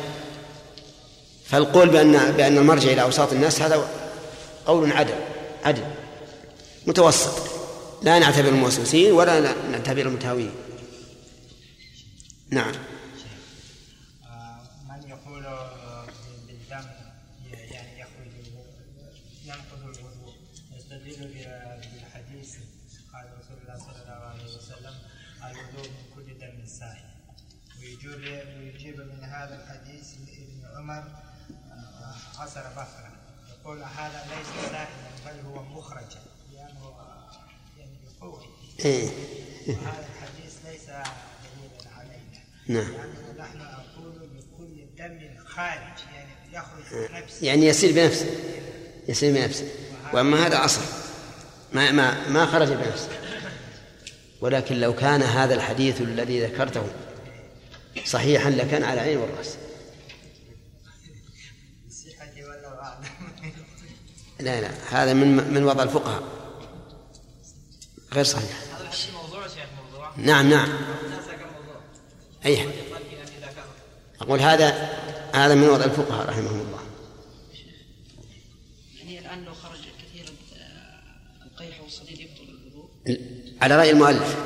فالقول 1.46 1.88
بأن 1.88 2.32
بأن 2.32 2.58
المرجع 2.58 2.92
إلى 2.92 3.02
أوساط 3.02 3.32
الناس 3.32 3.62
هذا 3.62 3.88
قول 4.66 4.92
عدل 4.92 5.14
عدل 5.64 5.82
متوسط. 6.86 7.54
لا 8.02 8.18
نعتبر 8.18 8.48
الموسوسين 8.48 9.12
ولا 9.12 9.54
نعتبر 9.72 10.02
المتهاوين 10.02 10.50
نعم. 12.50 12.74
من 14.88 15.08
يقول 15.08 15.42
بالدم 16.46 16.86
يعني 17.52 18.00
يخرج 18.00 18.32
ينقض 19.44 19.82
الوضوء. 19.82 20.34
يستدل 20.76 21.28
بالحديث 21.92 22.56
قال 23.12 23.38
رسول 23.38 23.58
الله 23.62 23.78
صلى 23.78 24.02
الله 24.02 24.12
عليه 24.14 24.44
وسلم 24.44 24.94
الوضوء 25.44 25.88
من 25.90 26.04
كل 26.14 26.38
دم 26.38 26.66
ساحل 26.66 27.14
ويجيب 27.80 29.00
من 29.00 29.24
هذا 29.24 29.62
الحديث 29.64 30.14
ابن 30.14 30.76
عمر 30.76 31.02
آه، 31.70 32.14
عصر 32.40 32.60
بصرة. 32.70 33.12
يقول 33.50 33.82
هذا 33.82 34.24
ليس 34.36 34.70
ساحلا 34.70 35.10
بل 35.32 35.46
هو 35.46 35.62
مخرجا. 35.62 36.22
لأنه 36.52 36.94
يعني 37.78 37.98
بقوة 38.20 38.44
إيه. 38.84 39.08
وهذا 39.68 40.06
الحديث 40.06 40.66
ليس 40.66 40.84
دليلا 40.86 41.96
علينا 41.96 42.40
نعم. 42.68 42.92
نحن 43.38 43.58
نقول 43.58 44.12
بكل 44.18 44.86
دم 44.98 45.44
خارج 45.46 45.98
يعني 46.14 46.30
يخرج 46.52 47.10
من 47.10 47.22
نفسه. 47.22 47.46
يعني 47.46 47.66
يسير 47.66 47.92
بنفسه. 47.92 48.26
يسير 49.08 49.34
بنفسه. 49.34 49.68
وأما 50.12 50.46
هذا 50.46 50.64
أصل. 50.64 50.80
ما 51.72 51.90
ما 51.90 52.28
ما 52.28 52.46
خرج 52.46 52.68
بنفسه. 52.72 53.08
ولكن 54.40 54.80
لو 54.80 54.94
كان 54.94 55.22
هذا 55.22 55.54
الحديث 55.54 56.00
الذي 56.00 56.46
ذكرته 56.46 56.86
صحيحا 58.04 58.50
لكان 58.50 58.84
على 58.84 59.00
العين 59.00 59.18
والرأس. 59.18 59.56
لا 64.40 64.60
لا. 64.60 64.70
هذا 64.90 65.12
من 65.12 65.54
من 65.54 65.64
وضع 65.64 65.82
الفقهاء. 65.82 66.22
غير 68.12 68.24
صحيح. 68.24 68.50
هذا 68.74 68.82
الحديث 68.82 69.14
موضوع 69.14 69.48
شيخ 69.48 69.66
موضوع. 69.84 70.12
نعم 70.16 70.50
نعم. 70.50 70.68
أي 72.46 72.52
يقال 72.52 72.72
في 73.10 73.16
أن 73.16 73.26
إذا 73.38 73.46
كان 73.46 73.64
أقول 74.20 74.40
هذا 74.40 74.90
هذا 75.34 75.54
من 75.54 75.68
وضع 75.68 75.84
الفقهاء 75.84 76.28
رحمهم 76.28 76.60
الله. 76.60 76.78
يعني 78.98 79.18
الآن 79.18 79.44
لو 79.44 79.54
خرج 79.54 79.78
كثيرا 79.78 80.30
آه، 80.56 81.44
القيح 81.46 81.82
والصديد 81.82 82.20
يبطل 82.20 82.44
الوضوء؟ 82.48 82.88
على 83.62 83.76
رأي 83.76 83.90
المؤلف. 83.90 84.36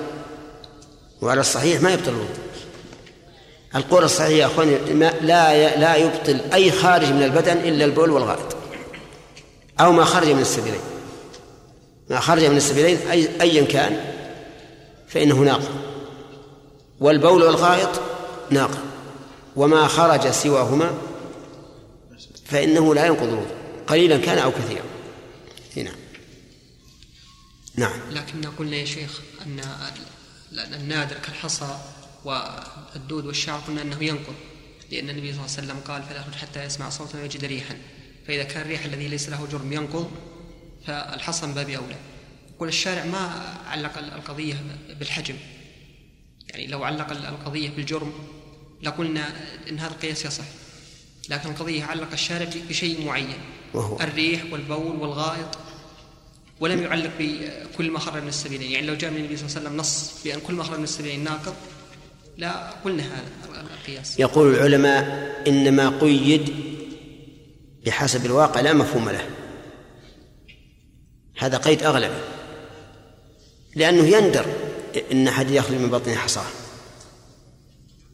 وعلى 1.22 1.40
الصحيح 1.40 1.80
ما 1.80 1.92
يبطل 1.92 2.08
الوضوء. 2.08 2.36
القول 3.74 4.04
الصحيح 4.04 4.38
يا 4.38 4.46
أخواني 4.46 4.76
لا 5.20 5.76
لا 5.76 5.96
يبطل 5.96 6.40
أي 6.52 6.70
خارج 6.70 7.06
من 7.06 7.22
البدن 7.22 7.56
إلا 7.56 7.84
البول 7.84 8.10
والغائط. 8.10 8.56
أو 9.80 9.92
ما 9.92 10.04
خرج 10.04 10.28
من 10.28 10.40
السبيلين. 10.40 10.80
ما 12.10 12.20
خرج 12.20 12.44
من 12.44 12.56
السبيلين 12.56 12.98
اي 13.10 13.40
ايا 13.40 13.64
كان 13.64 14.04
فإنه 15.08 15.36
ناقض 15.36 15.97
والبول 17.00 17.42
والغائط 17.42 18.00
ناقض 18.50 18.78
وما 19.56 19.86
خرج 19.88 20.30
سواهما 20.30 20.90
فإنه 22.46 22.94
لا 22.94 23.06
ينقض 23.06 23.22
الوضوء 23.22 23.56
قليلا 23.86 24.18
كان 24.18 24.38
أو 24.38 24.50
كثيرا. 24.52 24.84
نعم 25.76 25.94
نعم. 27.74 28.00
لكن 28.10 28.44
قلنا 28.58 28.76
يا 28.76 28.84
شيخ 28.84 29.20
أن 29.46 29.60
ال- 30.52 30.74
النادر 30.74 31.16
كالحصى 31.16 31.78
والدود 32.24 33.26
والشعر 33.26 33.58
قلنا 33.60 33.82
أنه 33.82 34.04
ينقض. 34.04 34.34
لأن 34.90 35.10
النبي 35.10 35.32
صلى 35.32 35.40
الله 35.44 35.54
عليه 35.56 35.66
وسلم 35.66 35.80
قال 35.88 36.02
فلا 36.02 36.16
يخرج 36.20 36.34
حتى 36.34 36.64
يسمع 36.64 36.90
صوتا 36.90 37.18
ويجد 37.20 37.44
ريحا. 37.44 37.76
فإذا 38.28 38.42
كان 38.42 38.62
الريح 38.62 38.84
الذي 38.84 39.08
ليس 39.08 39.28
له 39.28 39.48
جرم 39.52 39.72
ينقض 39.72 40.10
فالحصى 40.86 41.46
من 41.46 41.54
باب 41.54 41.70
أولى. 41.70 41.96
يقول 42.56 42.68
الشارع 42.68 43.04
ما 43.04 43.54
علق 43.66 43.98
ال- 43.98 44.12
القضية 44.14 44.54
بالحجم. 44.98 45.36
يعني 46.50 46.66
لو 46.66 46.84
علق 46.84 47.10
ال- 47.10 47.26
القضية 47.26 47.70
بالجرم 47.70 48.12
لقلنا 48.82 49.32
إن 49.70 49.78
هذا 49.78 49.90
القياس 49.92 50.24
يصح. 50.24 50.44
لكن 51.28 51.50
القضية 51.50 51.84
علق 51.84 52.12
الشارع 52.12 52.48
بشيء 52.68 53.06
معين 53.06 53.38
وهو؟ 53.74 54.00
الريح 54.00 54.42
والبول 54.52 54.96
والغائط 54.96 55.58
ولم 56.60 56.82
يعلق 56.82 57.10
بكل 57.18 57.90
ما 57.90 57.98
خرج 57.98 58.22
من 58.22 58.28
السبيلين. 58.28 58.70
يعني 58.70 58.86
لو 58.86 58.94
جاء 58.94 59.10
من 59.10 59.16
النبي 59.16 59.36
صلى 59.36 59.46
الله 59.46 59.56
عليه 59.58 59.66
وسلم 59.68 59.80
نص 59.80 60.22
بأن 60.24 60.40
كل 60.40 60.54
ما 60.54 60.64
خرج 60.64 60.78
من 60.78 60.84
السبيلين 60.84 61.24
ناقض 61.24 61.54
لا 62.36 62.70
قلنا 62.70 63.02
هذا 63.02 63.60
القياس. 63.80 64.20
يقول 64.20 64.54
العلماء 64.54 65.34
إنما 65.48 65.98
قيد 66.00 66.54
بحسب 67.86 68.26
الواقع 68.26 68.60
لا 68.60 68.72
مفهوم 68.72 69.08
له. 69.10 69.30
هذا 71.38 71.56
قيد 71.56 71.82
اغلب 71.82 72.12
لأنه 73.74 74.06
يندر. 74.06 74.67
إن 75.12 75.28
أحد 75.28 75.50
يخرج 75.50 75.76
من 75.76 75.90
بطنه 75.90 76.14
حصاه 76.14 76.44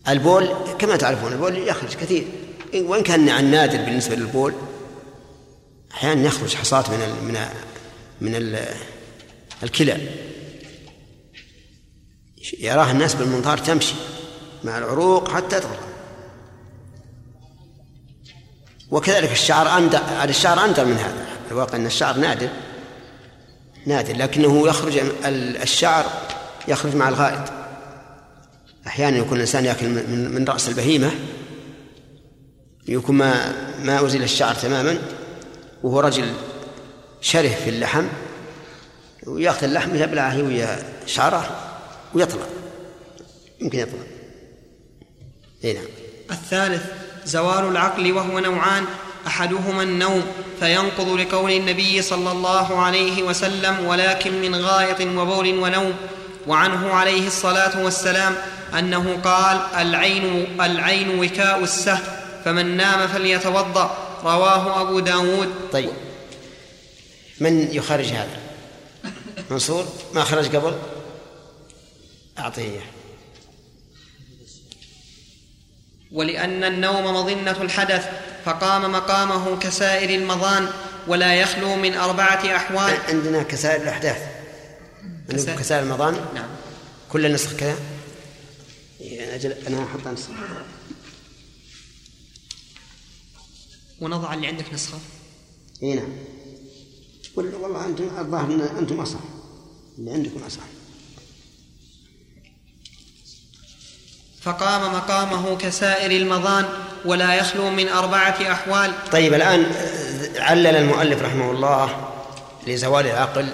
البول 0.09 0.49
كما 0.79 0.97
تعرفون 0.97 1.33
البول 1.33 1.59
يخرج 1.69 1.95
كثير. 1.95 2.25
وإن 2.75 3.03
كان 3.03 3.29
عن 3.29 3.45
نادر 3.51 3.79
بالنسبة 3.79 4.15
للبول 4.15 4.55
أحيانا 5.95 6.27
يخرج 6.27 6.55
حصات 6.55 6.91
من 6.91 7.01
ال 7.03 7.25
من 7.25 7.39
من 8.21 8.35
ال 8.35 8.69
الكلى. 9.63 9.99
يراها 12.61 12.91
الناس 12.91 13.15
بالمنظار 13.15 13.59
تمشي 13.59 13.95
مع 14.65 14.79
العروق 14.79 15.29
حتى 15.31 15.61
تغرق 15.61 15.89
وكذلك 18.91 19.33
الشعر 19.33 19.79
أندر 19.79 20.01
الشعر 20.25 20.65
أندر 20.65 20.85
من 20.85 20.97
هذا. 20.97 21.27
الواقع 21.51 21.77
أن 21.77 21.87
الشعر 21.87 22.17
نادر 22.17 22.49
نادر 23.87 24.17
لكنه 24.17 24.69
يخرج 24.69 24.99
ال- 24.99 25.57
الشعر 25.63 26.05
يخرج 26.69 26.95
مع 26.95 27.09
الغائط. 27.09 27.53
أحيانا 28.87 29.17
يكون 29.17 29.37
الإنسان 29.37 29.65
يأكل 29.65 29.89
من, 29.89 30.45
رأس 30.49 30.69
البهيمة 30.69 31.11
يكون 32.89 33.17
ما 33.17 33.55
ما 33.83 34.07
أزيل 34.07 34.23
الشعر 34.23 34.55
تماما 34.55 34.99
وهو 35.83 36.01
رجل 36.01 36.33
شره 37.21 37.49
في 37.49 37.71
اللحم 37.71 38.05
ويأخذ 39.27 39.65
اللحم 39.65 39.95
يبلعه 39.95 40.43
ويا 40.43 40.83
شعره 41.07 41.51
ويطلع. 42.15 42.47
يمكن 43.61 43.79
يطلع. 43.79 43.99
إي 45.65 45.73
نعم. 45.73 45.85
الثالث 46.31 46.83
زوال 47.25 47.65
العقل 47.65 48.13
وهو 48.13 48.39
نوعان 48.39 48.85
أحدهما 49.27 49.83
النوم 49.83 50.23
فينقض 50.61 51.09
لقول 51.09 51.53
النبي 51.53 52.03
صلى 52.03 52.33
الله 52.33 52.83
عليه 52.83 53.23
وسلم 53.23 53.87
ولكن 53.87 54.41
من 54.41 54.55
غائط 54.55 55.01
وبول 55.01 55.59
ونوم. 55.59 55.95
وعنه 56.47 56.91
عليه 56.91 57.27
الصلاة 57.27 57.85
والسلام 57.85 58.37
أنه 58.79 59.21
قال 59.25 59.61
العين 59.77 60.61
العين 60.61 61.19
وكاء 61.19 61.63
السهم 61.63 62.03
فمن 62.45 62.77
نام 62.77 63.09
فليتوضأ. 63.09 63.97
رواه 64.25 64.81
أبو 64.81 65.01
داود. 65.01 65.55
طيب. 65.73 65.93
من 67.41 67.69
يخرج 67.73 68.07
هذا؟ 68.07 68.39
منصور؟ 69.51 69.87
ما 70.15 70.25
خرج 70.25 70.57
قبل؟ 70.57 70.79
أعطيه 72.39 72.63
إياه. 72.63 72.83
ولأن 76.13 76.65
النوم 76.65 77.15
مظنة 77.17 77.63
الحدث 77.63 78.09
فقام 78.45 78.93
مقامه 78.93 79.59
كسائر 79.59 80.21
المضان 80.21 80.69
ولا 81.07 81.35
يخلو 81.35 81.77
من 81.77 81.95
أربعة 81.95 82.57
أحوال. 82.57 82.97
عندنا 83.09 83.43
كسائر 83.43 83.83
الأحداث. 83.83 84.34
كسائر- 85.29 85.59
كسائر 85.59 85.83
المضان 85.83 86.15
نعم. 86.35 86.49
كل 87.09 87.33
نسخ 87.33 87.53
كذا. 87.57 87.77
إيه، 89.01 89.35
أجل 89.35 89.53
أنا 89.53 89.85
أحط 89.85 90.09
نسخ 90.09 90.29
ونضع 94.01 94.35
اللي 94.35 94.47
عندك 94.47 94.73
نسخة. 94.75 94.99
إي 95.83 95.95
نعم. 95.95 96.13
وال- 97.37 97.55
والله 97.55 97.87
أنتم 97.87 98.19
الظاهر 98.19 98.45
أن 98.45 98.61
أنتم 98.61 99.01
أصح. 99.01 99.19
اللي 99.99 100.11
عندكم 100.13 100.43
أصح. 100.47 100.61
فقام 104.43 104.95
مقامه 104.95 105.57
كسائر 105.57 106.11
المضان 106.11 106.65
ولا 107.05 107.35
يخلو 107.35 107.71
من 107.71 107.89
أربعة 107.89 108.53
أحوال. 108.53 108.93
طيب 109.13 109.35
الآن 109.35 109.65
آه، 109.65 110.41
علل 110.41 110.67
المؤلف 110.67 111.23
رحمه 111.23 111.51
الله 111.51 112.11
لزوال 112.67 113.07
العقل. 113.07 113.49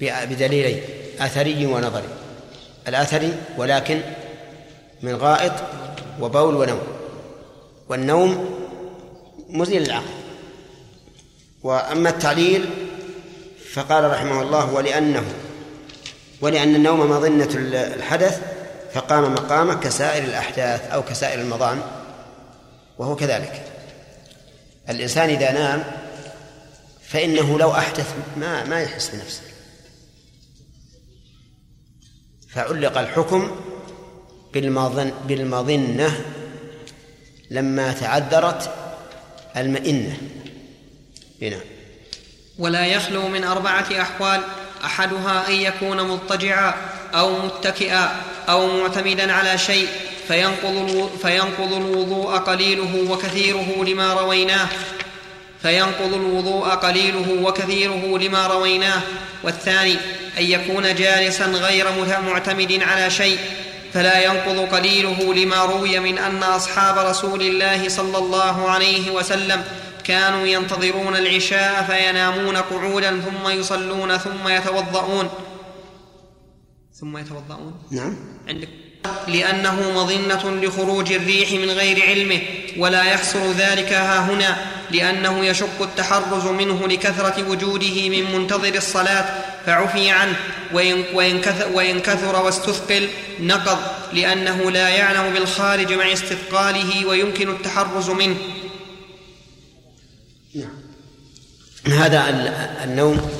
بدليلين 0.00 0.82
أثري 1.20 1.66
ونظري. 1.66 2.08
الأثري 2.88 3.34
ولكن 3.56 4.00
من 5.02 5.16
غائط 5.16 5.52
وبول 6.20 6.54
ونوم. 6.54 6.82
والنوم 7.88 8.58
مزيل 9.48 9.82
للعقل. 9.82 10.04
وأما 11.62 12.08
التعليل 12.08 12.70
فقال 13.72 14.10
رحمه 14.10 14.42
الله 14.42 14.72
ولأنه 14.72 15.24
ولأن 16.40 16.74
النوم 16.74 17.10
مظنة 17.10 17.48
الحدث 17.94 18.40
فقام 18.94 19.32
مقامه 19.34 19.74
كسائر 19.74 20.24
الأحداث 20.24 20.90
أو 20.90 21.02
كسائر 21.02 21.40
المظان 21.40 21.80
وهو 22.98 23.16
كذلك. 23.16 23.62
الإنسان 24.90 25.28
إذا 25.28 25.52
نام 25.52 25.84
فإنه 27.08 27.58
لو 27.58 27.72
أحدث 27.72 28.14
ما 28.36 28.64
ما 28.64 28.80
يحس 28.80 29.10
بنفسه. 29.10 29.47
فعلق 32.54 32.98
الحكم 32.98 33.50
بالمظن 34.52 35.12
بالمظنة 35.28 36.24
لما 37.50 37.92
تعذرت 37.92 38.70
المئنة. 39.56 40.16
هنا. 41.42 41.60
ولا 42.58 42.86
يخلو 42.86 43.28
من 43.28 43.44
أربعة 43.44 43.86
أحوال 44.00 44.40
أحدها 44.84 45.48
أن 45.48 45.52
يكون 45.52 46.08
مضطجعا 46.08 46.74
أو 47.14 47.46
متكئا 47.46 48.22
أو 48.48 48.66
معتمدا 48.66 49.32
على 49.32 49.58
شيء 49.58 49.88
فينقض, 51.22 51.72
الوضوء 51.72 52.36
قليله 52.36 53.10
وكثيره 53.10 53.84
لما 53.84 54.14
رويناه. 54.14 54.68
فينقض 55.62 56.14
الوضوء 56.14 56.68
قليله 56.68 57.42
وكثيره 57.42 58.18
لما 58.18 58.46
رويناه. 58.46 59.02
والثاني 59.44 59.96
أن 60.38 60.44
يكون 60.44 60.94
جالسا 60.94 61.44
غير 61.46 61.86
معتمد 62.26 62.82
على 62.82 63.10
شيء 63.10 63.38
فلا 63.92 64.24
ينقض 64.24 64.74
قليله 64.74 65.34
لما 65.34 65.64
روي 65.64 66.00
من 66.00 66.18
أن 66.18 66.42
أصحاب 66.42 66.98
رسول 66.98 67.42
الله 67.42 67.88
صلى 67.88 68.18
الله 68.18 68.70
عليه 68.70 69.10
وسلم 69.10 69.64
كانوا 70.04 70.46
ينتظرون 70.46 71.16
العشاء 71.16 71.82
فينامون 71.82 72.56
قعودا 72.56 73.20
ثم 73.20 73.48
يصلون 73.48 74.16
ثم 74.16 74.48
يتوضؤون. 74.48 75.28
ثم 76.94 77.18
يتوضؤون؟ 77.18 77.74
نعم. 77.90 78.16
عندك 78.48 78.68
لأنه 79.28 79.92
مظنة 79.94 80.50
لخروج 80.50 81.12
الريح 81.12 81.52
من 81.52 81.70
غير 81.70 82.02
علمه 82.02 82.40
ولا 82.76 83.04
يحصل 83.04 83.52
ذلك 83.52 83.92
ها 83.92 84.20
هنا 84.20 84.56
لأنه 84.90 85.44
يشق 85.44 85.82
التحرز 85.82 86.46
منه 86.46 86.88
لكثرة 86.88 87.48
وجوده 87.50 88.08
من 88.08 88.34
منتظر 88.34 88.74
الصلاة 88.74 89.24
فعفي 89.66 90.10
عنه 90.10 90.36
وإن, 90.72 91.04
وإن, 91.14 91.40
كثر, 91.40 91.72
وإن 91.72 92.00
كثر 92.00 92.44
واستثقل 92.44 93.08
نقض 93.40 93.78
لأنه 94.12 94.70
لا 94.70 94.88
يعلم 94.88 95.34
بالخارج 95.34 95.92
مع 95.92 96.12
استثقاله 96.12 97.06
ويمكن 97.06 97.50
التحرز 97.50 98.10
منه. 98.10 98.36
نعم. 100.54 100.78
هذا 101.86 102.28
النوم 102.84 103.30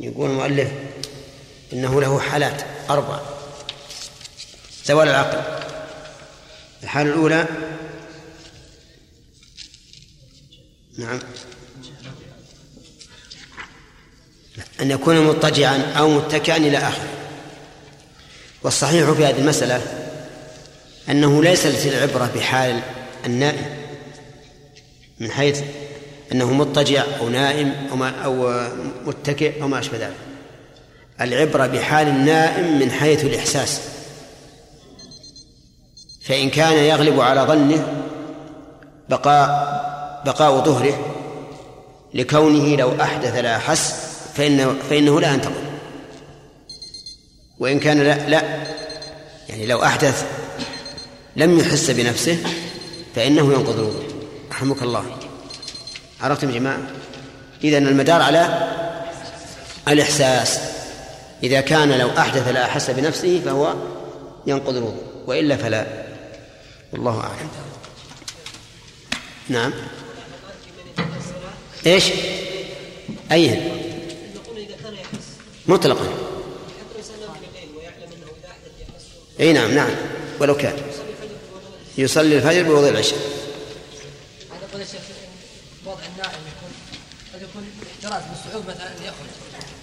يقول 0.00 0.30
المؤلف 0.30 0.68
إنه 1.72 2.00
له 2.00 2.20
حالات 2.20 2.62
أربع. 2.90 3.31
زوال 4.84 5.08
العقل. 5.08 5.42
الحالة 6.82 7.10
الأولى؟ 7.10 7.46
نعم. 10.98 11.18
أن 14.80 14.90
يكون 14.90 15.26
مضطجعا 15.26 15.92
أو 15.96 16.08
متكئا 16.08 16.56
إلى 16.56 16.78
آخره 16.78 17.08
والصحيح 18.62 19.10
في 19.10 19.26
هذه 19.26 19.38
المسألة 19.38 19.82
أنه 21.08 21.42
ليست 21.42 21.86
العبرة 21.86 22.30
بحال 22.34 22.80
النائم 23.26 23.82
من 25.20 25.30
حيث 25.30 25.62
أنه 26.32 26.52
مضطجع 26.52 27.04
أو 27.20 27.28
نائم 27.28 27.88
أو, 27.90 27.96
ما 27.96 28.10
أو 28.24 28.62
متكئ 29.06 29.62
أو 29.62 29.68
ما 29.68 29.78
أشبه 29.78 29.98
ذلك. 29.98 30.16
العبرة 31.20 31.66
بحال 31.66 32.08
النائم 32.08 32.78
من 32.78 32.90
حيث 32.90 33.24
الإحساس. 33.24 33.80
فإن 36.24 36.50
كان 36.50 36.72
يغلب 36.72 37.20
على 37.20 37.40
ظنه 37.40 38.04
بقاء 39.08 39.82
بقاء 40.26 40.64
ظهره 40.64 41.12
لكونه 42.14 42.76
لو 42.76 42.92
أحدث 43.00 43.36
لا 43.36 43.56
أحس 43.56 43.94
فإنه, 44.34 44.74
فإنه 44.90 45.20
لا 45.20 45.34
ينتقل 45.34 45.64
وإن 47.58 47.80
كان 47.80 48.00
لا, 48.00 48.28
لا 48.28 48.42
يعني 49.48 49.66
لو 49.66 49.82
أحدث 49.82 50.26
لم 51.36 51.58
يحس 51.58 51.90
بنفسه 51.90 52.38
فإنه 53.14 53.52
ينقض 53.52 53.78
الوضوء 53.78 54.04
رحمك 54.50 54.82
الله. 54.82 55.04
عرفتم 56.20 56.50
يا 56.50 56.54
جماعة؟ 56.54 56.78
إذا 57.64 57.78
المدار 57.78 58.22
على 58.22 58.68
الإحساس. 59.88 60.60
إذا 61.42 61.60
كان 61.60 61.98
لو 61.98 62.08
أحدث 62.18 62.48
لا 62.48 62.64
أحس 62.64 62.90
بنفسه 62.90 63.40
فهو 63.44 63.74
ينقض 64.46 64.76
الوضوء 64.76 65.02
وإلا 65.26 65.56
فلا. 65.56 66.01
والله 66.92 67.20
أعلم. 67.20 67.48
نعم. 69.48 69.72
إيش؟ 71.86 72.04
أي. 73.32 73.72
مطلقا. 75.66 76.08
إي 79.40 79.52
نعم 79.52 79.70
نعم. 79.74 79.90
ولو 80.40 80.56
كان. 80.56 80.76
يصلي 81.98 82.36
الفجر 82.36 82.62
بوضوء 82.62 82.88
العشاء. 82.88 83.18
هذا 84.50 84.68
قول 84.72 84.82
الشيخ 84.82 85.00
وضع 85.86 86.00
النائم 86.12 86.40
يكون 86.56 86.72
قد 87.34 87.42
يكون 87.42 87.70
جراز 88.02 88.22
بالصعوبة 88.22 88.74
مثلا 88.74 88.86
ان 88.86 89.02
يخرج 89.02 89.32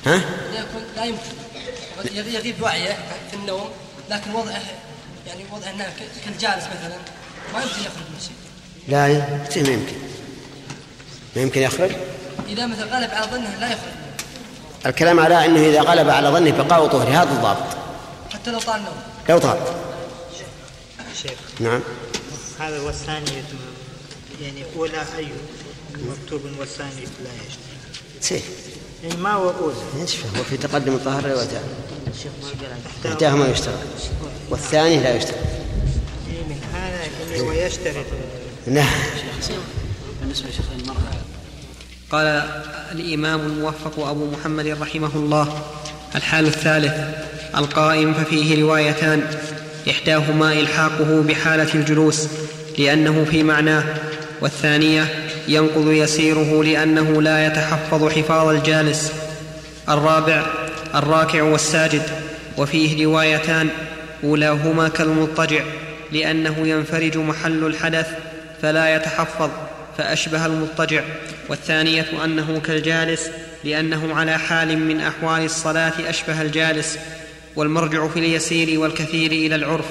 ها؟ 0.05 0.17
لا 0.51 0.59
يكون 0.59 0.83
لا 0.95 1.05
يمكن. 1.05 2.29
يغيب 2.29 2.61
وعيه 2.61 2.97
في 3.31 3.35
النوم 3.35 3.69
لكن 4.09 4.31
وضعه 4.31 4.61
يعني 5.29 5.43
وضع 5.51 5.69
النائم 5.69 5.91
كالجالس 6.25 6.63
مثلا. 6.65 6.97
ما 7.53 7.61
يمكن 7.61 7.81
يخرج 7.81 8.07
من 8.13 8.19
شيء. 8.19 8.35
لا 8.87 9.07
ما 9.63 9.73
يمكن. 9.73 9.95
ما 11.35 11.41
يمكن 11.41 11.61
يخرج؟ 11.61 11.91
إذا 12.47 12.65
مثلا 12.65 12.97
غلب 12.97 13.11
على 13.11 13.25
ظنه 13.31 13.55
لا 13.59 13.67
يخرج. 13.67 13.93
الكلام 14.85 15.19
على 15.19 15.45
إنه 15.45 15.59
إذا 15.59 15.81
غلب 15.81 16.09
على 16.09 16.29
ظنه 16.29 16.51
بقاء 16.51 16.87
طهره 16.87 17.09
هذا 17.09 17.31
الضابط. 17.31 17.77
حتى 18.33 18.51
لو 18.51 18.59
طال 18.59 18.75
النوم. 18.75 18.97
لو 19.29 19.39
طال. 19.39 19.59
شيخ 21.21 21.39
نعم. 21.59 21.81
هذا 22.59 22.81
والثانية 22.81 23.43
يعني 24.41 24.63
أولى 24.75 25.05
أي 25.17 25.27
مكتوب 25.93 26.41
والثاني 26.59 27.01
لا 27.23 27.29
يشتري 27.47 27.77
سيف 28.21 28.43
يعني 29.03 29.21
ما 29.21 29.33
هو 29.33 29.49
أولى 29.49 29.75
إيش 30.01 30.15
هو 30.37 30.43
في 30.43 30.57
تقدم 30.57 30.93
الطهر 30.93 31.25
روايتان 31.25 31.61
الشيخ 32.07 32.31
ما 32.41 32.67
قال. 33.03 33.13
احداهما 33.13 33.47
يشترى 33.47 33.77
والثاني 34.49 34.99
لا 34.99 35.15
يشترى 35.15 35.37
إيه 35.37 36.43
من 36.49 36.61
هذا 36.73 36.99
اللي 37.23 37.39
هو 37.39 37.51
يشترط 37.51 38.05
نعم. 38.67 38.87
بالنسبة 40.21 40.49
لشيخ 40.49 40.65
المرأة 40.79 41.19
قال 42.11 42.27
الإمام 42.91 43.39
الموفق 43.39 44.07
أبو 44.07 44.25
محمد 44.25 44.67
رحمه 44.67 45.15
الله 45.15 45.61
الحال 46.15 46.45
الثالث 46.47 46.93
القائم 47.57 48.13
ففيه 48.13 48.61
روايتان 48.61 49.23
إحداهما 49.89 50.53
إلحاقه 50.53 51.21
بحالة 51.21 51.73
الجلوس 51.73 52.27
لأنه 52.77 53.25
في 53.31 53.43
معناه 53.43 53.83
والثانية 54.41 55.28
ينقض 55.49 55.91
يسيره 55.91 56.63
لأنه 56.63 57.21
لا 57.21 57.47
يتحفظ 57.47 58.09
حفاظ 58.09 58.47
الجالس. 58.47 59.13
الرابع 59.89 60.45
الراكع 60.95 61.43
والساجد. 61.43 62.01
وفيه 62.57 63.05
روايتان 63.05 63.69
أولاهما 64.23 64.89
كالمضطجع 64.89 65.63
لأنه 66.11 66.67
ينفرج 66.67 67.17
محل 67.17 67.65
الحدث 67.65 68.07
فلا 68.61 68.95
يتحفظ 68.95 69.49
فأشبه 69.97 70.45
المضطجع. 70.45 71.01
والثانية 71.49 72.05
أنه 72.25 72.61
كالجالس 72.65 73.29
لأنه 73.63 74.15
على 74.15 74.39
حال 74.39 74.79
من 74.79 75.01
أحوال 75.01 75.45
الصلاة 75.45 75.93
أشبه 76.09 76.41
الجالس. 76.41 76.97
والمرجع 77.55 78.07
في 78.07 78.19
اليسير 78.19 78.79
والكثير 78.79 79.31
إلى 79.31 79.55
العرف 79.55 79.85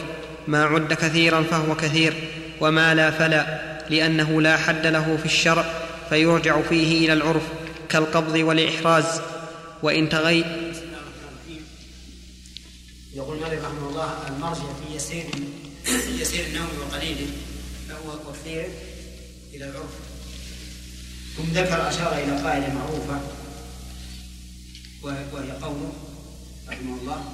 ما 0.48 0.64
عد 0.64 0.92
كثيرا 0.92 1.42
فهو 1.50 1.74
كثير 1.74 2.14
وما 2.60 2.94
لا 2.94 3.10
فلا. 3.10 3.77
لأنه 3.90 4.42
لا 4.42 4.56
حد 4.56 4.86
له 4.86 5.16
في 5.16 5.24
الشرع 5.24 5.64
فيرجع 6.08 6.62
فيه 6.62 7.04
إلى 7.04 7.12
العرف 7.12 7.42
كالقبض 7.88 8.34
والإحراز. 8.34 9.20
وإن 9.82 10.08
تغير 10.08 10.72
يقول 13.14 13.40
مالك 13.40 13.58
رحمه 13.64 13.88
الله 13.88 14.28
المرجع 14.28 14.54
في 14.54 14.96
يسير 14.96 15.24
في 15.84 16.22
يسير 16.22 16.46
النوم 16.46 16.68
وقليله 16.80 17.26
فهو 17.88 18.32
كثير 18.32 18.68
إلى 19.54 19.64
العرف. 19.64 19.94
ثم 21.36 21.44
ذكر 21.54 21.88
أشار 21.88 22.12
إلى 22.12 22.42
قاعدة 22.42 22.74
معروفة 22.74 23.20
وهي 25.02 25.52
قوله 25.62 25.92
رحمه 26.68 27.00
الله 27.00 27.32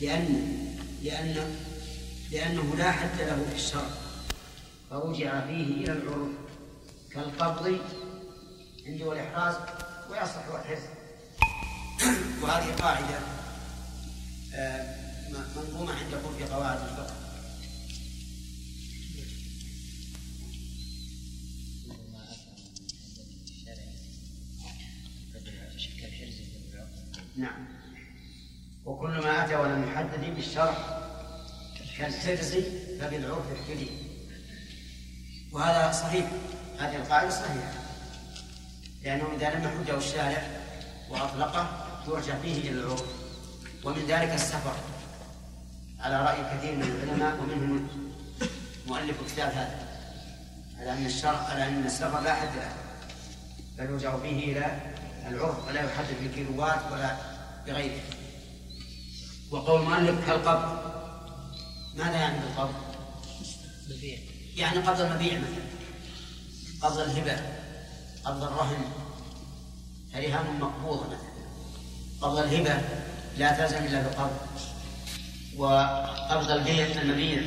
لأن 0.00 0.56
لأن 1.02 1.56
لأنه 2.32 2.74
لا 2.78 2.92
حد 2.92 3.20
له 3.20 3.46
في 3.50 3.56
الشرع. 3.64 4.03
فرجع 4.90 5.46
فيه 5.46 5.84
إلى 5.84 5.92
العرف 5.92 6.28
كالقبض 7.10 7.78
عندي 8.86 9.04
هو 9.04 9.12
الإحراز 9.12 9.54
ويصلح 10.10 10.46
هو 10.50 10.56
الحرز 10.56 10.82
وهذه 12.42 12.74
قاعدة 12.76 13.18
آه، 14.54 14.96
منظومة 15.56 15.92
عندكم 15.92 16.34
في 16.38 16.44
قواعد 16.44 16.78
الفقه. 16.80 17.14
نعم. 27.36 27.66
وكل 28.84 29.08
ما 29.10 29.44
أتى 29.44 29.56
ولم 29.56 29.84
يحدد 29.84 30.34
بالشرع 30.34 30.74
كالحرز 31.98 32.54
فبالعرف 33.00 33.52
احتدي 33.52 34.03
وهذا 35.54 35.92
صحيح. 35.92 36.26
هذه 36.78 36.96
القاعدة 36.96 37.30
صحيحة. 37.30 37.72
لأنه 39.02 39.24
إذا 39.36 39.54
لم 39.54 39.64
يحده 39.64 39.98
الشارع 39.98 40.42
وأطلقه 41.10 41.86
يرجع 42.08 42.34
فيه 42.42 42.70
إلى 42.70 42.70
العرف. 42.70 43.04
ومن 43.84 44.06
ذلك 44.06 44.34
السفر 44.34 44.76
على 46.00 46.22
رأي 46.22 46.58
كثير 46.58 46.76
من 46.76 46.82
العلماء 46.82 47.40
ومنهم 47.40 47.88
مؤلف 48.86 49.16
كتاب 49.32 49.52
هذا. 49.52 49.78
على 50.78 50.92
أن 50.92 51.06
الشرع 51.06 51.38
على 51.38 51.68
أن 51.68 51.86
السفر 51.86 52.20
لا 52.20 52.34
حد 52.34 52.48
له. 52.56 52.72
بل 53.78 53.84
يرجع 53.84 54.18
فيه 54.18 54.52
إلى 54.52 54.80
العرف 55.28 55.68
ولا 55.68 55.80
يحدد 55.80 56.14
بالكيلوات 56.22 56.92
ولا 56.92 57.16
بغيره. 57.66 58.02
وقول 59.50 59.80
المؤلف 59.80 60.26
كالقبض 60.26 60.78
ماذا 61.96 62.16
يعني 62.16 62.38
بالقبض؟ 62.38 62.74
يعني 64.56 64.78
قبض 64.78 65.00
المبيع 65.00 65.38
مثلا 65.38 65.64
قبض 66.82 66.98
الهبة 66.98 67.36
قبض 68.24 68.42
الرهن 68.42 68.84
فرهان 70.12 70.60
مقبوضة 70.60 71.06
مثلا. 71.06 71.34
قبض 72.20 72.38
الهبة 72.38 72.80
لا 73.38 73.52
تلزم 73.52 73.84
إلا 73.84 74.02
بالقبض 74.02 74.36
وقبض 75.56 76.50
البيع 76.50 76.86
المبيع 76.86 77.42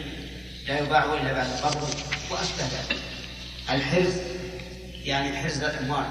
لا 0.68 0.80
يباع 0.80 1.14
إلا 1.14 1.34
بعد 1.34 1.48
قبضه 1.48 1.88
وأشبه 2.32 2.64
ذلك. 2.64 3.00
الحرز 3.70 4.14
يعني 5.04 5.38
حرز 5.38 5.64
الأموال 5.64 6.06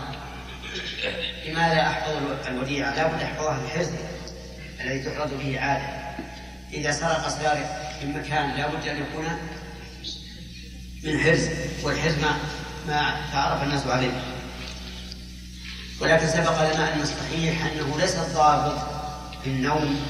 لماذا 1.46 1.80
أحفظ 1.80 2.12
الوديعة؟ 2.46 2.94
لا 2.94 3.06
بد 3.06 3.22
أحفظها 3.22 3.58
في 3.58 3.68
حرز 3.68 3.90
الذي 4.80 5.02
تحرز 5.02 5.30
به 5.30 5.60
عادة. 5.60 6.06
إذا 6.72 6.92
سرق 6.92 7.28
سارق 7.28 7.98
من 8.02 8.12
مكان 8.18 8.56
لا 8.56 8.66
بد 8.66 8.88
أن 8.88 8.96
يكون 8.96 9.26
من 11.02 11.18
حرز 11.20 11.48
والحرز 11.82 12.14
ما 12.14 12.36
ما 12.88 13.16
تعرف 13.32 13.62
الناس 13.62 13.86
عليه. 13.86 14.22
ولكن 16.00 16.28
سبق 16.28 16.72
لنا 16.72 16.94
أن 16.94 17.00
الصحيح 17.00 17.64
أنه 17.64 17.98
ليس 17.98 18.14
الضابط 18.14 18.78
في 19.44 19.50
النوم 19.50 20.00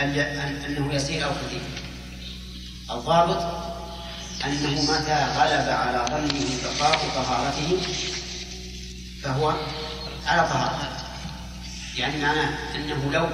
أنه 0.00 0.94
يسير 0.94 1.24
أو 1.24 1.30
كثير. 1.30 1.60
الضابط 2.90 3.42
أنه 4.44 4.82
متى 4.82 5.26
غلب 5.36 5.68
على 5.68 6.06
ظنه 6.10 6.44
بقاء 6.64 6.98
طهارته 7.14 7.78
فهو 9.22 9.54
على 10.26 10.42
طهارة. 10.48 10.92
يعني 11.96 12.22
معناه 12.22 12.74
أنه 12.74 13.12
لو 13.12 13.28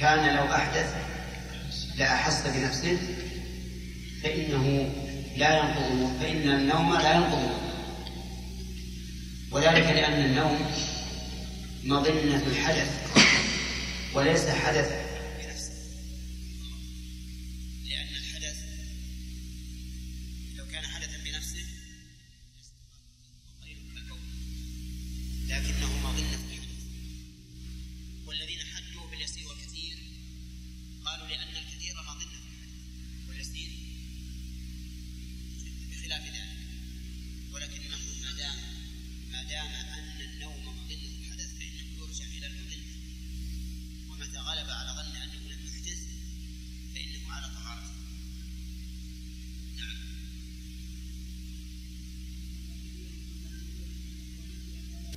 كان 0.00 0.36
لو 0.36 0.52
أحدث 0.52 0.94
لأحس 1.96 2.42
بنفسه 2.46 2.98
فإنه 4.22 4.92
لا 5.36 5.56
ينقض 5.58 6.12
فإن 6.20 6.48
النوم 6.48 6.94
لا 6.94 7.14
ينقض 7.14 7.50
وذلك 9.52 9.84
لأن 9.84 10.24
النوم 10.24 10.58
مظنة 11.84 12.42
الحدث 12.46 12.90
وليس 14.14 14.48
حدث 14.48 15.01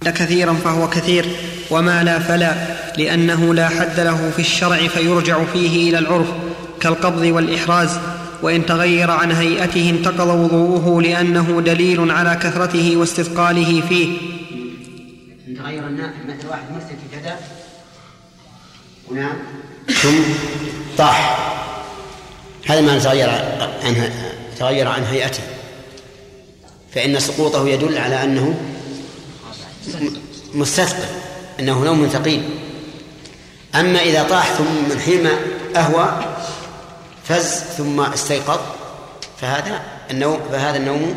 كثيرا 0.09 0.53
فهو 0.53 0.89
كثير 0.89 1.25
وما 1.69 2.03
لا 2.03 2.19
فلا 2.19 2.55
لأنه 2.97 3.53
لا 3.53 3.69
حد 3.69 3.99
له 3.99 4.31
في 4.35 4.39
الشرع 4.39 4.87
فيرجع 4.87 5.43
فيه 5.53 5.89
إلى 5.89 5.99
العرف 5.99 6.27
كالقبض 6.79 7.21
والإحراز 7.21 7.99
وإن 8.41 8.65
تغير 8.65 9.11
عن 9.11 9.31
هيئته 9.31 9.89
انتقض 9.89 10.27
وضوءه 10.27 11.01
لأنه 11.01 11.61
دليل 11.61 12.11
على 12.11 12.35
كثرته 12.35 12.97
واستثقاله 12.97 13.81
فيه. 13.89 14.17
إن 15.47 15.57
تغير 15.57 15.81
مثل 16.27 16.47
واحد 16.49 16.63
مثل 16.75 17.21
كذا 17.21 17.35
ونعم 19.11 19.35
ثم 20.01 20.21
طاح. 20.97 21.37
هذا 22.67 22.81
ما 22.81 22.99
تغير 22.99 23.29
عن 23.29 24.09
تغير 24.59 24.87
عن 24.87 25.03
هيئته. 25.03 25.43
فإن 26.93 27.19
سقوطه 27.19 27.67
يدل 27.67 27.97
على 27.97 28.23
أنه 28.23 28.55
مستثقل 30.53 31.07
أنه 31.59 31.83
نوم 31.83 32.07
ثقيل. 32.07 32.43
أما 33.75 33.99
إذا 33.99 34.23
طاح 34.23 34.53
ثم 34.53 34.89
من 34.89 34.99
حين 34.99 35.27
أهوى 35.75 36.25
فز 37.23 37.59
ثم 37.77 38.01
استيقظ 38.01 38.59
فهذا 39.41 39.81
النوم 40.11 40.39
فهذا 40.51 40.77
النوم 40.77 41.15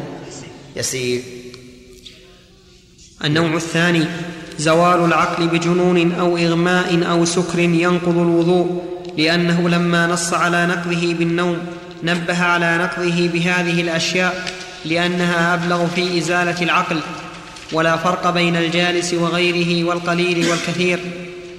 يسير. 0.76 1.22
النوع 3.24 3.54
الثاني 3.54 4.04
زوال 4.58 5.04
العقل 5.04 5.48
بجنون 5.48 6.12
أو 6.12 6.36
إغماء 6.36 7.10
أو 7.10 7.24
سكر 7.24 7.58
ينقض 7.58 8.18
الوضوء 8.18 8.82
لأنه 9.18 9.68
لما 9.68 10.06
نص 10.06 10.32
على 10.32 10.66
نقضه 10.66 11.14
بالنوم 11.14 11.58
نبه 12.02 12.42
على 12.42 12.78
نقضه 12.78 13.28
بهذه 13.28 13.80
الأشياء 13.80 14.52
لأنها 14.84 15.54
أبلغ 15.54 15.86
في 15.86 16.18
إزالة 16.18 16.62
العقل. 16.62 17.00
ولا 17.72 17.96
فرق 17.96 18.30
بين 18.30 18.56
الجالس 18.56 19.14
وغيره 19.14 19.88
والقليل 19.88 20.48
والكثير 20.50 21.00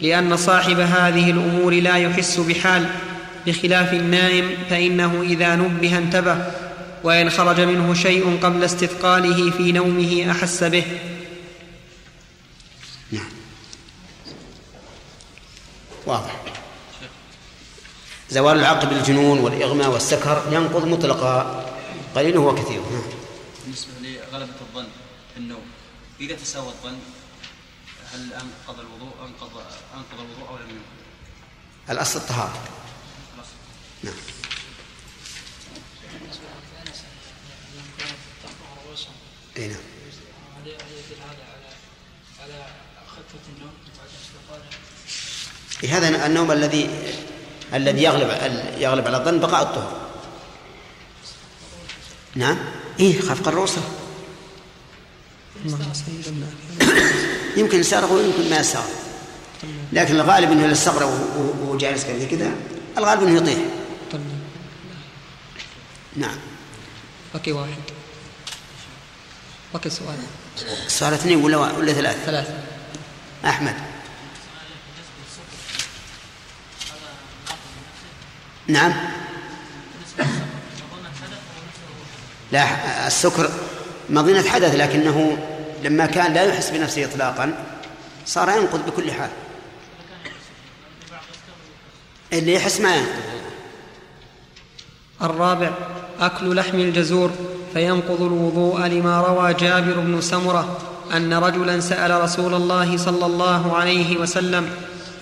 لأن 0.02 0.38
صاحب 0.38 0.80
هذه 0.80 1.32
الأمور 1.32 1.74
لا 1.74 1.98
يحس 1.98 2.40
بحال 2.40 2.90
بخلاف 3.48 3.94
النائم 3.94 4.58
فإنه 4.70 5.22
إذا 5.22 5.56
نبه 5.56 5.98
انتبه 5.98 6.46
وإن 7.04 7.30
خرج 7.30 7.62
منه 7.62 7.94
شيء 7.94 8.40
قبل 8.44 8.64
استثقاله 8.64 9.52
في 9.52 9.72
نومه 9.72 10.32
أحس 10.32 10.64
به. 10.64 10.84
نعم. 13.12 13.30
واضح. 16.06 16.42
زوال 18.30 18.60
العقل 18.60 18.88
بالجنون 18.88 19.40
والإغماء 19.40 19.90
والسكر 19.90 20.44
ينقض 20.52 20.86
مطلقا 20.86 21.66
قليله 22.16 22.40
وكثيره 22.40 22.90
نعم. 22.92 23.02
بالنسبة 23.64 23.92
لغلبة 24.02 24.54
الظن 24.62 24.88
في 25.34 25.40
النوم 25.40 25.62
إذا 26.22 26.36
تساوى 26.36 26.68
الظن 26.68 27.00
هل 28.14 28.34
أنقض 28.34 28.80
الوضوء 28.80 29.14
أنقض 29.26 29.62
أنقض 29.94 30.20
الوضوء 30.20 30.50
أو 30.50 30.56
لم 30.58 30.70
ينقض؟ 30.70 31.00
الأصل 31.90 32.20
الطهارة. 32.20 32.64
نعم. 34.04 34.14
إي 39.58 39.68
نعم. 39.68 39.78
هذا 45.90 46.26
النوم 46.26 46.52
الذي 46.52 46.90
الذي 47.74 48.04
يغلب 48.04 48.30
يغلب 48.78 49.08
على 49.08 49.18
الظن 49.18 49.40
بقاء 49.40 49.64
الطهر. 49.64 50.10
نعم. 52.36 52.58
إيه 53.00 53.22
خفق 53.22 53.48
الروسه 53.48 53.99
يمكن 57.58 57.80
يستغرق 57.80 58.12
ويمكن 58.12 58.50
ما 58.50 58.60
يستغرق 58.60 58.90
لكن 59.94 60.16
الغالب 60.16 60.52
إنه 60.52 60.66
يستغرق 60.66 61.06
وهو 61.06 61.78
جالس 61.78 62.06
كذا 62.32 62.52
الغالب 62.98 63.24
إنه 63.24 63.38
يطيح. 63.38 63.58
نعم. 66.16 66.38
بقي 67.34 67.52
واحد. 67.52 67.72
بقي 69.74 69.90
سؤال. 69.90 70.18
السؤال 70.86 71.14
اثنين 71.14 71.44
ولا 71.44 71.58
ولا 71.58 71.94
ثلاث؟ 71.94 72.26
ثلاث 72.26 72.48
أحمد. 73.46 73.76
نعم. 78.68 78.94
لا 82.52 83.08
السكر 83.08 83.52
مظنة 84.10 84.50
حدث 84.50 84.76
لكنه 84.76 85.49
لما 85.84 86.06
كان 86.06 86.34
لا 86.34 86.44
يحس 86.44 86.70
بنفسه 86.70 87.06
إطلاقا 87.06 87.54
صار 88.26 88.50
ينقض 88.50 88.86
بكل 88.86 89.12
حال. 89.12 89.30
اللي 92.34 92.54
يحس 92.54 92.82
ما 92.82 92.96
ينقض. 92.96 93.10
الرابع 95.22 95.72
أكل 96.20 96.56
لحم 96.56 96.80
الجزور 96.80 97.32
فينقض 97.74 98.22
الوضوء 98.22 98.82
لما 98.82 99.22
روى 99.22 99.54
جابر 99.54 100.00
بن 100.00 100.22
سمرة 100.22 100.78
أن 101.14 101.34
رجلا 101.34 101.80
سأل 101.80 102.22
رسول 102.22 102.54
الله 102.54 102.98
صلى 102.98 103.26
الله 103.26 103.78
عليه 103.78 104.18
وسلم 104.18 104.70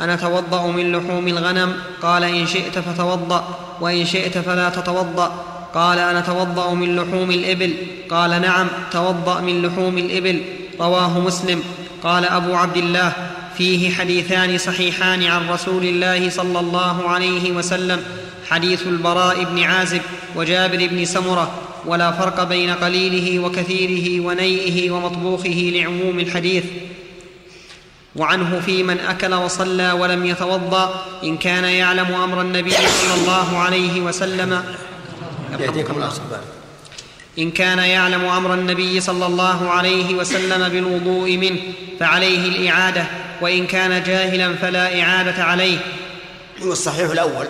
أنا 0.02 0.16
توضأ 0.16 0.68
من 0.68 0.92
لحوم 0.92 1.28
الغنم؟ 1.28 1.82
قال 2.02 2.24
إن 2.24 2.48
شئت 2.48 2.80
فتوضأ 2.80 3.58
وإن 3.82 4.06
شئت 4.06 4.38
فلا 4.38 4.70
تتوضأ. 4.70 5.44
قال 5.78 6.00
أنا 6.00 6.22
توضأ 6.22 6.74
من 6.74 6.96
لحوم 6.96 7.32
الإبل. 7.32 7.74
قال 8.10 8.42
نعم 8.42 8.68
توضأ 8.92 9.42
من 9.42 9.62
لحوم 9.62 9.98
الإبل. 9.98 10.42
رواه 10.80 11.20
مسلم. 11.20 11.64
قال 12.04 12.26
أبو 12.26 12.56
عبد 12.56 12.78
الله 12.78 13.14
فيه 13.58 13.92
حديثان 13.92 14.58
صحيحان 14.58 15.24
عن 15.24 15.50
رسول 15.50 15.84
الله 15.84 16.30
صلى 16.30 16.60
الله 16.60 17.10
عليه 17.10 17.52
وسلم. 17.52 18.04
حديث 18.50 18.88
البراء 18.88 19.44
بن 19.44 19.64
عازب 19.64 20.02
وجابر 20.36 20.88
بن 20.88 21.06
سمرة. 21.06 21.52
ولا 21.86 22.12
فرق 22.12 22.44
بين 22.44 22.70
قليله 22.70 23.40
وكثيره 23.40 24.26
ونيئه 24.26 24.92
ومطبوخه 24.92 25.72
لعموم 25.74 26.20
الحديث. 26.20 26.64
وعنه 28.16 28.62
في 28.66 28.84
من 28.84 29.00
أكل 29.00 29.34
وصلى 29.34 29.92
ولم 29.92 30.26
يتوضأ. 30.26 31.06
إن 31.24 31.38
كان 31.38 31.64
يعلم 31.64 32.14
أمر 32.24 32.42
النبي 32.42 32.72
صلى 32.72 33.22
الله 33.22 33.58
عليه 33.58 34.02
وسلم. 34.02 34.64
يهديكم 35.60 35.94
الله 35.94 36.12
إن 37.40 37.52
كان 37.52 37.80
يعلم 37.80 38.26
أمر 38.26 38.54
النبي 38.54 39.02
صلى 39.02 39.26
الله 39.26 39.70
عليه 39.70 40.16
وسلم 40.16 40.70
بالوضوء 40.70 41.38
منه 41.38 41.60
فعليه 42.00 42.50
الإعادة 42.50 43.06
وإن 43.42 43.68
كان 43.68 44.04
جاهلا 44.04 44.56
فلا 44.56 45.02
إعادة 45.02 45.44
عليه. 45.44 45.80
هو 46.64 46.72
الصحيح 46.72 47.10
الأول. 47.10 47.48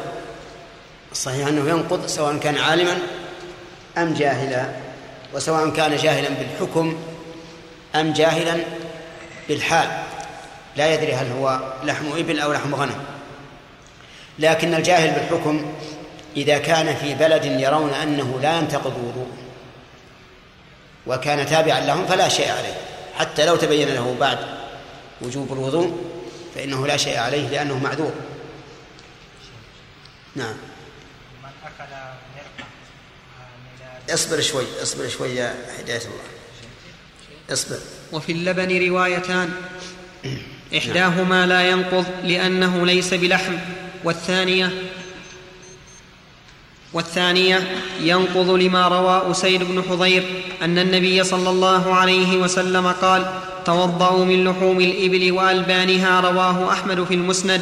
الصحيح 1.11 1.47
أنه 1.47 1.69
ينقض 1.69 2.07
سواء 2.07 2.37
كان 2.37 2.57
عالما 2.57 2.97
أم 3.97 4.13
جاهلا 4.13 4.69
وسواء 5.33 5.69
كان 5.69 5.95
جاهلا 5.95 6.29
بالحكم 6.29 6.97
أم 7.95 8.13
جاهلا 8.13 8.57
بالحال. 9.49 9.89
لا 10.75 10.93
يدري 10.93 11.13
هل 11.13 11.27
هو 11.31 11.73
لحم 11.83 12.05
إبل 12.17 12.39
أو 12.39 12.53
لحم 12.53 12.75
غنم. 12.75 12.99
لكن 14.39 14.73
الجاهل 14.73 15.11
بالحكم 15.11 15.65
إذا 16.37 16.57
كان 16.57 16.95
في 16.95 17.15
بلد 17.15 17.45
يرون 17.45 17.93
أنه 17.93 18.39
لا 18.41 18.57
ينتقض 18.57 18.97
وضوء 18.97 19.31
وكان 21.07 21.45
تابعا 21.45 21.79
لهم 21.79 22.07
فلا 22.07 22.29
شيء 22.29 22.51
عليه. 22.51 22.77
حتى 23.15 23.45
لو 23.45 23.55
تبين 23.55 23.87
له 23.87 24.15
بعد 24.19 24.39
وجوب 25.21 25.53
الوضوء 25.53 25.97
فإنه 26.55 26.87
لا 26.87 26.97
شيء 26.97 27.17
عليه 27.17 27.47
لأنه 27.47 27.79
معذور. 27.79 28.13
نعم. 30.35 30.55
اصبر 34.09 34.41
شوي 34.41 34.65
اصبر 34.81 35.07
شوي 35.07 35.35
يا 35.35 35.55
هداية 35.79 36.01
الله. 36.01 36.23
اصبر. 37.49 37.79
وفي 38.11 38.31
اللبن 38.31 38.87
روايتان. 38.87 39.53
إحداهما 40.77 41.45
لا 41.45 41.69
ينقض 41.69 42.05
لأنه 42.23 42.85
ليس 42.85 43.13
بلحم 43.13 43.57
والثانية 44.03 44.71
والثانية 46.93 47.67
ينقض 48.01 48.49
لما 48.49 48.87
روى 48.87 49.31
أسيد 49.31 49.63
بن 49.63 49.83
حضير 49.89 50.23
أن 50.61 50.77
النبي 50.77 51.23
صلى 51.23 51.49
الله 51.49 51.93
عليه 51.93 52.37
وسلم 52.37 52.87
قال 52.87 53.25
توضأوا 53.65 54.25
من 54.25 54.43
لحوم 54.43 54.81
الإبل 54.81 55.31
وألبانها 55.31 56.19
رواه 56.19 56.71
أحمد 56.71 57.03
في 57.03 57.13
المسند 57.13 57.61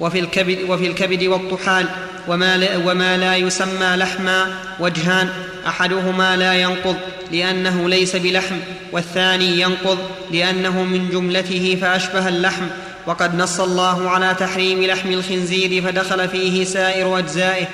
وفي 0.00 0.18
الكبد, 0.18 0.58
وفي 0.68 0.86
الكبد 0.86 1.24
والطحال 1.24 1.86
وما 2.28 2.56
لا, 2.56 2.76
وما 2.76 3.16
لا 3.16 3.36
يسمى 3.36 3.96
لحما 3.96 4.54
وجهان 4.80 5.28
أحدهما 5.66 6.36
لا 6.36 6.54
ينقض 6.54 6.96
لأنه 7.32 7.88
ليس 7.88 8.16
بلحم 8.16 8.56
والثاني 8.92 9.60
ينقض 9.60 9.98
لأنه 10.30 10.84
من 10.84 11.08
جملته 11.10 11.78
فأشبه 11.80 12.28
اللحم 12.28 12.64
وقد 13.06 13.34
نص 13.34 13.60
الله 13.60 14.10
على 14.10 14.34
تحريم 14.34 14.84
لحم 14.84 15.12
الخنزير 15.12 15.82
فدخل 15.82 16.28
فيه 16.28 16.64
سائر 16.64 17.18
أجزائه 17.18 17.66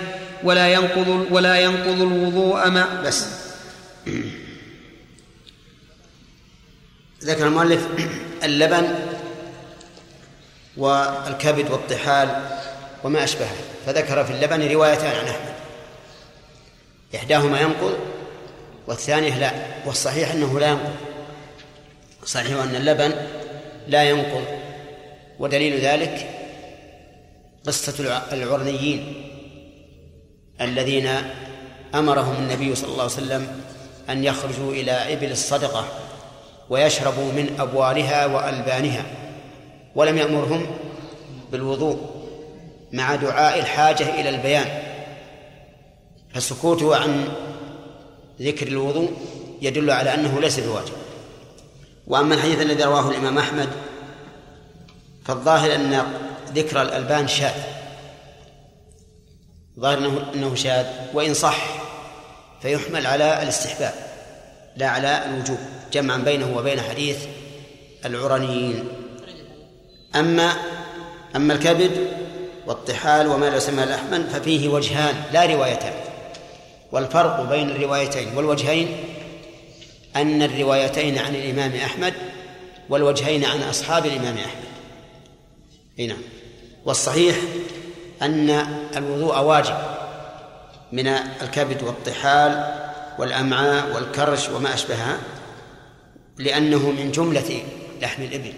ولا 0.44 0.68
ينقض 0.68 1.26
ولا 1.30 1.60
ينقض 1.60 2.02
الوضوء 2.02 2.70
ما 2.70 3.02
بس. 3.02 3.26
ذكر 7.24 7.46
المؤلف 7.46 7.86
اللبن 8.42 8.94
والكبد 10.76 11.70
والطحال 11.70 12.42
وما 13.04 13.24
أشبهه 13.24 13.56
فذكر 13.86 14.24
في 14.24 14.30
اللبن 14.32 14.72
روايتان 14.72 15.16
عن 15.16 15.26
أحمد. 15.26 15.54
إحداهما 17.14 17.60
ينقض 17.60 17.98
والثانية 18.86 19.38
لا 19.38 19.52
والصحيح 19.86 20.30
أنه 20.30 20.60
لا 20.60 20.68
ينقض. 20.68 20.94
صحيح 22.24 22.62
أن 22.62 22.74
اللبن 22.74 23.14
لا 23.88 24.02
ينقض. 24.02 24.44
ودليل 25.38 25.80
ذلك 25.80 26.30
قصة 27.66 28.22
العرنيين 28.32 29.14
الذين 30.60 31.08
أمرهم 31.94 32.34
النبي 32.42 32.74
صلى 32.74 32.88
الله 32.88 33.02
عليه 33.02 33.12
وسلم 33.12 33.60
أن 34.10 34.24
يخرجوا 34.24 34.72
إلى 34.72 34.92
إبل 35.12 35.30
الصدقة 35.30 35.88
ويشربوا 36.70 37.32
من 37.32 37.56
أبوالها 37.60 38.26
وألبانها 38.26 39.04
ولم 39.94 40.18
يأمرهم 40.18 40.66
بالوضوء 41.52 41.98
مع 42.92 43.14
دعاء 43.14 43.58
الحاجة 43.60 44.20
إلى 44.20 44.28
البيان 44.28 44.82
فسكوته 46.34 46.96
عن 46.96 47.28
ذكر 48.40 48.66
الوضوء 48.68 49.10
يدل 49.62 49.90
على 49.90 50.14
أنه 50.14 50.40
ليس 50.40 50.60
بواجب. 50.60 50.92
وأما 52.06 52.34
الحديث 52.34 52.60
الذي 52.60 52.82
رواه 52.84 53.10
الإمام 53.10 53.38
أحمد 53.38 53.68
فالظاهر 55.24 55.74
أن 55.74 56.06
ذكر 56.54 56.82
الألبان 56.82 57.28
شاذ. 57.28 57.62
ظاهر 59.80 59.98
أنه 59.98 60.24
أنه 60.34 60.54
شاذ. 60.54 60.86
وإن 61.14 61.34
صح 61.34 61.56
فيحمل 62.62 63.06
على 63.06 63.42
الاستحباب 63.42 63.94
لا 64.76 64.88
على 64.88 65.24
الوجوب 65.26 65.58
جمعا 65.92 66.18
بينه 66.18 66.56
وبين 66.56 66.80
حديث 66.80 67.18
العرنيين. 68.04 68.88
أما 70.14 70.52
أما 71.36 71.54
الكبد 71.54 72.08
والطحال 72.66 73.26
وما 73.26 73.46
لا 73.50 73.56
يسمى 73.56 73.84
لحما 73.84 74.26
ففيه 74.32 74.68
وجهان 74.68 75.14
لا 75.32 75.46
روايتان. 75.46 75.92
والفرق 76.92 77.40
بين 77.40 77.70
الروايتين 77.70 78.36
والوجهين 78.36 78.96
أن 80.16 80.42
الروايتين 80.42 81.18
عن 81.18 81.34
الإمام 81.34 81.74
أحمد 81.74 82.14
والوجهين 82.88 83.44
عن 83.44 83.62
أصحاب 83.62 84.06
الإمام 84.06 84.36
أحمد. 84.36 84.73
إي 85.98 86.06
نعم. 86.06 86.22
والصحيح 86.84 87.36
أن 88.22 88.50
الوضوء 88.96 89.38
واجب 89.38 89.76
من 90.92 91.06
الكبد 91.42 91.82
والطحال 91.82 92.74
والأمعاء 93.18 93.94
والكرش 93.94 94.48
وما 94.48 94.74
أشبهها 94.74 95.18
لأنه 96.38 96.90
من 96.90 97.12
جملة 97.12 97.62
لحم 98.02 98.22
الإبل. 98.22 98.52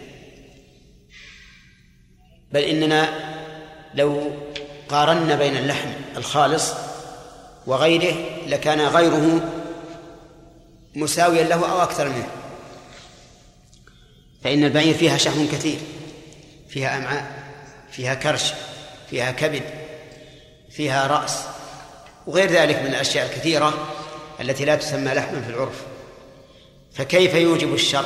بل 2.53 2.61
إننا 2.61 3.09
لو 3.95 4.31
قارنا 4.89 5.35
بين 5.35 5.57
اللحم 5.57 5.89
الخالص 6.17 6.73
وغيره 7.67 8.15
لكان 8.47 8.81
غيره 8.81 9.53
مساويا 10.95 11.45
له 11.45 11.73
أو 11.73 11.83
أكثر 11.83 12.09
منه. 12.09 12.29
فإن 14.45 14.65
البعير 14.65 14.95
فيها 14.95 15.17
شحم 15.17 15.47
كثير. 15.47 15.79
فيها 16.68 16.98
أمعاء 16.98 17.47
فيها 17.90 18.14
كرش 18.14 18.52
فيها 19.10 19.30
كبد 19.30 19.62
فيها 20.70 21.06
رأس 21.06 21.38
وغير 22.26 22.51
ذلك 22.51 22.76
من 22.76 22.86
الأشياء 22.86 23.26
الكثيرة 23.26 23.86
التي 24.40 24.64
لا 24.64 24.76
تسمى 24.76 25.14
لحما 25.14 25.40
في 25.40 25.51
العرف. 25.51 25.82
فكيف 26.93 27.34
يوجب 27.34 27.74
الشر 27.74 28.05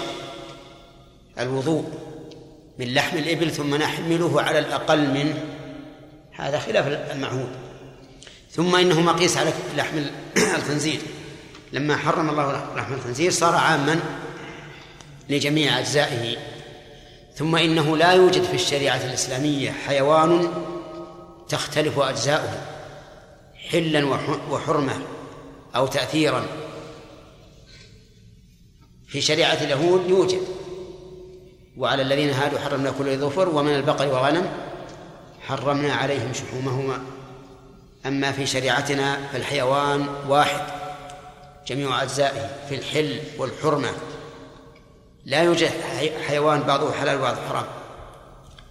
الوضوء 1.39 1.85
من 2.79 2.95
لحم 2.95 3.17
الإبل 3.17 3.51
ثم 3.51 3.75
نحمله 3.75 4.43
على 4.43 4.59
الأقل 4.59 5.09
منه. 5.11 5.45
هذا 6.33 6.59
خلاف 6.59 6.87
المعهود. 6.87 7.51
ثم 8.51 8.77
إنه 8.77 9.01
مقيس 9.01 9.37
على 9.37 9.53
لحم 9.77 9.99
الخنزير. 10.59 11.01
لما 11.73 11.97
حرم 11.97 12.31
الله 12.31 12.75
لحم 12.77 12.95
الخنزير 12.95 13.31
صار 13.31 13.55
عاما 13.55 14.01
لجميع 15.29 15.79
أجزائه. 15.79 16.37
ثم 17.41 17.57
إنه 17.57 17.97
لا 17.97 18.13
يوجد 18.13 18.43
في 18.43 18.55
الشريعة 18.55 19.05
الإسلامية 19.05 19.71
حيوان 19.71 20.53
تختلف 21.49 21.99
أجزاؤه 21.99 22.63
حلا 23.71 24.07
وحرمة 24.51 25.01
أو 25.77 25.87
تأثيرا. 25.87 26.47
في 29.09 29.21
شريعة 29.21 29.55
اليهود 29.55 30.11
يوجد 30.11 30.41
وعلى 31.77 32.03
الذين 32.03 32.31
هادوا 32.31 32.59
حرمنا 32.59 32.91
كل 32.91 33.19
ظفر 33.19 33.49
ومن 33.49 33.75
البقر 33.75 34.09
والغنم 34.09 34.51
حرمنا 35.41 35.95
عليهم 35.95 36.33
شحومهما. 36.33 37.03
أما 38.07 38.33
في 38.33 38.47
شريعتنا 38.47 39.29
فالحيوان 39.33 40.09
واحد 40.29 40.61
جميع 41.67 42.03
أجزائه 42.03 42.51
في 42.69 42.75
الحل 42.75 43.21
والحرمة. 43.39 43.91
لا 45.25 45.43
يوجد 45.43 45.71
حيوان 46.29 46.61
بعضه 46.61 46.93
حلال 46.93 47.19
وبعضه 47.19 47.49
حرام. 47.49 47.67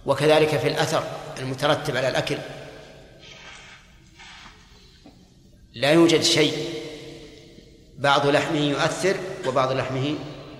وكذلك 0.06 0.58
في 0.58 0.68
الأثر 0.68 1.02
المترتب 1.38 1.96
على 1.96 2.08
الأكل. 2.08 2.36
لا 5.74 5.92
يوجد 5.92 6.22
شيء 6.22 6.68
بعض 7.98 8.26
لحمه 8.26 8.60
يؤثر 8.60 9.16
وبعض 9.46 9.72
لحمه 9.72 10.14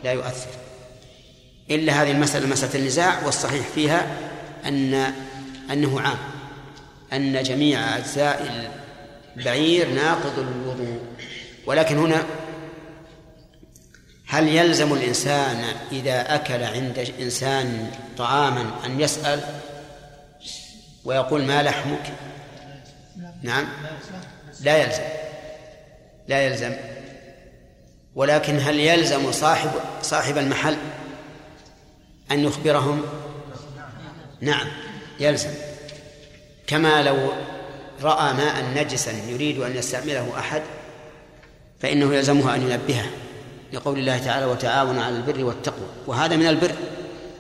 لا 0.05 0.13
يؤثر. 0.13 0.51
إلا 1.71 2.03
هذه 2.03 2.11
المسألة 2.11 2.47
مسألة 2.47 2.75
النزاع 2.75 3.25
والصحيح 3.27 3.67
فيها 3.75 4.17
أن 4.65 4.95
أنه 5.71 6.01
عام. 6.01 6.19
أن 7.13 7.43
جميع 7.43 7.99
أجزاء 7.99 8.71
البعير 9.37 9.89
ناقض 9.89 10.39
للوضوء 10.39 11.01
ولكن 11.67 11.99
هنا 11.99 12.25
هل 14.31 14.49
يلزم 14.49 14.93
الإنسان 14.93 15.65
إذا 15.93 16.35
أكل 16.35 16.63
عند 16.63 17.13
إنسان 17.21 17.91
طعاما 18.19 18.71
أن 18.87 19.01
يسأل؟ 19.01 19.41
ويقول 21.05 21.45
ما 21.45 21.63
لحمك؟ 21.63 22.13
نعم. 23.43 23.69
لا 24.61 24.77
يلزم. 24.77 25.03
لا 26.29 26.43
يلزم. 26.43 26.73
ولكن 28.15 28.59
هل 28.59 28.81
يلزم 28.81 29.33
صاحب 29.33 29.71
صاحب 30.03 30.39
المحل 30.39 30.77
أن 32.31 32.45
يخبرهم؟ 32.45 33.03
نعم 34.41 34.67
يلزم. 35.21 35.51
كما 36.67 37.03
لو 37.03 37.33
رأى 38.03 38.35
ماء 38.35 38.65
نجسا 38.75 39.13
يريد 39.29 39.59
أن 39.59 39.77
يستعمله 39.77 40.39
أحد 40.39 40.63
فإنه 41.81 42.15
يلزمه 42.15 42.55
أن 42.55 42.63
ينبهه. 42.63 43.11
لقول 43.73 43.99
الله 43.99 44.19
تعالى 44.19 44.47
وتعاونوا 44.47 45.03
على 45.03 45.17
البر 45.17 45.45
والتقوى. 45.45 45.89
وهذا 46.07 46.37
من 46.37 46.47
البر 46.47 46.75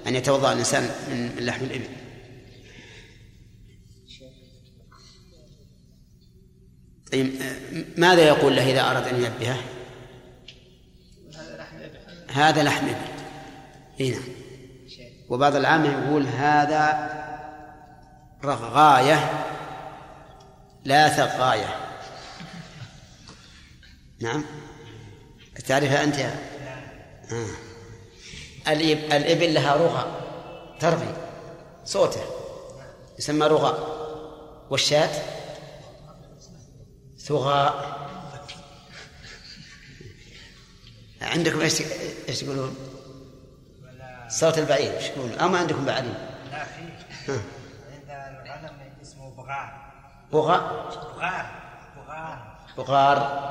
أن 0.06 0.14
يتوضأ 0.16 0.52
الإنسان 0.52 0.82
من 0.82 1.46
لحم 1.46 1.64
الإبل. 1.64 1.88
طيب 7.12 7.42
ماذا 7.96 8.22
يقول 8.22 8.56
له 8.56 8.70
إذا 8.70 8.80
أراد 8.80 9.08
أن 9.08 9.24
ينبهه؟ 9.24 9.60
هذا 12.28 12.62
لحم 12.62 12.86
إبل. 12.86 12.96
هنا 14.00 14.16
نعم. 14.16 14.22
وبعض 15.28 15.56
العامة 15.56 15.88
يقول 15.88 16.26
هذا 16.26 17.10
رغاية 18.44 19.46
لا 20.84 21.08
ثقاية 21.08 21.76
نعم. 24.20 24.44
تعرفها 25.66 26.04
أنت؟ 26.04 26.16
آه. 26.18 27.46
الإبل 29.12 29.54
لها 29.54 29.76
رغى 29.76 30.20
ترغي 30.80 31.14
صوته 31.84 32.20
يسمى 33.18 33.46
رغى. 33.46 33.96
والشاة؟ 34.70 35.10
ثغاء. 37.18 38.00
عندكم 41.22 41.60
إيش 41.60 41.82
إيش 42.28 42.40
تقولون؟ 42.40 42.76
صوت 44.28 44.58
البعير 44.58 44.96
إيش 44.96 45.08
تقولون؟ 45.08 45.38
أو 45.38 45.48
ما 45.48 45.58
عندكم 45.58 45.84
بعدين؟ 45.84 46.14
لا 46.50 46.64
في 46.64 46.82
عند 47.32 48.10
الغنم 48.10 48.76
اسمه 49.02 49.30
بغار. 49.30 49.90
بغار 50.32 50.90
بغار 51.16 51.46
بغار 51.96 52.60
بغار 52.76 53.50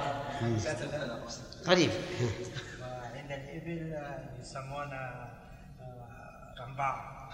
قريب. 1.67 1.91
وعند 2.81 3.31
الإبل 3.31 3.95
يسمونه 4.41 4.95
آه، 4.95 6.55
رمباع. 6.59 7.29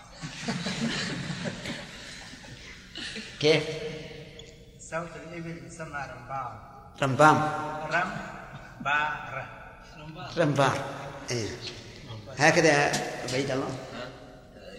كيف؟ 3.40 3.64
صوت 4.80 5.10
الإبل 5.16 5.68
يسمى 5.68 6.06
رمباع. 6.16 6.60
رمبام 7.02 7.38
رمبار 7.92 9.48
رمبار 10.38 10.86
إيه. 11.32 11.50
هكذا 12.40 12.92
بعيد 13.32 13.52
الله. 13.52 13.78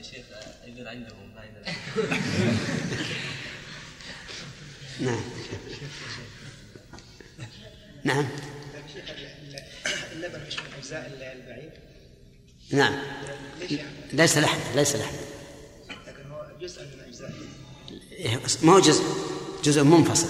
شيخ 0.01 0.27
عندهم 0.87 1.27
نعم. 5.01 5.21
نعم. 8.05 8.27
مش 10.35 10.59
من 10.59 10.73
أجزاء 10.79 11.13
البعير 11.13 11.73
نعم. 12.73 12.95
ليس 14.13 14.39
لحم 14.39 14.59
ليس 14.75 14.97
لحم 14.97 15.17
لكن 16.07 16.31
هو 16.31 16.47
جزء 16.61 16.83
من 16.83 17.01
أجزاء. 17.01 17.33
ما 18.63 18.73
هو 18.73 18.79
جزء 18.79 19.05
جزء 19.65 19.83
منفصل. 19.83 20.29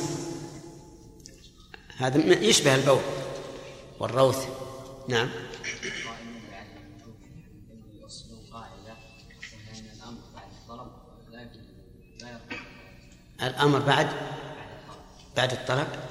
هذا 1.97 2.45
يشبه 2.45 2.75
البول 2.75 3.01
والروث. 3.99 4.47
نعم. 5.09 5.31
الأمر 13.43 13.79
بعد؟ 13.79 14.09
بعد 15.37 15.53
الطلب. 15.53 16.06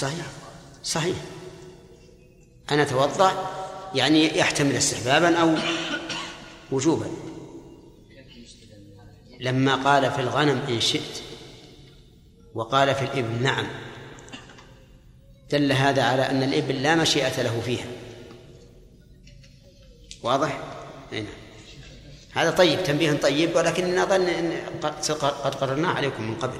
صحيح. 0.00 0.26
صحيح. 0.82 1.16
أنا 2.70 2.82
أتوضأ 2.82 3.50
يعني 3.94 4.38
يحتمل 4.38 4.76
استحبابا 4.76 5.36
أو 5.36 5.54
وجوبا. 6.72 7.06
لما 9.40 9.74
قال 9.74 10.10
في 10.12 10.20
الغنم 10.20 10.62
إن 10.68 10.80
شئت 10.80 11.22
وقال 12.54 12.94
في 12.94 13.02
الإبل 13.02 13.42
نعم 13.42 13.66
دل 15.50 15.72
هذا 15.72 16.02
على 16.02 16.22
أن 16.30 16.42
الإبل 16.42 16.82
لا 16.82 16.94
مشيئة 16.94 17.42
له 17.42 17.60
فيها. 17.60 17.86
واضح؟ 20.22 20.60
نعم. 21.12 21.24
هذا 22.32 22.50
طيب 22.50 22.84
تنبيه 22.84 23.12
طيب 23.12 23.56
ولكن 23.56 23.98
أظن 23.98 24.26
أن 24.28 24.52
قد 25.44 25.54
قررناه 25.54 25.88
عليكم 25.88 26.22
من 26.22 26.34
قبل. 26.34 26.58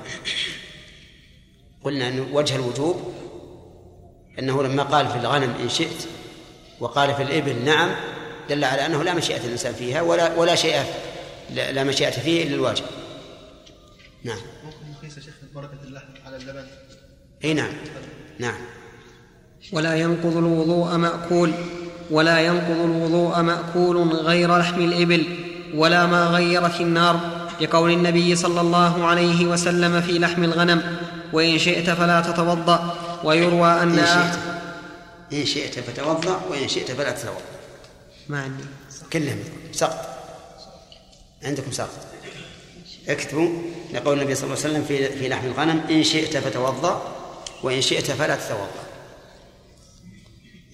قلنا 1.84 2.08
أن 2.08 2.20
وجه 2.20 2.56
الوجوب 2.56 3.19
أنه 4.38 4.62
لما 4.62 4.82
قال 4.82 5.08
في 5.08 5.16
الغنم 5.16 5.54
إن 5.62 5.68
شئت 5.68 6.06
وقال 6.80 7.14
في 7.14 7.22
الإبل 7.22 7.64
نعم 7.64 7.90
دل 8.48 8.64
على 8.64 8.86
أنه 8.86 9.02
لا 9.02 9.14
مشيئة 9.14 9.44
الإنسان 9.44 9.74
فيها 9.74 10.02
ولا 10.02 10.34
ولا 10.36 10.54
شيء 10.54 10.84
لا 11.54 11.84
مشيئة 11.84 12.10
فيه 12.10 12.44
إلا 12.44 12.54
الواجب. 12.54 12.84
نعم. 14.24 14.38
ممكن 14.64 15.06
يا 15.06 15.22
شيخ 15.22 15.34
بركة 15.54 15.78
اللحم 15.84 16.06
على 16.26 16.36
اللبن 16.36 16.64
أي 17.44 17.54
نعم. 17.54 17.72
نعم. 18.38 18.58
ولا 19.72 19.94
ينقض 19.94 20.36
الوضوء 20.36 20.96
مأكول 20.96 21.52
ولا 22.10 22.40
ينقض 22.40 22.80
الوضوء 22.84 23.40
مأكول 23.40 24.12
غير 24.12 24.56
لحم 24.58 24.80
الإبل 24.80 25.24
ولا 25.74 26.06
ما 26.06 26.26
غيرت 26.26 26.80
النار 26.80 27.20
لقول 27.60 27.90
النبي 27.90 28.36
صلى 28.36 28.60
الله 28.60 29.06
عليه 29.06 29.46
وسلم 29.46 30.00
في 30.00 30.18
لحم 30.18 30.44
الغنم 30.44 30.82
وإن 31.32 31.58
شئت 31.58 31.90
فلا 31.90 32.20
تتوضأ. 32.20 32.96
ويروى 33.24 33.82
أن 33.82 33.98
إن 33.98 34.06
شئت. 34.06 34.38
إن 35.32 35.46
شئت 35.46 35.78
فتوضأ 35.78 36.40
وإن 36.50 36.68
شئت 36.68 36.90
فلا 36.90 37.10
تتوضأ. 37.10 37.42
ما 38.28 38.42
عندي. 38.42 38.64
كلهم 39.12 39.38
سقط. 39.72 40.08
عندكم 41.42 41.72
سقط. 41.72 42.06
اكتبوا 43.08 43.48
لقول 43.92 44.18
النبي 44.18 44.34
صلى 44.34 44.44
الله 44.44 44.56
عليه 44.64 44.70
وسلم 44.70 44.84
في 44.84 45.18
في 45.18 45.28
لحم 45.28 45.46
الغنم 45.46 45.80
إن 45.90 46.04
شئت 46.04 46.36
فتوضأ 46.36 47.16
وإن 47.62 47.80
شئت 47.80 48.10
فلا 48.10 48.36
تتوضأ. 48.36 48.84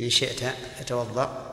إن 0.01 0.11
شئت 0.11 0.41
فتوضأ 0.81 1.46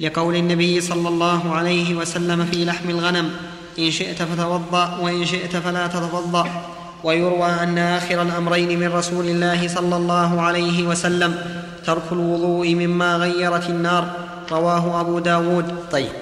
لقول 0.00 0.36
النبي 0.36 0.80
صلى 0.80 1.08
الله 1.08 1.54
عليه 1.54 1.94
وسلم 1.94 2.46
في 2.46 2.64
لحم 2.64 2.90
الغنم 2.90 3.30
إن 3.78 3.90
شئت 3.90 4.22
فتوضأ 4.22 4.98
وإن 4.98 5.26
شئت 5.26 5.56
فلا 5.56 5.86
تتوضأ. 5.86 6.72
ويروى 7.04 7.46
أن 7.46 7.78
آخر 7.78 8.22
الأمرين 8.22 8.80
من 8.80 8.92
رسول 8.92 9.26
الله 9.28 9.68
صلى 9.68 9.96
الله 9.96 10.40
عليه 10.40 10.86
وسلم 10.86 11.62
ترك 11.86 12.12
الوضوء 12.12 12.74
مما 12.74 13.16
غيرت 13.16 13.68
النار. 13.68 14.26
رواه 14.50 15.00
أبو 15.00 15.18
داود. 15.18 15.90
طيب 15.90 16.12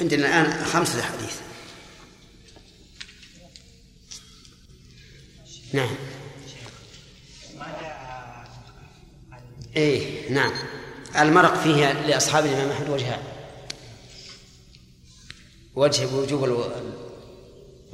عندنا 0.00 0.26
الآن 0.26 0.64
خمسة 0.64 1.00
أحاديث 1.00 1.36
نعم. 5.72 5.88
إيه 9.76 10.30
نعم. 10.30 10.52
المرق 11.22 11.54
فيه 11.54 11.92
لأصحاب 11.92 12.46
الإمام 12.46 12.70
أحمد 12.70 12.88
وجهان 12.88 13.20
وجه 15.74 16.06
بوجوب 16.06 16.44
الو- 16.44 16.70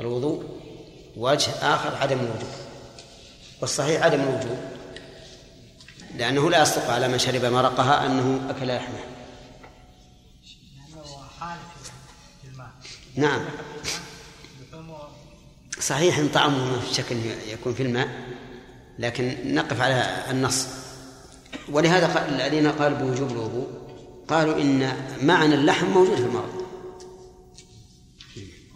الوضوء. 0.01 0.45
وجه 1.17 1.51
آخر 1.51 1.95
عدم 1.97 2.19
الوجوب. 2.19 2.49
والصحيح 3.61 4.03
عدم 4.03 4.21
الوجوب 4.21 4.59
لأنه 6.17 6.51
لا 6.51 6.63
يصدق 6.63 6.91
على 6.91 7.09
من 7.09 7.19
شرب 7.19 7.45
مرقها 7.45 8.07
أنه 8.07 8.51
أكل 8.51 8.67
لحمه. 8.77 8.99
لأنه 12.45 12.71
نعم. 13.17 13.45
صحيح 15.81 16.19
إن 16.19 16.29
طعمه 16.29 16.81
في 16.81 16.95
شك 16.95 17.13
إنه 17.13 17.25
يكون 17.53 17.75
في 17.75 17.83
الماء 17.83 18.09
لكن 18.99 19.55
نقف 19.55 19.81
على 19.81 20.25
النص. 20.31 20.67
ولهذا 21.73 22.07
قال 22.07 22.35
الذين 22.35 22.73
قالوا 22.73 22.99
بوجوب 22.99 23.31
الوضوء 23.31 23.69
قالوا 24.29 24.57
إن 24.61 24.93
معنى 25.23 25.55
اللحم 25.55 25.87
موجود 25.87 26.17
في 26.17 26.23
المرض. 26.23 26.65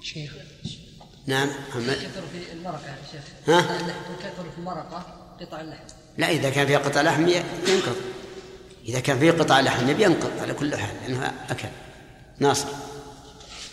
شيخ. 0.03 0.33
نعم 1.27 1.49
محمد. 1.69 1.95
كثر 1.95 2.23
في 2.33 2.53
المرقة 2.53 2.87
يا 2.87 2.97
شيخ. 3.13 3.23
ها؟ 3.47 3.63
كثر 4.21 4.51
في 4.51 4.59
المرقة 4.59 5.07
قطع 5.41 5.61
اللحم. 5.61 5.85
لا 6.19 6.31
إذا 6.31 6.51
كان 6.51 6.67
فيها 6.67 6.79
قطع 6.79 7.03
لحم 7.03 7.29
ينقض. 7.29 7.97
إذا 8.85 9.01
كان 9.01 9.19
فيه 9.19 9.31
قطع 9.31 9.61
لحم 9.61 9.91
يبي 9.91 10.05
ينقض 10.05 10.39
على 10.39 10.55
كل 10.55 10.77
حال 10.77 10.97
لأنه 11.03 11.35
أكل. 11.51 11.69
ناصر. 12.39 12.69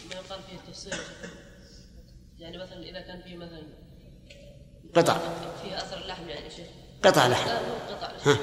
ما 0.10 0.16
يقال 0.16 0.40
فيه 0.50 0.58
التفصيل 0.58 0.94
يعني 2.40 2.58
مثلا 2.58 2.84
إذا 2.84 3.02
كان 3.02 3.22
فيه 3.22 3.38
مثلا 3.38 3.64
قطع. 4.96 5.18
فيه 5.64 5.78
أثر 5.78 6.02
اللحم 6.02 6.30
يعني 6.30 6.46
يا 6.46 6.50
شيخ. 6.50 6.68
قطع 7.04 7.28
لحم. 7.28 7.48
لا 7.48 7.62
مو 7.62 7.96
قطع. 7.96 8.12
ها. 8.26 8.38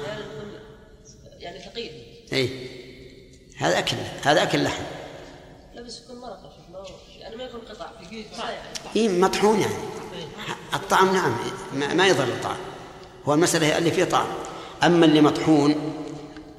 ثقيل 1.73 1.91
اي 2.33 2.49
هذا 3.57 3.79
أكل 3.79 3.97
هذا 4.23 4.43
أكل 4.43 4.63
لحم. 4.63 4.83
لا 5.73 5.81
بس 5.81 6.01
يكون 6.01 6.15
مرقة 6.21 6.49
شوف 6.57 6.69
ما 6.71 6.77
هو 6.79 6.85
يعني 7.19 7.35
ما 7.35 7.43
يكون 7.43 7.59
قطع 7.61 7.85
قطع 7.85 8.49
اي 8.95 9.19
مطحون 9.19 9.59
يعني. 9.59 9.73
الطعم 10.73 11.13
نعم 11.13 11.37
ما, 11.73 11.93
ما 11.93 12.07
يضر 12.07 12.23
الطعم. 12.23 12.57
هو 13.25 13.33
المسألة 13.33 13.67
هي 13.67 13.77
اللي 13.77 13.91
فيه 13.91 14.03
طعم. 14.03 14.27
أما 14.83 15.05
اللي 15.05 15.21
مطحون 15.21 15.75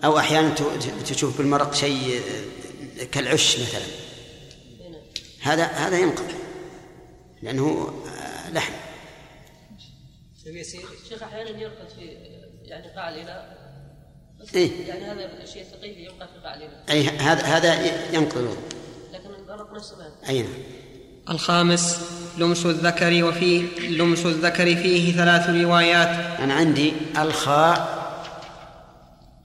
أو 0.04 0.18
أحيانا 0.18 0.54
ت- 0.54 1.08
تشوف 1.10 1.38
بالمرق 1.38 1.74
شيء 1.74 2.20
آه، 3.00 3.04
كالعش 3.04 3.58
مثلا. 3.60 3.82
هذا 5.42 5.64
هذا 5.64 5.98
ينقض 5.98 6.32
لأنه 7.42 7.94
آه، 8.08 8.50
لحم. 8.50 8.72
شيخ 11.08 11.22
أحيانا 11.22 11.50
يرقد 11.50 11.88
في 11.88 12.04
يعني 12.62 12.88
قاع 12.96 13.08
الاناء 13.08 13.63
إيه. 14.54 14.86
يعني 14.88 15.04
هذا 15.04 15.42
الشيء 15.42 15.62
الثقيل 15.62 15.98
يبقى 15.98 16.28
في 16.28 16.34
الاناء 16.38 16.84
أي 16.90 17.08
هذا 17.08 17.42
هذا 17.42 17.74
الوضوء 18.36 18.62
لكن 19.12 19.30
المرق 19.34 19.72
نفسه 19.74 19.96
ما 19.98 20.28
أي 20.28 20.42
نعم 20.42 20.52
الخامس 21.30 21.98
لمس 22.38 22.66
الذكر 22.66 23.24
وفيه 23.24 23.78
لمس 23.88 24.26
الذكر 24.26 24.64
فيه 24.76 25.12
ثلاث 25.16 25.48
روايات 25.50 26.40
أنا 26.40 26.54
عندي 26.54 26.92
الخاء 27.18 28.04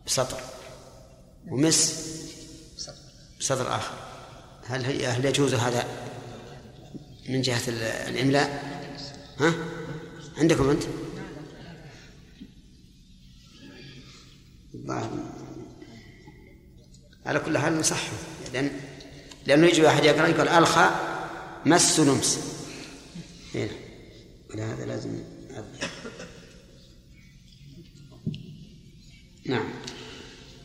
بسطر 0.08 0.38
ومس 1.48 2.06
بسطر 3.40 3.76
آخر 3.76 3.94
هل 4.68 4.86
هي 4.86 5.08
هل 5.08 5.26
يجوز 5.26 5.54
هذا 5.54 5.84
من 7.30 7.42
جهة 7.42 7.62
ال- 7.68 7.82
الإملاء؟ 7.84 8.64
ها؟ 9.40 9.54
عندكم 10.38 10.70
أنت؟ 10.70 10.84
على 17.30 17.40
كل 17.40 17.58
حال 17.58 17.80
نصحه 17.80 18.12
لأن 18.54 18.72
لأنه 19.48 19.68
يجي 19.68 19.82
واحد 19.82 20.06
يقرأ 20.06 20.28
يقول 20.28 20.48
الخاء 20.48 21.20
مس 21.66 22.00
لمس 22.00 22.40
هنا 23.56 23.70
ولهذا 24.50 24.86
لازم 24.86 25.10
نعبر. 25.52 25.90
نعم. 29.46 29.70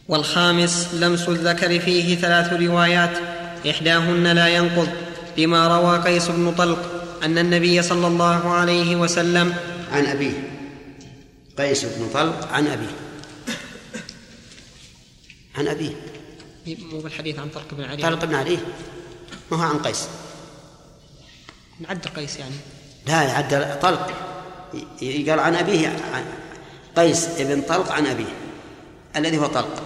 والخامس 0.08 0.94
لمس 0.94 1.28
الذكر 1.28 1.80
فيه 1.80 2.16
ثلاث 2.16 2.52
روايات. 2.52 3.18
إحداهن 3.70 4.26
لا 4.26 4.48
ينقض 4.48 4.88
لما 5.38 5.78
روى 5.78 5.98
قيس 5.98 6.28
بن 6.28 6.54
طلق 6.54 7.04
أن 7.24 7.38
النبي 7.38 7.82
صلى 7.82 8.06
الله 8.06 8.50
عليه 8.50 8.96
وسلم 8.96 9.54
عن 9.92 10.06
أبيه. 10.06 10.50
قيس 11.58 11.84
بن 11.84 12.08
طلق 12.14 12.52
عن 12.52 12.66
أبيه. 12.66 12.96
عن 15.54 15.68
أبيه. 15.68 16.13
مو 16.66 17.00
بالحديث 17.00 17.38
عن 17.38 17.48
طلق 17.48 17.74
بن 17.74 17.84
علي. 17.84 18.02
طلق 18.02 18.24
بن 18.24 18.34
علي. 18.34 18.58
ما 19.50 19.56
هو 19.56 19.62
عن 19.62 19.78
قيس؟ 19.78 20.08
نعد 21.80 22.06
قيس 22.06 22.36
يعني. 22.36 22.54
لا 23.06 23.22
يعد 23.22 23.80
طلق. 23.80 24.10
قال 25.00 25.40
عن 25.40 25.54
أبيه 25.54 25.88
عن 25.88 26.24
قيس 26.96 27.26
بن 27.38 27.62
طلق 27.62 27.92
عن 27.92 28.06
أبيه. 28.06 28.32
الذي 29.16 29.38
هو 29.38 29.46
طلق. 29.46 29.82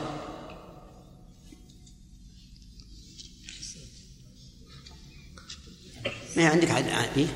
ما 6.36 6.48
عندك 6.48 6.70
عن 6.70 6.88
عن 6.88 7.04
أبيه؟ 7.04 7.26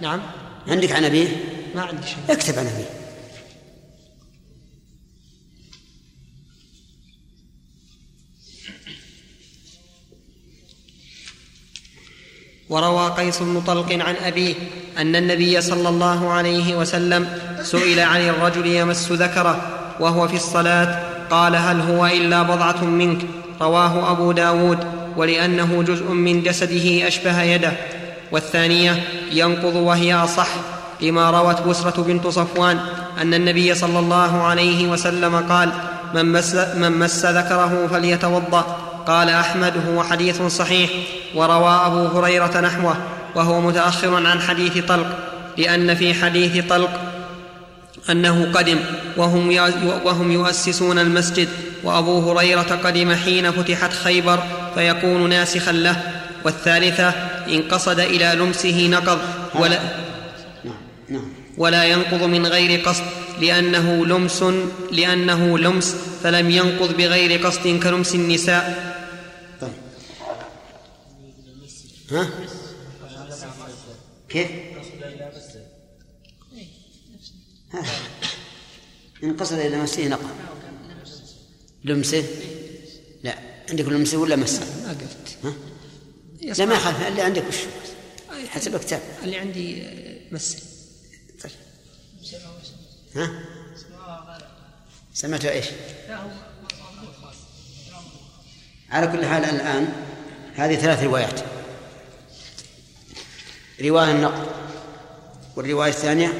نعم. 0.00 0.22
عندك 0.68 0.92
عن 0.92 1.04
أبيه؟ 1.04 1.28
ما 1.74 1.82
عندي 1.82 2.06
شيء. 2.06 2.18
اكتب 2.30 2.58
عن 2.58 2.66
أبيه. 2.66 2.99
وروى 12.70 13.08
قيس 13.08 13.42
بن 13.42 13.60
طلق 13.66 13.92
عن 13.92 14.14
أبيه 14.24 14.54
أن 14.98 15.16
النبي 15.16 15.60
صلى 15.60 15.88
الله 15.88 16.32
عليه 16.32 16.76
وسلم 16.76 17.28
سئل 17.62 18.00
عن 18.00 18.20
الرجل 18.20 18.66
يمس 18.66 19.12
ذكره 19.12 19.60
وهو 20.00 20.28
في 20.28 20.36
الصلاة 20.36 20.98
قال 21.30 21.56
هل 21.56 21.80
هو 21.80 22.06
إلا 22.06 22.42
بضعة 22.42 22.84
منك؟ 22.84 23.18
رواه 23.60 24.12
أبو 24.12 24.32
داود 24.32 24.78
ولأنه 25.16 25.82
جزء 25.82 26.04
من 26.04 26.42
جسده 26.42 27.08
أشبه 27.08 27.42
يده. 27.42 27.72
والثانية 28.32 29.04
ينقض 29.32 29.74
وهي 29.74 30.14
أصح 30.14 30.48
لما 31.00 31.30
روت 31.30 31.60
بسرة 31.60 32.02
بنت 32.02 32.26
صفوان 32.26 32.78
أن 33.22 33.34
النبي 33.34 33.74
صلى 33.74 33.98
الله 33.98 34.42
عليه 34.42 34.88
وسلم 34.88 35.36
قال 35.36 35.72
من 36.14 36.32
مس, 36.32 36.54
من 36.54 36.92
مس 36.92 37.26
ذكره 37.26 37.88
فليتوضأ. 37.92 38.89
قال 39.10 39.28
أحمد 39.28 39.72
هو 39.88 40.02
حديث 40.02 40.42
صحيح 40.42 40.90
وروى 41.34 41.86
أبو 41.86 42.06
هريرة 42.06 42.60
نحوه 42.60 42.96
وهو 43.34 43.60
متأخر 43.60 44.26
عن 44.26 44.40
حديث 44.40 44.78
طلق 44.78 45.18
لأن 45.56 45.94
في 45.94 46.14
حديث 46.14 46.66
طلق 46.68 47.00
أنه 48.10 48.52
قدم 48.54 48.78
وهم 49.16 49.50
وهم 50.04 50.32
يؤسسون 50.32 50.98
المسجد 50.98 51.48
وأبو 51.84 52.30
هريرة 52.30 52.78
قدم 52.84 53.14
حين 53.14 53.50
فتحت 53.50 53.92
خيبر 53.92 54.42
فيكون 54.74 55.28
ناسخا 55.28 55.72
له 55.72 56.02
والثالثة 56.44 57.08
إن 57.48 57.62
قصد 57.62 58.00
إلى 58.00 58.34
لمسه 58.38 58.88
نقض 58.88 59.18
ولا 59.54 59.78
ولا 61.58 61.84
ينقض 61.84 62.22
من 62.22 62.46
غير 62.46 62.80
قصد 62.80 63.04
لأنه 63.40 64.06
لمس 64.06 64.44
لأنه 64.92 65.58
لمس 65.58 65.96
فلم 66.22 66.50
ينقض 66.50 66.96
بغير 66.96 67.46
قصد 67.46 67.80
كلمس 67.82 68.14
النساء 68.14 68.90
طيب 69.60 69.70
ها؟ 72.10 72.30
كيف؟ 74.28 74.50
ها. 77.72 77.84
إن 79.24 79.36
قصد 79.36 79.58
إلى 79.58 79.76
مسه 79.78 80.08
نقض 80.08 80.30
لمسه؟ 81.84 82.24
لا. 83.22 83.38
عندك 83.70 83.84
لمسه 83.84 84.18
ولا 84.18 84.36
مسه 84.36 84.82
ما 84.86 84.88
قلت. 84.88 85.36
ها؟ 85.44 85.52
لا 86.58 86.64
ما 86.64 86.74
يخالف 86.74 87.06
اللي 87.06 87.22
عندك 87.22 87.44
وش؟ 87.48 87.56
حسب 88.48 88.74
الكتاب. 88.74 89.02
اللي 89.22 89.38
عندي 89.38 89.82
آه، 89.82 90.20
مسه 90.32 90.58
طيب. 91.42 91.52
ها؟ 93.16 93.44
سمعتوا 95.14 95.50
إيش؟ 95.50 95.66
على 98.90 99.06
كل 99.06 99.26
حال 99.26 99.44
الآن 99.44 99.88
هذه 100.54 100.74
ثلاث 100.74 101.02
روايات. 101.02 101.59
رواية 103.82 104.10
النقل 104.10 104.46
والرواية 105.56 105.90
الثانية 105.90 106.32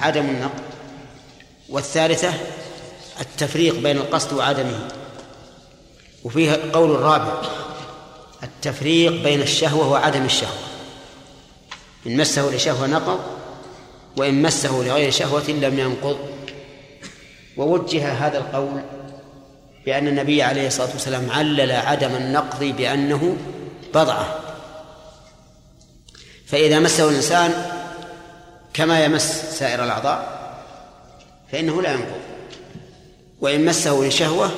عدم 0.00 0.26
النقل 0.26 0.62
والثالثة 1.68 2.32
التفريق 3.20 3.74
بين 3.78 3.96
القصد 3.96 4.32
وعدمه 4.32 4.88
وفيها 6.24 6.56
قول 6.72 6.90
الرابع 6.90 7.42
التفريق 8.42 9.22
بين 9.22 9.42
الشهوة 9.42 9.88
وعدم 9.90 10.24
الشهوة. 10.24 10.58
إن 12.06 12.16
مسه 12.16 12.50
لشهوة 12.50 12.86
نقض 12.86 13.20
وإن 14.16 14.42
مسه 14.42 14.82
لغير 14.82 15.10
شهوة 15.10 15.50
لم 15.50 15.78
ينقض. 15.78 16.18
ووجه 17.56 18.12
هذا 18.12 18.38
القول 18.38 18.80
بأن 19.86 20.08
النبي 20.08 20.42
عليه 20.42 20.66
الصلاة 20.66 20.90
والسلام 20.92 21.30
علل 21.30 21.72
عدم 21.72 22.14
النقض 22.14 22.64
بأنه 22.64 23.36
بضعة. 23.94 24.43
فإذا 26.46 26.78
مسه 26.78 27.08
الإنسان 27.08 27.70
كما 28.74 29.04
يمس 29.04 29.58
سائر 29.58 29.84
الأعضاء 29.84 30.44
فإنه 31.52 31.82
لا 31.82 31.92
ينقض. 31.92 32.20
وإن 33.40 33.64
مسه 33.64 34.04
لشهوة 34.04 34.50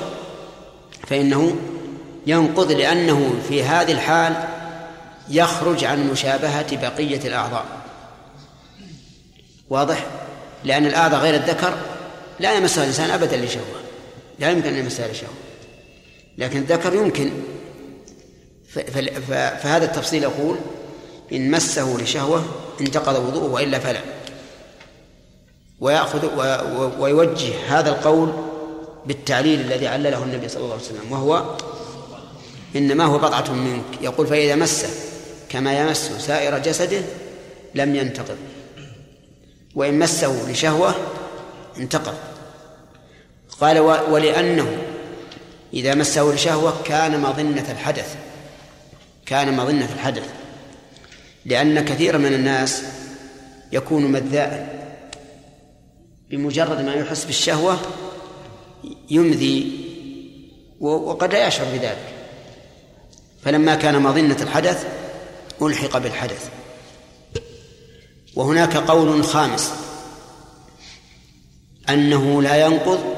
فإنه 1.07 1.55
ينقض 2.27 2.71
لأنه 2.71 3.33
في 3.49 3.63
هذه 3.63 3.91
الحال 3.91 4.33
يخرج 5.29 5.83
عن 5.83 6.09
مشابهة 6.09 6.75
بقية 6.81 7.27
الأعضاء. 7.27 7.65
واضح؟ 9.69 10.05
لأن 10.63 10.85
الأعضاء 10.85 11.19
غير 11.19 11.35
الذكر 11.35 11.77
لا 12.39 12.53
يمسها 12.53 12.83
الإنسان 12.83 13.09
أبدا 13.09 13.37
لشهوة. 13.37 13.81
لا 14.39 14.49
يمكن 14.49 14.67
أن 14.67 14.77
يمسها 14.77 15.07
لشهوة. 15.07 15.33
لكن 16.37 16.59
الذكر 16.59 16.93
يمكن. 16.95 17.31
فهذا 19.61 19.85
التفصيل 19.85 20.23
يقول 20.23 20.57
إن 21.33 21.51
مسه 21.51 21.97
لشهوة 21.97 22.45
انتقض 22.81 23.15
وضوءه 23.15 23.51
وإلا 23.51 23.79
فلا. 23.79 24.01
ويأخذ 25.79 26.25
ويوجه 26.99 27.53
هذا 27.67 27.89
القول 27.89 28.33
بالتعليل 29.05 29.61
الذي 29.61 29.87
علله 29.87 30.23
النبي 30.23 30.49
صلى 30.49 30.63
الله 30.63 30.73
عليه 30.73 30.83
وسلم 30.83 31.11
وهو 31.11 31.55
إنما 32.75 33.05
هو 33.05 33.17
بضعة 33.17 33.51
منك. 33.51 33.83
يقول 34.01 34.27
فإذا 34.27 34.55
مسه 34.55 34.89
كما 35.49 35.79
يمس 35.79 36.11
سائر 36.19 36.57
جسده 36.57 37.01
لم 37.75 37.95
ينتقض. 37.95 38.37
وإن 39.75 39.99
مسه 39.99 40.51
لشهوة 40.51 40.95
انتقض. 41.77 42.15
قال 43.61 43.79
ولأنه 43.79 44.77
إذا 45.73 45.95
مسه 45.95 46.33
لشهوة 46.33 46.73
كان 46.85 47.21
مظنة 47.21 47.71
الحدث. 47.71 48.15
كان 49.25 49.57
مظنة 49.57 49.89
الحدث. 49.93 50.29
لأن 51.47 51.85
كثيرا 51.85 52.17
من 52.17 52.33
الناس 52.33 52.83
يكون 53.71 54.11
مذاء 54.11 54.77
بمجرد 56.29 56.81
ما 56.81 56.93
يحس 56.93 57.25
بالشهوة 57.25 57.77
يمذي 59.09 59.87
وقد 60.79 61.33
لا 61.33 61.47
يشعر 61.47 61.65
بذلك. 61.65 62.13
فلما 63.43 63.75
كان 63.75 64.01
مظنة 64.01 64.41
الحدث 64.41 64.87
ألحق 65.61 65.97
بالحدث. 65.97 66.49
وهناك 68.35 68.77
قول 68.77 69.23
خامس 69.23 69.71
أنه 71.89 72.41
لا 72.41 72.65
ينقض 72.65 73.15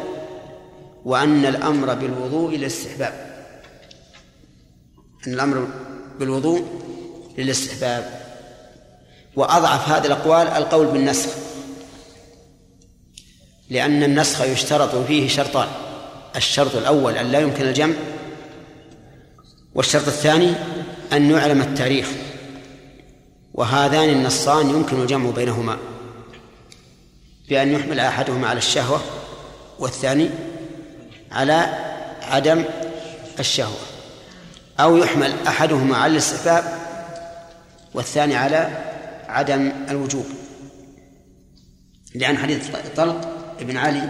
وأن 1.05 1.45
الأمر 1.45 1.93
بالوضوء 1.93 2.51
للاستحباب. 2.55 3.45
أن 5.27 5.33
الأمر 5.33 5.67
بالوضوء 6.19 6.65
للاستحباب. 7.37 8.18
وأضعف 9.39 9.89
هذه 9.89 10.05
الأقوال 10.05 10.47
القول 10.47 10.87
بالنسخ. 10.87 11.29
لأن 13.69 14.03
النسخ 14.03 14.41
يشترط 14.41 14.95
فيه 14.95 15.27
شرطان. 15.27 15.67
الشرط 16.35 16.75
الأول 16.75 17.17
أن 17.17 17.31
لا 17.31 17.39
يمكن 17.39 17.67
الجمع 17.67 17.93
والشرط 19.75 20.07
الثاني 20.07 20.53
أن 21.13 21.31
يعلم 21.31 21.61
التاريخ. 21.61 22.09
وهذان 23.53 24.09
النصان 24.09 24.69
يمكن 24.69 25.01
الجمع 25.01 25.29
بينهما. 25.29 25.77
بأن 27.49 27.71
يحمل 27.71 27.99
أحدهما 27.99 28.47
على 28.47 28.57
الشهوة 28.57 29.01
والثاني 29.79 30.29
على 31.31 31.73
عدم 32.21 32.63
الشهوة. 33.39 33.79
أو 34.79 34.97
يحمل 34.97 35.33
أحدهما 35.47 35.97
على 35.97 36.11
الاستحباب 36.11 36.79
والثاني 37.93 38.35
على 38.35 38.69
عدم 39.29 39.71
الوجوب. 39.89 40.25
لأن 42.15 42.37
حديث 42.37 42.69
طلق 42.95 43.37
ابن 43.59 43.77
علي 43.77 44.09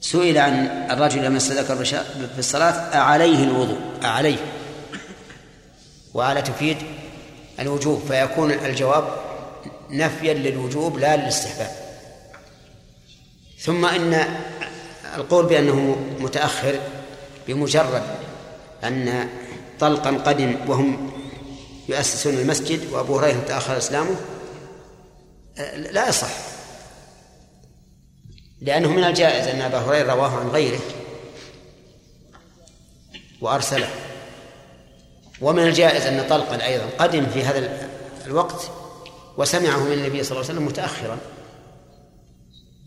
سئل 0.00 0.38
عن 0.38 0.66
الرجل 0.90 1.24
لما 1.24 1.36
استذكر 1.36 1.84
في 1.84 2.38
الصلاة 2.38 2.96
أعليه 2.96 3.44
الوضوء؟ 3.44 3.78
أعليه. 4.04 4.38
وعلى 6.14 6.42
تفيد 6.42 6.76
الوجوب 7.60 8.02
فيكون 8.08 8.50
الجواب 8.50 9.04
نفيا 9.90 10.34
للوجوب 10.34 10.98
لا 10.98 11.16
للاستحباب. 11.16 11.70
ثم 13.58 13.84
إن 13.84 14.24
القول 15.16 15.46
بأنه 15.46 15.96
متأخر 16.20 16.80
بمجرد 17.48 18.02
أن 18.84 19.28
طلقا 19.80 20.10
قدم 20.10 20.56
وهم 20.66 21.09
يؤسسون 21.90 22.34
المسجد 22.34 22.92
وأبو 22.92 23.18
هريرة 23.18 23.40
تأخر 23.48 23.78
إسلامه. 23.78 24.16
لا 25.76 26.08
يصح. 26.08 26.30
لأنه 28.60 28.88
من 28.88 29.04
الجائز 29.04 29.46
أن 29.46 29.60
أبا 29.60 29.78
هريرة 29.78 30.12
رواه 30.12 30.40
عن 30.40 30.48
غيره 30.48 30.80
وأرسله. 33.40 33.88
ومن 35.40 35.62
الجائز 35.62 36.06
أن 36.06 36.26
طلقا 36.28 36.66
أيضا 36.66 36.84
قدم 36.98 37.26
في 37.26 37.44
هذا 37.44 37.88
الوقت 38.26 38.70
وسمعه 39.36 39.78
من 39.78 39.92
النبي 39.92 40.22
صلى 40.22 40.32
الله 40.32 40.50
عليه 40.50 40.54
وسلم 40.54 40.66
متأخرا. 40.66 41.18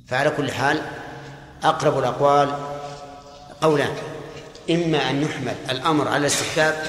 فعلى 0.07 0.29
كل 0.29 0.51
حال 0.51 0.81
أقرب 1.63 1.99
الأقوال 1.99 2.59
قولان. 3.61 3.95
إما 4.69 5.09
أن 5.09 5.23
يحمل 5.23 5.55
الأمر 5.69 6.07
على 6.07 6.17
الاستحباب 6.17 6.87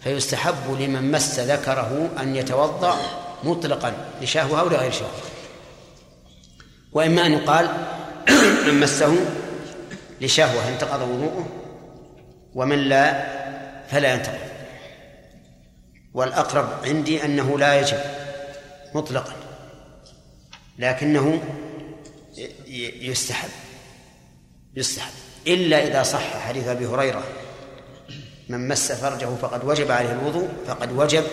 فيستحب 0.00 0.80
لمن 0.80 1.10
مس 1.10 1.40
ذكره 1.40 2.10
أن 2.20 2.36
يتوضأ 2.36 2.96
مطلقا 3.44 3.94
لشهوة 4.22 4.60
أو 4.60 4.68
لغير 4.68 4.90
شهوة. 4.90 5.10
وإما 6.92 7.26
أن 7.26 7.32
يقال 7.32 7.68
من 8.66 8.80
مسه 8.80 9.16
لشهوة 10.20 10.68
انتقض 10.68 11.02
وضوءه؟ 11.02 11.48
ومن 12.54 12.78
لا 12.78 13.26
فلا 13.88 14.14
ينتقض. 14.14 14.46
والأقرب 16.14 16.68
عندي 16.84 17.24
أنه 17.24 17.58
لا 17.58 17.80
يجب 17.80 18.00
مطلقا 18.94 19.32
لكنه 20.78 21.42
يستحب 23.00 23.48
يستحب. 24.76 25.12
إلا 25.46 25.86
إذا 25.86 26.02
صح 26.02 26.38
حديث 26.38 26.68
أبي 26.68 26.86
هريرة 26.86 27.22
من 28.48 28.68
مس 28.68 28.92
فرجه 28.92 29.34
فقد 29.42 29.64
وجب 29.64 29.90
عليه 29.90 30.12
الوضوء 30.12 30.48
فقد 30.66 30.92
وجب 30.92 31.24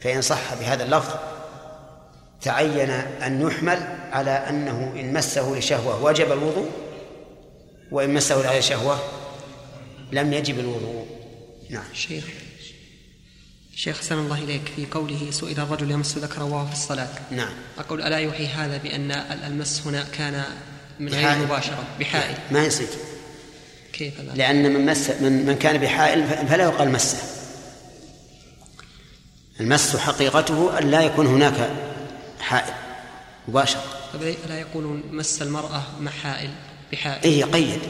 فإن 0.00 0.22
صح 0.22 0.54
بهذا 0.54 0.84
اللفظ 0.84 1.14
تعين 2.42 2.90
أن 2.90 3.40
يحمل 3.40 3.98
على 4.12 4.30
أنه 4.30 4.92
إن 4.96 5.12
مسه 5.12 5.58
لشهوة 5.58 6.02
وجب 6.02 6.32
الوضوء 6.32 6.70
وإن 7.90 8.14
مسه 8.14 8.36
لغير 8.36 8.60
شهوة 8.60 8.98
لم 10.12 10.32
يجب 10.32 10.58
الوضوء. 10.58 11.06
نعم. 11.70 11.84
شيخ 11.94 12.24
شيخ 13.74 14.00
سلام 14.00 14.24
الله 14.24 14.38
إليك 14.38 14.72
في 14.76 14.86
قوله 14.86 15.30
سئل 15.30 15.60
الرجل 15.60 15.90
يمس 15.90 16.18
ذكره 16.18 16.44
وهو 16.44 16.66
في 16.66 16.72
الصلاة. 16.72 17.08
نعم. 17.30 17.52
أقول 17.78 18.02
ألا 18.02 18.18
يوحي 18.18 18.46
هذا 18.46 18.76
بأن 18.76 19.10
المس 19.46 19.86
هنا 19.86 20.04
كان 20.04 20.44
من 21.00 21.14
غير 21.14 21.38
مباشرة؟ 21.38 21.84
بحائل. 22.00 22.36
ما 22.50 22.64
يصير. 22.64 22.88
كيف 23.98 24.20
لا؟ 24.20 24.32
لأن 24.32 24.72
من 24.72 24.86
مس 24.86 25.10
من, 25.10 25.46
من 25.46 25.56
كان 25.56 25.78
بحائل 25.78 26.46
فلا 26.48 26.64
يقال 26.64 26.90
مسه 26.90 27.18
المس 29.60 29.96
حقيقته 29.96 30.78
أن 30.78 30.90
لا 30.90 31.00
يكون 31.00 31.26
هناك 31.26 31.70
حائل 32.40 32.74
مباشرة 33.48 33.82
طيب 34.20 34.36
ألا 34.46 34.60
يقولون 34.60 35.02
مس 35.10 35.42
المرأة 35.42 35.82
مع 36.00 36.10
حائل 36.10 36.50
بحائل؟ 36.92 37.22
إيه 37.24 37.44
قيد. 37.44 37.80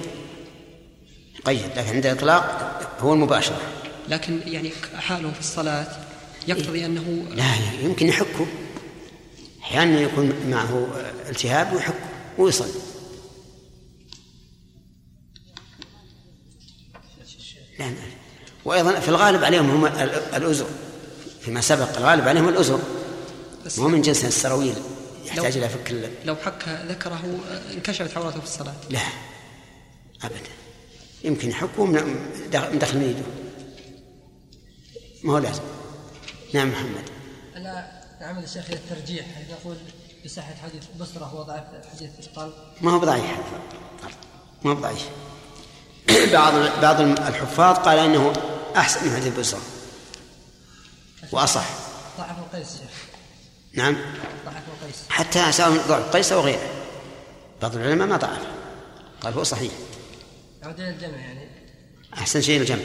قيد 1.44 1.66
لكن 1.76 1.94
عند 1.94 2.06
الإطلاق 2.06 2.80
هو 3.00 3.12
المباشرة 3.12 3.60
لكن 4.08 4.40
يعني 4.46 4.72
حاله 4.98 5.30
في 5.32 5.40
الصلاة 5.40 5.86
يقتضي 6.48 6.86
أنه 6.86 7.24
لا 7.34 7.44
يمكن 7.82 8.08
يحكه. 8.08 8.46
أحيانا 9.62 10.00
يكون 10.00 10.32
معه 10.50 10.88
التهاب 11.28 11.72
ويحكه 11.72 11.94
ويصلي. 12.38 12.87
لا 17.78 17.86
نعرف 17.86 18.12
وأيضا 18.64 19.00
في 19.00 19.08
الغالب 19.08 19.44
عليهم 19.44 19.70
هم 19.70 19.86
ال- 19.86 20.34
الأزر. 20.34 20.66
فيما 21.40 21.60
سبق 21.60 21.96
الغالب 21.98 22.28
عليهم 22.28 22.48
الأزر. 22.48 22.80
مو 23.78 23.88
من 23.88 24.02
جنس 24.02 24.24
السراويل. 24.24 24.74
يحتاج 25.26 25.58
لو- 25.58 25.64
إلى 25.64 25.68
فك 25.68 25.90
ال- 25.90 26.10
لو 26.24 26.36
حك 26.36 26.68
ذكره 26.88 27.20
انكشفت 27.74 28.16
عورته 28.16 28.38
في 28.40 28.44
الصلاة. 28.46 28.74
لا. 28.90 29.00
أبدا. 30.22 30.38
يمكن 31.24 31.50
يحكوا 31.50 31.86
من 31.86 32.16
مدخل 32.54 32.98
من 32.98 33.02
يده 33.04 33.22
ما 35.24 35.32
هو 35.32 35.38
لازم. 35.38 35.62
نعم 36.54 36.68
محمد. 36.70 37.04
أنا 37.56 38.00
نعمل 38.20 38.44
الشيخ 38.44 38.64
الترجيح. 38.70 39.26
حيث 39.34 39.46
نقول 39.50 39.76
بصحة 40.24 40.54
حديث 40.62 40.82
بصرة 41.00 41.34
وضعف 41.34 41.64
حديث 41.96 42.10
طلق 42.36 42.54
ما 42.80 42.90
هو 42.92 42.98
بضعيف 42.98 43.24
ما 44.64 44.70
هو 44.70 44.74
بضعيف 44.74 45.08
بعض 46.32 46.54
بعض 46.82 47.00
الحفاظ 47.00 47.76
قال 47.76 47.98
إنه 47.98 48.32
أحسن 48.76 49.08
من 49.08 49.16
حديث 49.16 49.38
بصرة. 49.38 49.62
وأصح. 51.32 51.64
ضعف 52.18 52.38
القيس 52.38 52.68
نعم. 53.74 53.96
ضعف 54.44 54.62
القيس. 54.82 54.96
حتى 55.08 55.52
سواء 55.52 55.70
ضعف 55.88 56.16
قيس 56.16 56.32
أو 56.32 56.40
غيره. 56.40 56.70
بعض 57.62 57.76
العلماء 57.76 58.08
ما 58.08 58.16
ضعف. 58.16 58.42
قال 59.20 59.34
هو 59.34 59.42
صحيح. 59.42 59.72
يعود 60.62 60.80
الجمع 60.80 61.16
يعني. 61.16 61.48
أحسن 62.14 62.40
شيء 62.40 62.60
الجمع. 62.60 62.82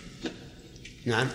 نعم. 1.06 1.28